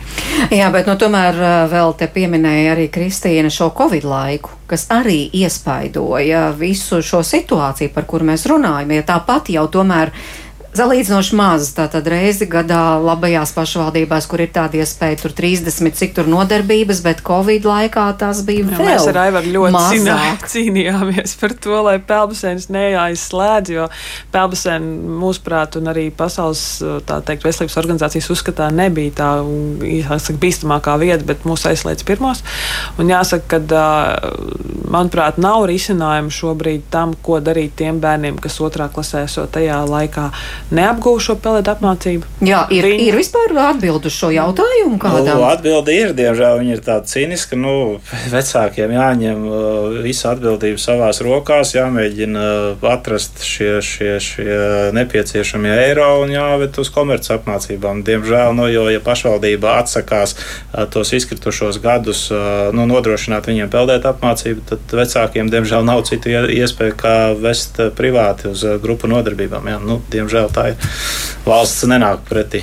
Jā, 0.52 0.68
bet 0.74 0.90
nu, 0.90 0.98
tomēr 1.00 1.38
vēl 1.72 1.96
te 1.98 2.08
pieminēja 2.12 2.76
arī 2.76 2.88
Kristīna 2.92 3.52
šo 3.52 3.70
Covid 3.78 4.06
laiku, 4.08 4.52
kas 4.68 4.88
arī 4.92 5.24
iespaidoja 5.40 6.50
visu 6.58 7.02
šo 7.04 7.22
situāciju, 7.26 7.92
par 7.96 8.08
kuru 8.08 8.28
mēs 8.32 8.46
runājam. 8.50 8.92
Ja 8.98 9.08
tāpat 9.14 9.52
jau 9.54 9.66
tomēr 9.72 10.12
Salīdzinoši 10.72 11.36
maz, 11.36 11.66
tātad 11.76 12.06
reizi 12.08 12.46
gadā 12.48 12.94
labajās 12.96 13.50
pašvaldībās, 13.52 14.24
kur 14.24 14.40
ir 14.40 14.48
tāda 14.54 14.78
iespēja, 14.80 15.18
tur 15.20 15.34
30, 15.36 15.92
cik 15.98 16.14
tur 16.16 16.30
nodarbības, 16.32 17.02
bet 17.04 17.18
Covid 17.26 17.66
laikā 17.68 18.06
tas 18.16 18.40
bija 18.48 18.64
Jā, 18.64 18.78
vēl 18.78 18.88
Mēs 18.88 19.08
ar 19.10 19.18
Aivaru 19.26 19.52
ļoti 19.52 19.74
mazāk. 19.76 20.46
cīnījāmies 20.54 21.36
par 21.42 21.54
to, 21.60 21.74
lai 21.84 21.98
pelbasēns 22.00 22.70
neaizslēdz, 22.72 23.72
jo 23.74 23.84
pelbasēna 24.32 25.12
mūsuprāt 25.20 25.76
un 25.76 25.92
arī 25.92 26.06
pasaules, 26.16 26.64
tā 27.04 27.20
teikt, 27.20 27.44
veselības 27.44 27.76
organizācijas 27.82 28.30
uzskatā 28.32 28.70
nebija 28.72 29.12
tā, 29.20 29.28
jāsaka, 29.84 30.38
bīstamākā 30.40 30.96
vieta, 31.04 31.20
bet 31.28 31.44
mūs 31.44 31.66
aizslēdz 31.68 32.08
pirmos. 32.08 32.40
Un 32.96 33.12
jāsaka, 33.12 33.60
ka, 33.68 33.84
manuprāt, 34.88 35.36
nav 35.36 35.68
risinājumu 35.68 36.32
šobrīd 36.32 36.88
tam, 36.96 37.12
ko 37.20 37.42
darīt 37.44 37.76
tiem 37.76 38.00
bērniem, 38.00 38.40
kas 38.40 38.56
otrā 38.64 38.88
klasē 38.88 39.26
esot 39.28 39.52
tajā 39.52 39.84
laikā 39.84 40.30
neapgūšu 40.72 41.32
šo 41.32 41.36
pelētu 41.42 41.72
apmācību. 41.74 42.28
Jā, 42.44 42.64
ir, 42.74 42.86
Viņi... 42.88 43.08
ir 43.08 43.18
vispār 43.18 43.52
atbildi 43.68 44.08
uz 44.10 44.16
šo 44.16 44.30
jautājumu 44.34 44.98
kādam? 45.02 45.38
Nu, 45.38 45.46
atbildi 45.46 45.96
ir, 46.00 46.14
diemžēl 46.16 46.60
viņi 46.62 46.74
ir 46.76 46.82
tādi 46.84 47.12
cīniski, 47.12 47.58
nu, 47.60 47.74
vecākiem 48.32 48.94
jāņem 48.96 49.44
uh, 49.46 49.98
visa 50.04 50.32
atbildība 50.32 50.80
savās 50.82 51.22
rokās, 51.24 51.74
jāmēģina 51.76 52.46
uh, 52.78 52.86
atrast 52.92 53.44
šie, 53.46 53.76
šie, 53.84 54.16
šie 54.22 54.58
nepieciešamie 54.96 55.72
eiro 55.86 56.08
un 56.24 56.32
jāved 56.34 56.80
uz 56.82 56.90
komerc 56.92 57.28
apmācībām. 57.36 58.02
Diemžēl, 58.06 58.56
nu, 58.56 58.68
jo, 58.72 58.88
ja 58.92 59.02
pašvaldība 59.04 59.76
atsakās 59.82 60.36
uh, 60.38 60.86
tos 60.92 61.12
izkritušos 61.16 61.80
gadus 61.82 62.24
nu, 62.72 62.84
nodrošināt 62.88 63.46
viņiem 63.48 63.70
peldēt 63.72 64.06
apmācību, 64.08 64.64
tad 64.68 64.94
vecākiem, 64.96 65.50
diemžēl, 65.52 65.84
nav 65.86 66.02
citu 66.08 66.32
iespēju 66.32 66.96
kā 66.98 67.14
vest 67.38 67.78
privāti 67.96 68.50
uz 68.52 68.64
grupu 68.82 69.10
nodarbībām. 69.10 69.68
Jā, 69.72 69.78
nu, 69.82 70.00
diemžēl 70.12 70.50
tā 70.54 70.61
ir. 70.70 70.94
Valsts 71.46 71.88
nenāk 71.90 72.22
pretī. 72.28 72.62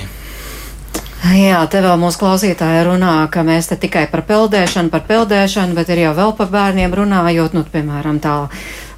Jā, 1.20 1.58
te 1.68 1.82
vēl 1.84 1.98
mūsu 2.00 2.16
klausītāji 2.22 2.84
runā, 2.86 3.14
ka 3.32 3.42
mēs 3.44 3.68
te 3.68 3.76
tikai 3.76 4.06
par 4.08 4.22
peldēšanu, 4.28 4.88
par 4.88 5.02
peldēšanu, 5.08 5.76
bet 5.76 5.92
ir 5.92 6.06
jau 6.06 6.14
vēl 6.16 6.32
par 6.38 6.48
bērniem 6.48 6.94
runājot, 6.96 7.52
nu, 7.56 7.64
piemēram, 7.68 8.22
tā 8.24 8.36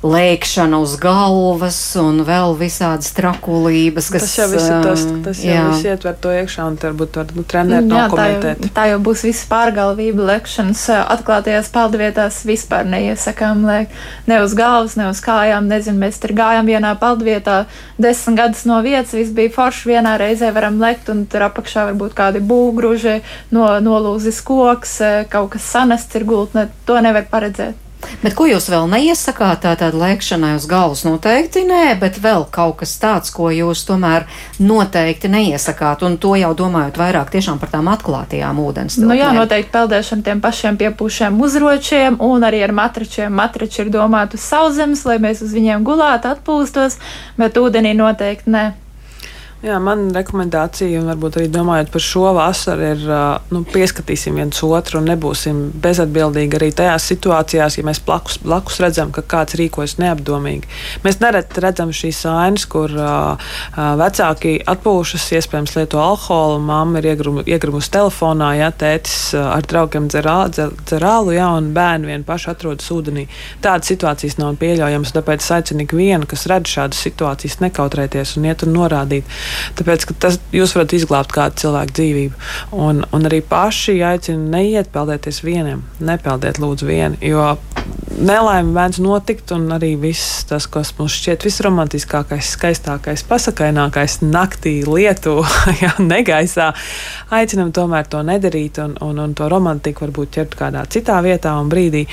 lēkšana 0.03 0.81
uz 0.83 0.97
galvas 1.01 1.79
un 2.01 2.25
vēl 2.27 2.57
visādas 2.59 3.13
trakulības. 3.15 4.09
Kas, 4.11 4.25
tas 4.25 4.35
jau 4.41 4.47
viss 4.51 4.67
ir 4.67 4.81
tas, 4.83 5.05
tas 5.27 5.43
jau 5.47 5.67
viss 5.69 5.87
ietver 5.87 6.17
to 6.23 6.33
iekšā 6.35 6.67
un 6.67 6.79
varbūt 6.83 7.19
var 7.21 7.31
nu, 7.37 7.45
trenēt 7.47 7.87
jā, 7.87 7.91
nokomentēt. 7.93 8.59
Tā 8.59 8.67
jau, 8.67 8.73
tā 8.79 8.87
jau 8.91 8.99
būs 9.07 9.23
viss 9.29 9.47
pārgalvība 9.51 10.27
lēkšanas 10.33 10.83
atklātajās 11.03 11.71
peldvietās 11.75 12.41
vispār 12.49 12.89
neiesakām 12.91 13.63
lēkt. 13.69 13.95
Ne 14.27 14.41
uz 14.43 14.57
galvas, 14.59 14.97
ne 14.99 15.07
uz 15.13 15.23
kājām, 15.23 15.71
nezinu, 15.71 16.03
mēs 16.03 16.19
tur 16.23 16.35
gājām 16.39 16.67
vienā 16.67 16.97
peldvietā 16.99 17.63
desmit 18.03 18.41
gadus 18.41 18.65
no 18.67 18.81
vietas, 18.83 19.15
viss 19.15 19.35
bija 19.35 19.55
forši, 19.55 19.93
vienā 19.95 20.17
reizē 20.19 20.51
varam 20.55 20.83
lekt 20.83 21.13
un 21.13 21.25
tur 21.31 21.47
apakšā 21.47 21.87
varbūt 21.93 22.19
kādi 22.19 22.43
būgruži, 22.43 23.21
no, 23.55 23.71
nolūzis 23.85 24.43
koks, 24.47 24.99
kaut 25.31 25.55
kas 25.55 25.71
sanests 25.77 26.19
ir 26.19 26.27
gultne, 26.27 26.67
to 26.89 26.99
nevar 27.05 27.31
paredzēt. 27.31 27.79
Bet 28.23 28.37
ko 28.39 28.47
jūs 28.47 28.69
vēl 28.71 28.89
neiesakāt? 28.91 29.63
Tātad 29.65 29.97
lēkšanai 29.99 30.55
uz 30.59 30.67
galvas 30.71 31.05
noteikti 31.07 31.65
nē, 31.67 31.97
bet 32.01 32.19
vēl 32.23 32.47
kaut 32.55 32.81
kas 32.83 32.95
tāds, 33.03 33.33
ko 33.35 33.51
jūs 33.55 33.85
tomēr 33.89 34.27
noteikti 34.63 35.31
neiesakāt. 35.33 36.05
Un 36.07 36.19
to 36.23 36.35
jau 36.39 36.53
domājot 36.59 37.01
vairāk 37.01 37.33
tiešām 37.35 37.61
par 37.63 37.73
tām 37.75 37.91
atklātajām 37.93 38.61
ūdens. 38.63 38.99
Nu 39.03 39.17
jā, 39.19 39.33
noteikti 39.37 39.73
peldēšana 39.75 40.27
tiem 40.29 40.45
pašiem 40.45 40.79
piepūšiem 40.83 41.41
uzročiem 41.43 42.21
un 42.23 42.47
arī 42.47 42.63
ar 42.67 42.77
matračiem. 42.77 43.33
Matrači 43.43 43.85
ir 43.85 43.93
domāti 43.95 44.39
uz 44.39 44.47
sauszemes, 44.47 45.07
lai 45.09 45.19
mēs 45.23 45.43
uz 45.47 45.55
viņiem 45.57 45.87
gulētu, 45.87 46.37
atpūstos, 46.37 47.01
bet 47.39 47.59
ūdenī 47.61 47.97
noteikti 47.99 48.55
nē. 48.55 48.67
Jā, 49.63 49.77
man 49.79 50.09
rekomendācija, 50.11 50.99
un 50.99 51.07
varbūt 51.07 51.37
arī 51.39 51.45
domājot 51.55 51.93
par 51.95 52.03
šo 52.03 52.33
vasaru, 52.35 52.87
ir 52.97 53.03
nu, 53.55 53.61
pieskatīsim 53.71 54.35
viens 54.35 54.59
otru 54.67 54.99
un 54.99 55.05
nebūsim 55.07 55.61
bezatbildīgi 55.85 56.59
arī 56.59 56.71
tajās 56.81 57.05
situācijās, 57.13 57.77
ja 57.79 57.85
mēs 57.87 58.01
blakus, 58.03 58.41
blakus 58.43 58.81
redzam, 58.83 59.13
ka 59.15 59.23
kāds 59.23 59.55
rīkojas 59.61 59.95
neapdomīgi. 60.03 60.67
Mēs 61.05 61.21
nereti 61.23 61.63
redzam 61.63 61.93
šīs 61.95 62.25
ainas, 62.33 62.65
kur 62.73 62.91
uh, 62.91 63.53
vecāki 64.01 64.57
atpūšas, 64.67 65.29
iespējams, 65.39 65.77
lieto 65.79 66.03
alkoholu, 66.03 66.59
mamma 66.67 66.99
ir 66.99 67.13
iegrimusi 67.13 67.95
telefonā, 67.95 68.51
ja 68.59 68.73
tētis 68.75 69.31
ar 69.39 69.63
draugiem 69.63 70.11
dzer 70.11 70.27
ālu, 70.27 71.37
ja, 71.39 71.53
un 71.61 71.71
bērni 71.79 72.11
vien 72.11 72.27
paši 72.27 72.51
atrodas 72.57 72.91
ūdenī. 72.91 73.29
Tādas 73.63 73.95
situācijas 73.95 74.41
nav 74.43 74.59
pieļaujamas, 74.59 75.15
tāpēc 75.15 75.49
aicinu 75.61 75.87
ikvienu, 75.87 76.27
kas 76.35 76.49
redz 76.51 76.75
šādas 76.75 77.07
situācijas, 77.07 77.61
nekautrēties 77.63 78.35
un 78.43 78.51
iet 78.51 78.67
un 78.67 78.79
norādīt. 78.81 79.41
Tāpēc, 79.79 80.07
tas 80.23 80.39
jūs 80.55 80.77
varat 80.77 80.95
izglābt 80.97 81.35
kādu 81.35 81.63
cilvēku 81.65 81.97
dzīvību. 81.99 82.41
Un, 82.77 83.05
un 83.13 83.29
arī 83.29 83.43
paši 83.47 83.99
aicinu 84.13 84.51
neiet 84.53 84.93
peldēties 84.95 85.43
vienam, 85.47 85.85
nepeldiet 86.01 86.61
lūdzu 86.63 86.89
vieni, 86.89 87.21
jo 87.27 87.53
nelaime 88.23 88.73
mēdz 88.75 89.01
notikt, 89.03 89.53
un 89.57 89.67
arī 89.75 89.93
viss 90.01 90.45
tas, 90.49 90.67
kas 90.71 90.93
mums 90.99 91.15
šķiet 91.19 91.47
visromantiskākais, 91.47 92.53
skaistākais, 92.57 93.25
pasakainākais 93.29 94.21
naktī, 94.25 94.75
lietu, 94.87 95.39
jā, 95.83 95.93
negaisā, 96.03 96.73
aicinam 97.35 97.73
tomēr 97.75 98.09
to 98.13 98.23
nedarīt 98.27 98.83
un, 98.85 98.97
un, 99.05 99.23
un 99.27 99.37
to 99.39 99.49
romantiku 99.53 100.07
varbūt 100.07 100.37
ķert 100.39 100.59
kādā 100.59 100.85
citā 100.93 101.21
vietā 101.25 101.55
un 101.61 101.73
brīdī, 101.73 102.07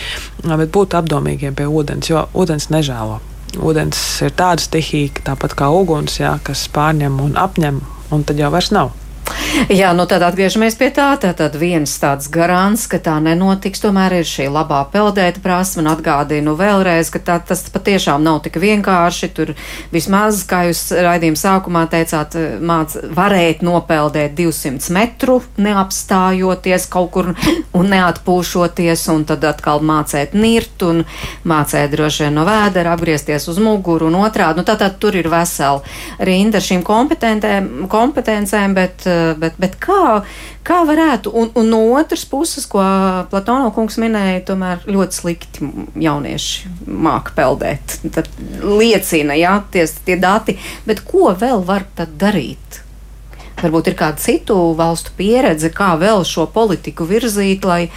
bet 0.46 0.72
būt 0.76 0.98
apdomīgiem 1.00 1.58
pie 1.58 1.68
ūdens, 1.70 2.12
jo 2.12 2.28
ūdens 2.34 2.72
nežēlo. 2.74 3.20
Vodens 3.58 4.00
ir 4.26 4.34
tāda 4.38 4.62
stihija, 4.62 5.24
tāpat 5.26 5.56
kā 5.58 5.70
uguns, 5.74 6.20
jā, 6.22 6.36
kas 6.46 6.68
pārņem 6.74 7.18
un 7.24 7.38
apņem, 7.40 7.80
un 8.14 8.26
tad 8.28 8.42
jau 8.42 8.52
vairs 8.54 8.70
nav. 8.76 8.94
Jā, 9.70 9.92
nu 9.98 10.06
tad 10.10 10.24
atgriežamies 10.26 10.78
pie 10.80 10.90
tā. 10.94 11.10
Tad 11.20 11.56
viens 11.60 11.92
tāds 12.02 12.30
garants, 12.32 12.86
ka 12.90 13.00
tā 13.02 13.18
nenotiks, 13.24 13.82
tomēr 13.84 14.20
ir 14.20 14.28
šī 14.28 14.48
labā 14.52 14.82
peldēta 14.94 15.42
prasme. 15.44 15.84
Un 15.84 15.92
atgādinu 15.92 16.56
vēlreiz, 16.60 17.12
ka 17.14 17.22
tā, 17.24 17.38
tas 17.46 17.62
patiešām 17.72 18.24
nav 18.26 18.42
tik 18.46 18.60
vienkārši. 18.62 19.30
Tur 19.36 19.54
vismaz, 19.94 20.42
kā 20.50 20.66
jūs 20.70 20.82
raidījuma 20.96 21.40
sākumā 21.40 21.86
teicāt, 21.92 22.36
māc, 22.60 22.96
varēt 23.16 23.64
nopeldēt 23.66 24.36
200 24.38 24.94
metru, 24.96 25.40
neapstājoties 25.62 26.88
kaut 26.92 27.12
kur 27.14 27.32
un 27.78 27.92
neatpūšoties, 27.94 29.06
un 29.14 29.26
tad 29.30 29.46
atkal 29.50 29.84
mācēt 29.86 30.36
nirt 30.38 30.84
un 30.86 31.04
mācēt 31.48 31.94
droši 31.94 32.28
vien 32.28 32.38
no 32.40 32.46
vēdera, 32.50 32.96
apgriezties 32.98 33.48
uz 33.52 33.62
muguru 33.64 34.10
un 34.10 34.20
otrādi. 34.22 34.62
Nu, 34.62 34.68
tātad 34.68 35.00
tur 35.02 35.18
ir 35.20 35.30
vesela 35.32 35.82
rinda 36.20 36.62
šīm 36.64 36.84
kompetencēm, 36.86 38.76
bet 38.78 39.08
bet, 39.40 39.58
bet 39.62 39.78
kā, 39.82 40.22
kā 40.68 40.82
varētu, 40.88 41.32
un, 41.34 41.52
un 41.60 41.72
no 41.72 41.82
otras 42.00 42.26
puses, 42.30 42.68
ko 42.70 42.84
Platono 43.32 43.72
kungs 43.76 44.00
minēja, 44.02 44.44
tomēr 44.52 44.86
ļoti 44.90 45.20
slikti 45.22 45.72
jaunieši 46.04 46.74
māca 46.86 47.34
peldēt. 47.38 48.00
Tad 48.16 48.30
liecina, 48.64 49.38
jā, 49.40 49.56
tie, 49.74 49.88
tie 50.06 50.20
dati, 50.20 50.60
bet 50.88 51.04
ko 51.08 51.34
vēl 51.40 51.66
var 51.68 51.88
tad 51.98 52.16
darīt? 52.22 52.84
Varbūt 53.60 53.90
ir 53.92 53.96
kāda 54.00 54.22
citu 54.24 54.56
valstu 54.80 55.12
pieredze, 55.18 55.72
kā 55.76 55.92
vēl 56.00 56.24
šo 56.28 56.46
politiku 56.54 57.08
virzīt, 57.10 57.66
lai, 57.68 57.90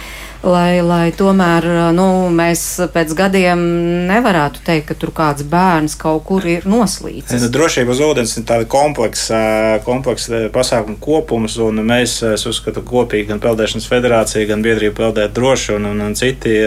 lai, 0.43 0.81
lai 0.83 1.11
tomēr 1.15 1.65
nu, 1.95 2.07
mēs 2.33 2.63
pēc 2.93 3.13
gadiem 3.17 3.61
nevarētu 4.09 4.63
teikt, 4.65 4.89
ka 4.91 4.97
tur 4.99 5.13
kāds 5.15 5.45
bērns 5.47 5.95
kaut 5.99 6.25
kur 6.27 6.45
ir 6.47 6.67
noslīcis. 6.69 7.41
Nu, 7.41 7.51
drošība 7.53 7.93
uz 7.95 8.01
ūdens 8.03 8.35
ir 8.39 8.47
tāda 8.49 8.67
kompleksa, 8.69 9.39
kompleksa 9.87 10.47
pasākuma 10.53 10.99
kopums, 11.03 11.57
un 11.63 11.83
mēs, 11.87 12.19
es 12.33 12.45
uzskatu, 12.49 12.83
kopīgi 12.87 13.29
gan 13.31 13.41
Peldēšanas 13.43 13.87
federācija, 13.89 14.47
gan 14.49 14.65
biedrība 14.65 14.99
Peldēt 15.03 15.35
droši 15.37 15.77
un, 15.77 15.87
un, 15.93 16.03
un 16.09 16.17
citi 16.19 16.59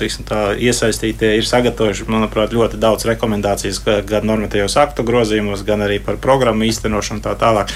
tiksim, 0.00 0.26
tā, 0.28 0.42
iesaistītie 0.58 1.36
ir 1.38 1.46
sagatavojuši, 1.48 2.08
manuprāt, 2.10 2.54
ļoti 2.56 2.80
daudz 2.82 3.06
rekomendācijas 3.08 3.80
gan 4.08 4.26
normatīvos 4.28 4.76
aktu 4.82 5.06
grozījumos, 5.06 5.64
gan 5.66 5.86
arī 5.86 6.00
par 6.02 6.20
programmu 6.22 6.66
īstenošanu 6.68 7.24
tā 7.24 7.36
tālāk 7.38 7.72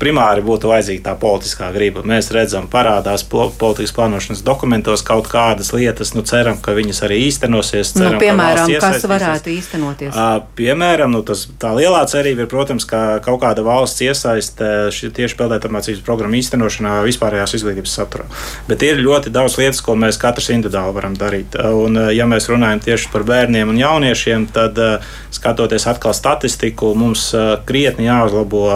primāri 0.00 0.42
būtu 0.44 0.68
vajadzīga 0.70 1.02
tā 1.08 1.14
politiskā 1.20 1.70
griba. 1.74 2.02
Mēs 2.06 2.30
redzam, 2.34 2.66
parādās 2.70 3.24
politikas 3.24 3.94
plānošanas 3.96 4.42
dokumentos 4.46 5.02
kaut 5.06 5.30
kādas 5.30 5.72
lietas, 5.72 6.12
nu 6.16 6.24
ceram, 6.26 6.58
ka 6.62 6.74
viņas 6.76 7.02
arī 7.06 7.20
īstenosies. 7.28 7.94
Nu, 7.96 8.04
ceram, 8.04 8.16
nu, 8.16 8.22
piemēram, 8.22 8.72
kas 8.82 9.06
varētu 9.10 9.52
īstenoties? 9.54 10.14
Uh, 10.14 10.42
piemēram, 10.58 11.14
nu, 11.16 11.22
tas, 11.26 11.46
tā 11.62 11.72
lielā 11.76 12.02
cerība 12.10 12.44
ir, 12.44 12.50
protams, 12.50 12.86
ka 12.88 13.20
kaut 13.24 13.40
kāda 13.44 13.64
valsts 13.66 14.04
iesaiste 14.04 14.70
tieši 15.16 15.38
peldētāmācības 15.40 16.04
programmu 16.06 16.40
īstenošanā 16.40 16.98
vispārējās 17.06 17.56
izglītības 17.60 17.96
saturā. 18.00 18.26
Bet 18.68 18.84
ir 18.86 19.00
ļoti 19.02 19.32
daudz 19.34 19.58
lietas, 19.60 19.82
ko 19.84 19.96
mēs 19.98 20.20
katrs 20.20 20.50
individuāli 20.54 20.96
varam 20.96 21.16
darīt. 21.18 21.56
Un, 21.56 21.96
ja 22.14 22.26
mēs 22.30 22.50
runājam 22.50 22.82
tieši 22.90 23.12
par 23.12 23.24
bērniem 23.28 23.72
un 23.72 23.80
jauniešiem, 23.80 24.50
tad 24.54 24.78
skatoties 25.34 25.86
atkal 25.90 26.14
statistiku, 26.16 26.92
mums 26.98 27.30
krietni 27.68 28.08
jāuzlabo 28.10 28.66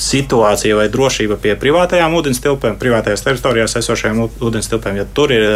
situācija 0.00 0.76
vai 0.78 0.88
drošība 0.92 1.38
pie 1.42 1.54
privātajām 1.60 2.16
ūdens 2.18 2.42
tilpēm, 2.42 2.78
privātajās 2.80 3.22
teritorijās 3.26 3.76
esošajām 3.80 4.24
ūdens 4.26 4.70
tilpēm. 4.72 4.98
Ja 4.98 5.06
tur 5.16 5.32
ir 5.34 5.46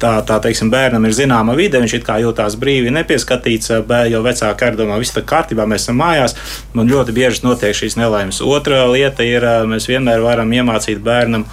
tā, 0.00 0.12
tā 0.26 0.38
teiksim, 0.44 0.70
bērnam 0.72 1.04
ir 1.08 1.16
zināma 1.16 1.56
vide, 1.58 1.80
viņš 1.82 1.96
it 1.98 2.06
kā 2.06 2.18
jūtās 2.22 2.56
brīvi, 2.60 2.92
nepieskatīts, 2.94 3.72
jo 4.12 4.22
vecāki 4.24 4.70
ir 4.70 4.78
domā, 4.78 5.00
viss 5.02 5.16
tā 5.16 5.24
kārtībā, 5.26 5.66
mēs 5.68 5.86
esam 5.86 6.00
mājās, 6.00 6.36
un 6.74 6.88
ļoti 6.90 7.16
bieži 7.16 7.44
notiek 7.46 7.76
šīs 7.76 7.98
nelaimes. 8.00 8.40
Otra 8.44 8.86
lieta 8.90 9.26
ir, 9.26 9.44
mēs 9.68 9.90
vienmēr 9.90 10.24
varam 10.24 10.54
iemācīt 10.54 11.02
bērnam 11.04 11.48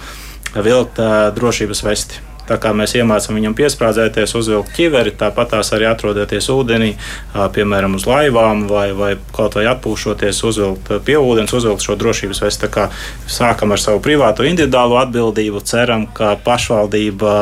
vilkt 0.56 1.02
drošības 1.36 1.84
vesti. 1.84 2.25
Tā 2.46 2.58
kā 2.62 2.72
mēs 2.76 2.94
iemācām 2.98 3.38
viņam 3.38 3.56
piesprādzēties, 3.58 4.34
uzvilkt 4.38 4.74
ķiveri, 4.76 5.14
tāpat 5.18 5.54
tās 5.56 5.72
arī 5.74 5.88
atrodoties 5.90 6.46
ūdenī, 6.52 6.92
piemēram, 7.34 7.96
uz 7.98 8.06
laivām 8.08 8.66
vai, 8.70 8.90
vai 8.96 9.12
kaut 9.34 9.58
vai 9.58 9.66
atpūšoties, 9.72 10.42
uzvilkt 10.46 10.92
pie 11.06 11.18
ūdens, 11.18 11.54
uzvilkt 11.56 11.86
šo 11.86 11.98
drošības 11.98 12.42
vesti. 12.44 12.64
Tā 12.66 12.70
kā 12.72 12.86
sākam 13.30 13.74
ar 13.74 13.82
savu 13.82 14.02
privāto 14.04 14.46
individuālo 14.46 15.00
atbildību, 15.02 15.62
ceram, 15.66 16.06
ka 16.16 16.34
pašvaldība 16.46 17.36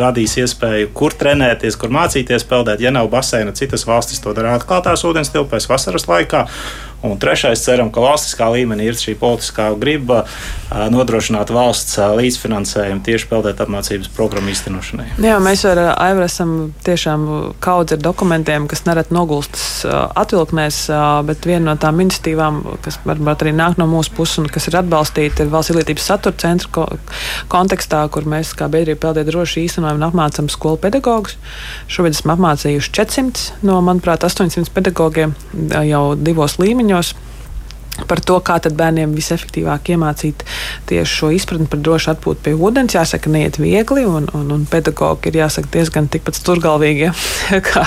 radīs 0.00 0.38
iespēju, 0.40 0.92
kur 0.96 1.16
trenēties, 1.16 1.76
kur 1.80 1.92
mācīties 1.94 2.46
peldēt. 2.48 2.80
Ja 2.84 2.94
nav 2.94 3.10
baseina, 3.12 3.52
citas 3.56 3.86
valstis 3.88 4.22
to 4.24 4.34
dara 4.36 4.56
atklātās 4.58 5.04
ūdens 5.08 5.32
tilpēs 5.34 5.68
vasaras 5.70 6.08
laikā. 6.10 6.46
Un 7.00 7.16
trešais, 7.16 7.62
ceram, 7.64 7.88
ka 7.88 8.02
valstiskā 8.04 8.50
līmenī 8.52 8.90
ir 8.90 8.96
šī 8.98 9.14
politiskā 9.16 9.70
griba 9.80 10.26
nodrošināt 10.68 11.48
valsts 11.48 11.96
līdzfinansējumu 11.96 13.00
tieši 13.06 13.28
peldēt 13.30 13.62
apmācības 13.64 14.10
programmu 14.12 14.52
īstenošanai. 14.52 15.06
Jā, 15.24 15.38
mēs 15.40 15.64
ar 15.70 15.80
Aivaru 15.94 16.26
esam 16.26 16.52
tiešām 16.84 17.24
kaudz 17.64 17.96
ar 17.96 18.02
dokumentiem, 18.04 18.66
kas 18.68 18.84
nereti 18.84 19.16
nogulstas 19.16 19.86
atvilknēs, 19.88 20.82
bet 21.24 21.48
viena 21.48 21.70
no 21.70 21.76
tām 21.80 22.02
iniciatīvām, 22.04 22.60
kas 22.84 23.00
varbūt 23.08 23.46
arī 23.46 23.54
nāk 23.56 23.80
no 23.80 23.88
mūsu 23.88 24.12
puses 24.18 24.42
un 24.44 24.50
kas 24.52 24.68
ir 24.68 24.76
atbalstīta, 24.82 25.46
ir 25.46 25.54
valsts 25.54 25.72
izglītības 25.72 26.10
satura 26.12 26.36
centra 26.44 26.68
ko 26.76 26.86
kontekstā, 27.50 28.04
kur 28.12 28.28
mēs 28.28 28.52
kā 28.58 28.68
biedrība 28.68 29.06
peldēt 29.06 29.32
droši 29.32 29.64
īstenojam 29.64 30.02
un 30.02 30.06
apmācam 30.10 30.52
skolu 30.52 30.76
pedagogus. 30.84 31.40
Šobrīd 31.88 32.18
esam 32.18 32.36
apmācījuši 32.36 32.94
400 33.00 33.64
no, 33.64 33.80
manuprāt, 33.88 34.28
800 34.28 34.68
pedagogiem 34.76 35.34
jau 35.88 36.04
divos 36.20 36.60
līmeņos 36.60 36.89
līmeņos 36.90 37.14
par 38.08 38.20
to, 38.24 38.38
kā 38.40 38.56
bērniem 38.62 39.12
visefektīvāk 39.12 39.90
iemācīt 39.92 40.44
tieši 40.88 41.16
šo 41.18 41.30
izpratni 41.36 41.66
par 41.68 41.82
drošu 41.84 42.14
atpūtu 42.14 42.40
pie 42.46 42.54
ūdens. 42.54 42.94
Jāsaka, 42.94 43.28
neiet 43.28 43.58
viegli, 43.60 44.06
un, 44.06 44.28
un, 44.32 44.46
un 44.54 44.64
pedagogi 44.70 45.28
ir 45.28 45.40
jāsaka 45.42 45.68
diezgan 45.74 46.08
tikpat 46.08 46.38
sturgalvīgi 46.38 47.10
ja, 47.10 47.12
kā, 47.68 47.84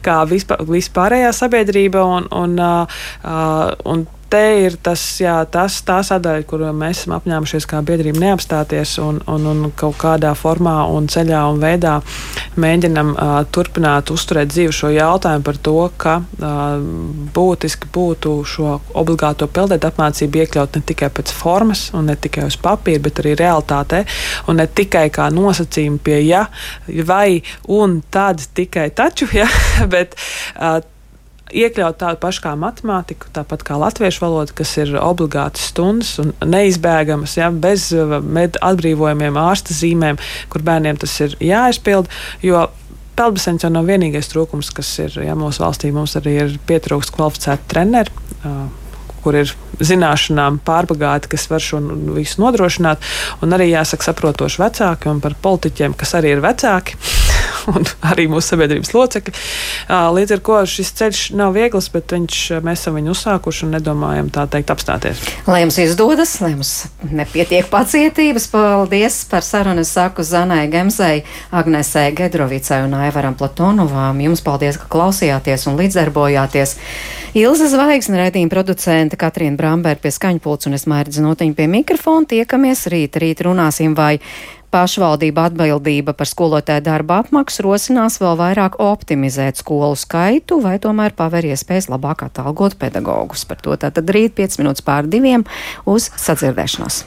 kā 0.00 0.22
vispār, 0.30 0.64
vispārējā 0.64 1.34
sabiedrība. 1.36 2.00
Un, 2.00 2.30
un, 2.32 2.56
uh, 2.62 3.76
un 3.84 4.06
te 4.32 4.42
ir 4.64 4.76
tas, 4.80 5.00
jā, 5.20 5.34
tas, 5.52 5.76
tā 5.86 5.98
sadaļa, 6.06 6.44
kur 6.48 6.64
mēs 6.76 7.02
esam 7.02 7.16
apņēmušies 7.18 7.66
kā 7.68 7.82
biedrība 7.84 8.22
neapstāties 8.22 8.94
un, 9.02 9.20
un, 9.28 9.48
un 9.50 9.72
kaut 9.76 9.98
kādā 10.00 10.32
formā 10.38 10.78
un 10.92 11.08
ceļā 11.12 11.42
un 11.52 11.60
veidā 11.62 11.98
mēģinam 12.62 13.12
uh, 13.12 13.32
turpināt 13.52 14.12
uzturēt 14.14 14.52
dzīvu 14.52 14.76
šo 14.76 14.92
jautājumu 14.94 15.44
par 15.46 15.58
to, 15.68 15.76
ka 16.00 16.14
uh, 16.22 16.78
būtiski 17.36 17.90
būtu 17.92 18.34
šo 18.48 18.78
obligāto 18.98 19.48
peldēt 19.52 19.84
apmācību 19.88 20.44
iekļaut 20.44 20.78
ne 20.78 20.84
tikai 20.92 21.10
pēc 21.12 21.34
formas 21.36 21.88
un 21.96 22.08
ne 22.08 22.16
tikai 22.16 22.46
uz 22.48 22.56
papīra, 22.62 23.02
bet 23.04 23.20
arī 23.20 23.36
realitātē 23.42 24.04
un 24.48 24.60
ne 24.62 24.68
tikai 24.68 25.08
kā 25.12 25.28
nosacījumi 25.34 26.00
pie 26.04 26.22
ja, 26.24 26.46
vai 27.08 27.42
un 27.68 28.00
tad 28.12 28.40
tikai 28.56 28.88
taču, 28.96 29.28
ja, 29.36 29.48
bet 29.94 30.16
uh, 30.56 30.80
iekļaut 31.52 31.98
tādu 32.00 32.20
pašu 32.22 32.44
kā 32.46 32.52
matemātiku, 32.58 33.30
tāpat 33.36 33.64
kā 33.66 33.78
latviešu 33.80 34.24
valoda, 34.24 34.54
kas 34.56 34.74
ir 34.80 34.94
obligātas 35.00 35.70
stundas 35.72 36.14
un 36.22 36.32
neizbēgamas, 36.44 37.36
ja, 37.38 37.50
bez 37.52 37.90
uh, 37.96 38.18
atbrīvojumiem, 38.72 39.40
ārsta 39.40 39.76
zīmēm, 39.76 40.20
kur 40.52 40.64
bērniem 40.66 41.00
tas 41.02 41.18
ir 41.24 41.36
jāizpild. 41.40 42.10
Peldbaseins 43.12 43.60
jau 43.60 43.68
nav 43.68 43.84
vienīgais 43.90 44.30
trūkums, 44.32 44.70
kas 44.72 44.88
ir 45.04 45.18
ja, 45.20 45.34
mūsu 45.36 45.60
valstī. 45.60 45.90
Mums 45.92 46.16
arī 46.16 46.32
ir 46.46 46.54
pietrūkst 46.68 47.12
kvalificētu 47.12 47.68
treneru. 47.68 48.22
Uh, 48.40 48.62
kur 49.22 49.36
ir 49.38 49.52
zināšanām 49.82 50.58
pārbagāti, 50.66 51.30
kas 51.32 51.46
var 51.50 51.62
šo 51.62 51.80
visu 52.16 52.42
nodrošināt, 52.42 53.02
un 53.44 53.54
arī 53.54 53.70
jāsaka 53.70 54.10
saprotoši 54.10 54.62
vecāki 54.62 55.10
un 55.12 55.22
par 55.22 55.36
politiķiem, 55.44 55.94
kas 55.98 56.16
arī 56.18 56.36
ir 56.36 56.42
vecāki. 56.44 56.98
un 57.72 57.86
arī 58.12 58.26
mūsu 58.30 58.52
sabiedrības 58.52 58.92
locekļi. 58.94 59.34
Līdz 60.16 60.36
ar 60.36 60.42
to 60.46 60.58
šis 60.74 60.92
ceļš 60.98 61.22
nav 61.38 61.54
viegls, 61.56 61.88
bet 61.92 62.14
viņš, 62.14 62.38
mēs 62.64 62.82
esam 62.82 62.98
viņu 62.98 63.14
uzsākuši 63.14 63.66
un 63.66 63.74
nedomājam 63.76 64.30
tā 64.34 64.46
teikt 64.50 64.72
apstāties. 64.74 65.22
Lai 65.48 65.62
jums 65.62 65.78
izdodas, 65.82 66.34
lai 66.42 66.52
jums 66.54 66.72
nepietiek 67.10 67.68
pacietības, 67.72 68.48
paldies 68.52 69.22
par 69.30 69.46
sarunu. 69.46 69.82
Es 69.82 69.92
saku 69.96 70.24
Zanai 70.26 70.66
Gemzei, 70.72 71.24
Agnesē 71.54 72.08
Gedrovicai 72.16 72.82
un 72.86 72.96
Aivaram 73.00 73.36
Platonovām. 73.38 74.20
Jums 74.22 74.44
paldies, 74.44 74.78
ka 74.80 74.88
klausījāties 74.92 75.66
un 75.70 75.78
līdzdarbojāties. 75.80 76.76
Ilza 77.38 77.68
Zvaigzne, 77.72 78.18
raidījuma 78.20 78.52
producente 78.52 79.18
Katrīna 79.20 79.58
Bramberga 79.58 80.04
pie 80.04 80.12
skaņpults 80.14 80.68
un 80.68 80.76
es 80.76 80.88
mērķi 80.90 81.24
notiņu 81.24 81.56
pie 81.58 81.68
mikrofona. 81.72 82.28
Tiekamies 82.28 82.86
rīt, 82.92 83.16
rīt 83.22 83.40
runāsim 83.46 83.96
vai 83.98 84.18
pašvaldība 84.72 85.46
atbildība 85.50 86.16
par 86.16 86.30
skolotāju 86.30 86.84
darba 86.88 87.20
apmaksu 87.22 87.66
rosinās 87.66 88.18
vēl 88.22 88.36
vairāk 88.40 88.80
optimizēt 88.82 89.60
skolu 89.62 89.96
skaitu 89.98 90.62
vai 90.64 90.78
tomēr 90.82 91.16
paver 91.16 91.52
iespējas 91.52 91.90
labāk 91.92 92.26
atalgot 92.28 92.78
pedagogus. 92.80 93.46
Par 93.48 93.60
to 93.62 93.76
tātad 93.76 94.10
rīt 94.14 94.38
5 94.40 94.62
minūtes 94.62 94.86
pār 94.86 95.08
diviem 95.08 95.46
uz 95.86 96.10
sadzirdēšanos. 96.16 97.04